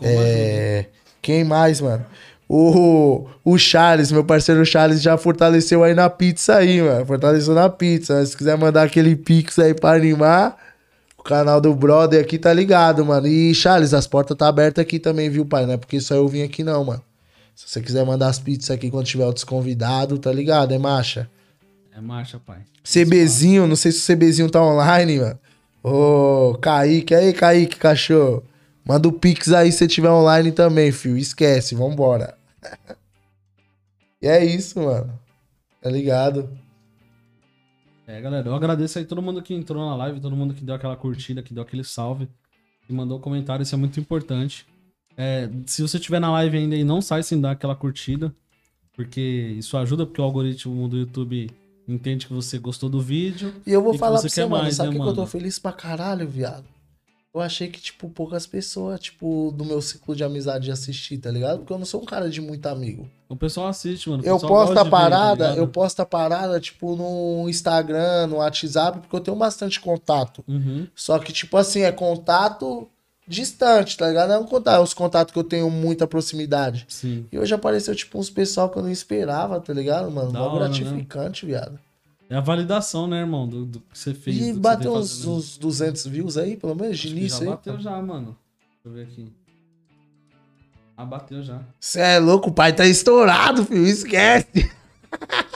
[0.03, 0.87] É.
[1.23, 2.05] Quem mais, mano?
[2.49, 7.07] O, o Charles, meu parceiro Charles, já fortaleceu aí na pizza aí, mano.
[7.07, 8.27] Fortaleceu na pizza.
[8.27, 10.57] Se quiser mandar aquele pix aí pra animar,
[11.23, 13.28] o canal do brother aqui tá ligado, mano.
[13.28, 15.65] E Charles, as portas tá abertas aqui também, viu, pai?
[15.65, 17.03] Não é porque só eu vim aqui não, mano.
[17.55, 21.31] Se você quiser mandar as pizzas aqui quando tiver outros convidados, tá ligado, é marcha?
[21.97, 22.62] É marcha, pai.
[22.82, 25.39] CBzinho, não sei se o CBzinho tá online, mano.
[25.85, 28.43] Ô, Kaique, aí, Kaique, cachorro.
[28.85, 31.16] Manda o Pix aí se você tiver online também, filho.
[31.16, 32.36] Esquece, vambora.
[34.20, 35.16] e é isso, mano.
[35.81, 36.51] Tá ligado?
[38.12, 40.74] É, galera, eu agradeço aí todo mundo que entrou na live, todo mundo que deu
[40.74, 42.28] aquela curtida, que deu aquele salve,
[42.86, 44.66] que mandou comentário, isso é muito importante.
[45.16, 48.30] É, se você estiver na live ainda e não sai sem dar aquela curtida,
[48.93, 51.51] porque isso ajuda, porque o algoritmo do YouTube
[51.89, 53.55] entende que você gostou do vídeo.
[53.66, 54.64] E eu vou falar pra você, mano.
[54.64, 56.66] mais, sabe né, que eu tô feliz pra caralho, viado?
[57.34, 61.60] Eu achei que, tipo, poucas pessoas, tipo, do meu ciclo de amizade assistir, tá ligado?
[61.60, 63.09] Porque eu não sou um cara de muito amigo.
[63.26, 64.22] O pessoal assiste, mano.
[64.22, 68.36] Eu posto a de ver, tá parada, eu posto a parada, tipo, no Instagram, no
[68.36, 70.44] WhatsApp, porque eu tenho bastante contato.
[70.46, 70.86] Uhum.
[70.94, 72.86] Só que, tipo assim, é contato
[73.26, 74.28] distante, tá ligado?
[74.28, 76.84] Não é um contato, é os contatos que eu tenho muita proximidade.
[76.86, 77.24] Sim.
[77.32, 80.32] E hoje apareceu, tipo, uns pessoal que eu não esperava, tá ligado, mano?
[80.32, 80.59] Mó né?
[80.59, 81.78] gratificante, viado.
[82.32, 84.40] É a validação, né, irmão, do, do que você fez.
[84.40, 87.50] E bateu uns, uns 200 views aí, pelo menos, de Acho que início já aí.
[87.50, 88.38] bateu já, mano.
[88.82, 89.32] Deixa eu ver aqui.
[90.96, 91.60] Ah, bateu já.
[91.78, 94.72] Você é louco, o pai tá estourado, filho, esquece.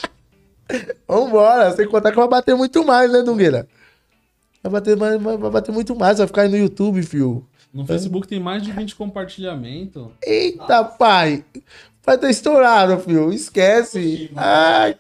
[1.08, 3.66] Vambora, sem contar que vai bater muito mais, né, Dungueira?
[4.62, 7.48] Vai bater, mais, vai bater muito mais, vai ficar aí no YouTube, filho.
[7.72, 10.08] No Facebook tem mais de 20 compartilhamentos.
[10.22, 11.42] Eita, pai.
[12.04, 13.32] Vai tá estourado, filho.
[13.32, 14.30] Esquece.
[14.36, 14.94] Ai,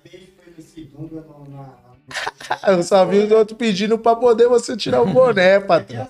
[2.68, 6.08] eu só vi os outros pedindo pra poder você tirar o boné, patrão.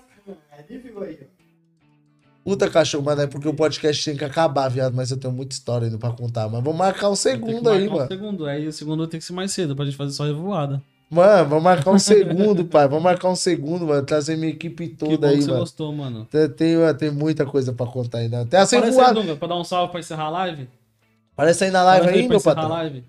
[2.44, 5.52] Puta cachorro, mano, é porque o podcast tem que acabar, viado, mas eu tenho muita
[5.54, 6.48] história ainda pra contar.
[6.48, 8.06] Mas vamos marcar um segundo aí, um mano.
[8.06, 8.46] segundo.
[8.46, 10.80] Aí o segundo tem que ser mais cedo pra gente fazer só revoada.
[11.10, 12.86] Mano, vamos marcar um segundo, pai.
[12.88, 14.02] Vamos marcar um segundo, mano.
[14.04, 15.60] Trazer minha equipe Que toda bom aí, que você mano.
[15.60, 16.24] gostou, mano.
[16.30, 18.42] Tem, tem, mano, tem muita coisa pra contar ainda.
[18.42, 19.14] Até assim Aparece aí.
[19.14, 20.68] Dunga, pra dar um salve pra encerrar a live.
[21.34, 22.72] Parece aí na live Aparece aí aí, pra meu encerrar patrão.
[22.76, 23.04] a live.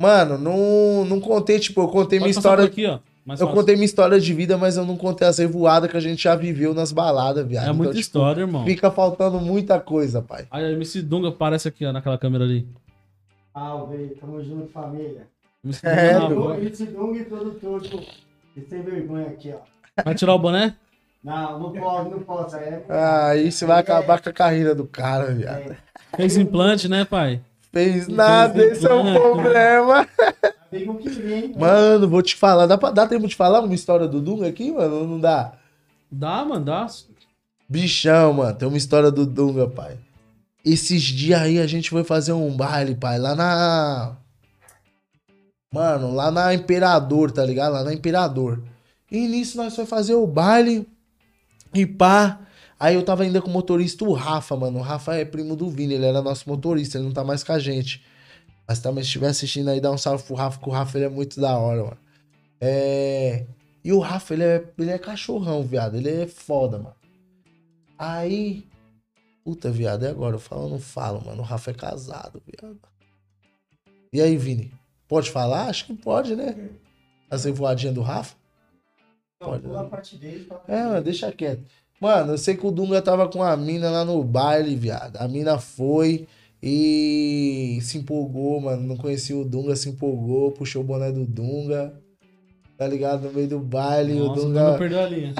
[0.00, 2.64] Mano, não, não contei, tipo, eu contei minha Pode passar história.
[2.64, 2.98] aqui, ó.
[3.24, 3.60] Mais Eu fácil.
[3.60, 6.34] contei minha história de vida, mas eu não contei as revoadas que a gente já
[6.34, 7.64] viveu nas baladas, viado.
[7.64, 8.64] É Então, muita tipo, história, irmão.
[8.64, 10.46] Fica faltando muita coisa, pai.
[10.50, 12.66] Aí a MC Dunga aparece aqui, ó, naquela câmera ali.
[13.52, 15.26] Salve, tamo junto, família.
[15.62, 16.42] MC É, Dunga na meu.
[16.44, 16.66] voz.
[16.66, 18.02] Esse Dung e produtor, tipo,
[18.56, 20.02] e sem vergonha aqui, ó.
[20.02, 20.74] Vai tirar o boné?
[21.22, 22.54] Não, não pode, não pode.
[22.56, 22.84] Aí é...
[22.88, 25.76] Aí você vai acabar com a carreira do cara, viado.
[26.16, 27.42] Fez implante, né, pai?
[27.72, 30.06] Fez nada, esse é o problema.
[30.70, 31.54] Vem com o que vem.
[31.56, 32.66] Mano, vou te falar.
[32.66, 34.96] Dá, pra, dá tempo de falar uma história do Dunga aqui, mano?
[34.96, 35.52] Ou Não dá?
[36.10, 36.86] Dá, mano, dá.
[37.68, 38.56] Bichão, mano.
[38.56, 39.96] Tem uma história do Dunga, pai.
[40.64, 44.16] Esses dias aí a gente foi fazer um baile, pai, lá na.
[45.72, 47.72] Mano, lá na Imperador, tá ligado?
[47.72, 48.62] Lá na Imperador.
[49.10, 50.86] E nisso nós foi fazer o baile
[51.72, 52.40] e pá.
[52.80, 54.78] Aí eu tava ainda com o motorista, o Rafa, mano.
[54.78, 57.52] O Rafa é primo do Vini, ele era nosso motorista, ele não tá mais com
[57.52, 58.02] a gente.
[58.66, 61.04] Mas também, se estiver assistindo aí, dá um salve pro Rafa, que o Rafa ele
[61.04, 61.98] é muito da hora, mano.
[62.58, 63.44] É.
[63.84, 65.96] E o Rafa, ele é, ele é cachorrão, viado.
[65.96, 66.96] Ele é foda, mano.
[67.98, 68.66] Aí.
[69.44, 70.36] Puta, viado, e agora?
[70.36, 71.42] Eu falo ou não falo, mano?
[71.42, 72.80] O Rafa é casado, viado.
[74.10, 74.72] E aí, Vini?
[75.06, 75.68] Pode falar?
[75.68, 76.70] Acho que pode, né?
[77.30, 78.36] Essa voadinha do Rafa?
[79.38, 79.78] Não, Pode, né?
[79.78, 80.48] a parte dele.
[80.66, 81.64] É, mano, deixa quieto.
[82.00, 85.18] Mano, eu sei que o Dunga tava com a mina lá no baile, viado.
[85.18, 86.26] A mina foi
[86.62, 88.82] e se empolgou, mano.
[88.82, 91.94] Não conhecia o Dunga, se empolgou, puxou o boné do Dunga.
[92.78, 93.24] Tá ligado?
[93.24, 94.64] No meio do baile, Nossa, o o Dunga.
[94.64, 95.34] Dunga perdeu a linha.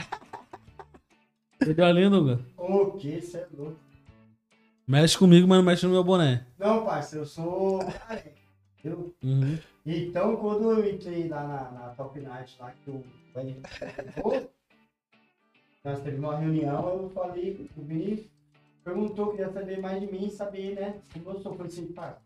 [1.59, 2.41] perdeu a linha, Dunga.
[2.59, 3.21] O que?
[3.23, 3.81] Você é louco.
[4.87, 6.45] Mexe comigo, mas não mexe no meu boné.
[6.59, 7.81] Não, parceiro, eu sou.
[8.83, 9.15] Eu...
[9.23, 9.59] Uhum.
[9.85, 13.05] Então, quando eu entrei lá na, na Top Night, lá que o
[13.35, 14.51] levou,
[15.83, 18.31] nós tivemos uma reunião, eu falei, o Vini
[18.85, 21.53] perguntou, queria saber mais de mim, saber, né, eu sou.
[21.53, 22.19] Eu falei assim, pá,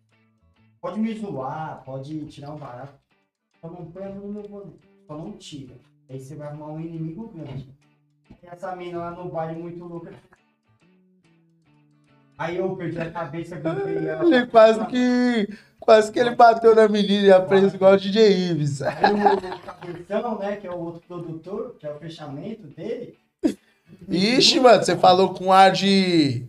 [0.81, 2.95] pode me zoar, pode tirar um barato,
[3.61, 4.73] só não põe a mão no meu boné,
[5.07, 5.75] só não tira.
[6.09, 7.73] Aí você vai arrumar um inimigo grande.
[8.43, 10.13] E essa mina lá no baile muito louca.
[12.37, 14.25] Aí eu perdi a cabeça, gritei ela.
[14.25, 15.49] Ele quase que.
[15.79, 18.81] Quase que ele bateu na menina e aprendeu igual o DJ Ives.
[18.81, 23.19] Aí o Cabeção, né, que é o outro produtor, que é o fechamento dele.
[24.09, 26.47] Ixi, mano, você falou com ar de.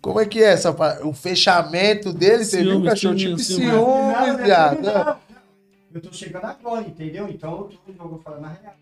[0.00, 0.70] Como é que é essa?
[1.04, 3.16] O fechamento dele, você viu, Ciúmes, cachorro?
[3.16, 5.20] Tipo ciúmes, não, viado.
[5.92, 7.28] Eu tô chegando agora, entendeu?
[7.28, 8.74] Então eu tô no jogo falando na real.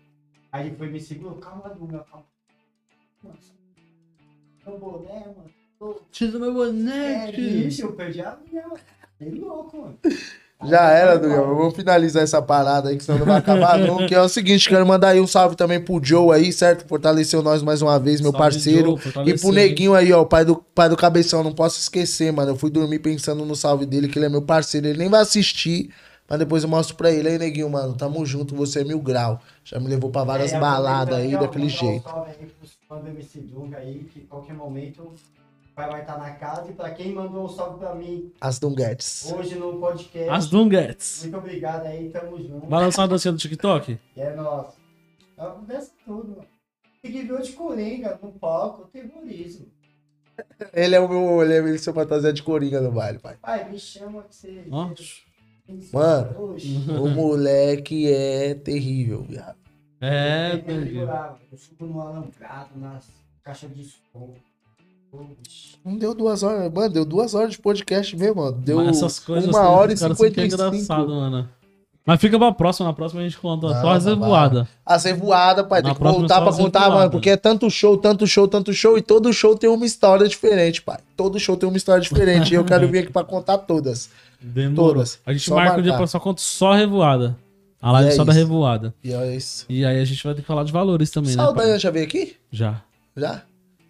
[0.51, 2.25] Aí ele foi me segurou, calma, Dunga, calma.
[3.23, 3.51] Nossa.
[4.65, 5.49] Meu boné, mano.
[5.77, 6.01] Tô...
[6.11, 7.41] Tira meu boné, É, tio.
[7.63, 8.79] bicho, eu perdi a minha, mano.
[9.17, 9.97] Que louco, mano.
[10.65, 11.55] Já era, eu Dugão.
[11.55, 14.05] Vamos finalizar essa parada aí, que senão não vai acabar não.
[14.05, 16.85] Que é o seguinte, quero mandar aí um salve também pro Joe aí, certo?
[16.87, 18.97] Fortaleceu nós mais uma vez, meu Salve, parceiro.
[18.97, 22.31] Joe, E pro Neguinho aí, ó, o pai do, pai do Cabeção, não posso esquecer,
[22.33, 22.51] mano.
[22.51, 24.87] Eu fui dormir pensando no salve dele, que ele é meu parceiro.
[24.87, 25.91] Ele nem vai assistir,
[26.29, 27.29] mas depois eu mostro pra ele.
[27.29, 29.39] Aí, Neguinho, mano, tamo junto, você é mil grau.
[29.63, 32.09] Já me levou pra várias É, baladas aí, daquele mandar um jeito.
[32.09, 35.09] salve aí pros fãs do MC Dunga aí, que qualquer momento
[35.79, 36.69] pai vai estar na casa.
[36.69, 39.31] E pra quem mandou um salve pra mim As Dunguetes.
[39.31, 41.21] hoje no podcast, As Dunguettes.
[41.23, 42.67] muito obrigado aí, tamo junto.
[42.67, 43.97] Vai lançar uma dancinha do TikTok?
[44.17, 44.77] É nosso.
[45.37, 46.47] Acontece tudo, mano.
[47.01, 49.67] Tem que ver o de Coringa no palco, terrorismo.
[50.73, 53.37] Ele é o meu, ele é ele é seu fantasia de coringa no baile, pai.
[53.41, 54.63] Pai, me chama que você.
[54.67, 55.03] Nossa.
[55.93, 56.55] Mano.
[57.01, 59.57] O moleque é terrível, viado.
[60.01, 61.39] É, segurar, mano.
[61.51, 63.09] Eu fico no alambrado, nas
[63.43, 64.33] caixas de som.
[65.85, 68.51] Não deu duas horas, mano, deu duas horas de podcast mesmo, mano.
[68.57, 70.63] Deu Mas essas coisas uma assim, hora e que cinquenta é e cinco.
[70.63, 71.49] engraçado, mano.
[72.05, 74.67] Mas fica pra próxima, na próxima a gente conta Não, só as revoadas.
[74.85, 75.81] A ser voada, pai.
[75.81, 76.99] Na Tem que voltar pra as contar, revoadas.
[77.01, 77.11] mano.
[77.11, 78.97] Porque é tanto show, tanto show, tanto show.
[78.97, 80.97] E todo show tem uma história diferente, pai.
[81.15, 82.51] Todo show tem uma história diferente.
[82.51, 84.09] e eu quero vir aqui pra contar todas.
[84.41, 84.93] Demorou.
[84.93, 85.19] Todas.
[85.25, 85.97] A gente Só marca um dia marcar.
[85.97, 87.37] pra só contar só revoada.
[87.81, 88.39] A live é só da isso.
[88.39, 88.93] revoada.
[89.03, 89.65] E é isso.
[89.69, 91.43] E aí a gente vai ter que falar de valores também, né?
[91.43, 91.79] Saldanha pai?
[91.79, 92.35] já veio aqui?
[92.51, 92.81] Já.
[93.15, 93.43] Já?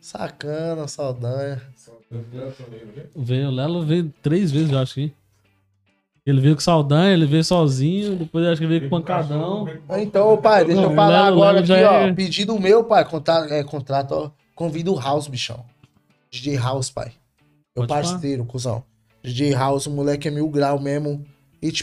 [0.10, 1.62] Sacana, Saldanha.
[3.16, 5.14] Veio, o Lelo veio três vezes, eu acho que.
[6.26, 9.68] Ele veio com Saldanha, ele veio sozinho, depois acho que veio com pancadão.
[10.00, 11.94] Então, pai, deixa eu falar Lelo, agora Lelo aqui, já ó.
[12.08, 13.06] é- Pedido meu, pai.
[13.06, 14.32] Contrato, é, contrato, ó.
[14.56, 15.64] Convido o House, bichão.
[16.32, 17.12] DJ House, pai.
[17.76, 18.14] Meu Pode falar.
[18.14, 18.84] parceiro, cuzão.
[19.24, 21.24] DJ House, o moleque é mil grau mesmo.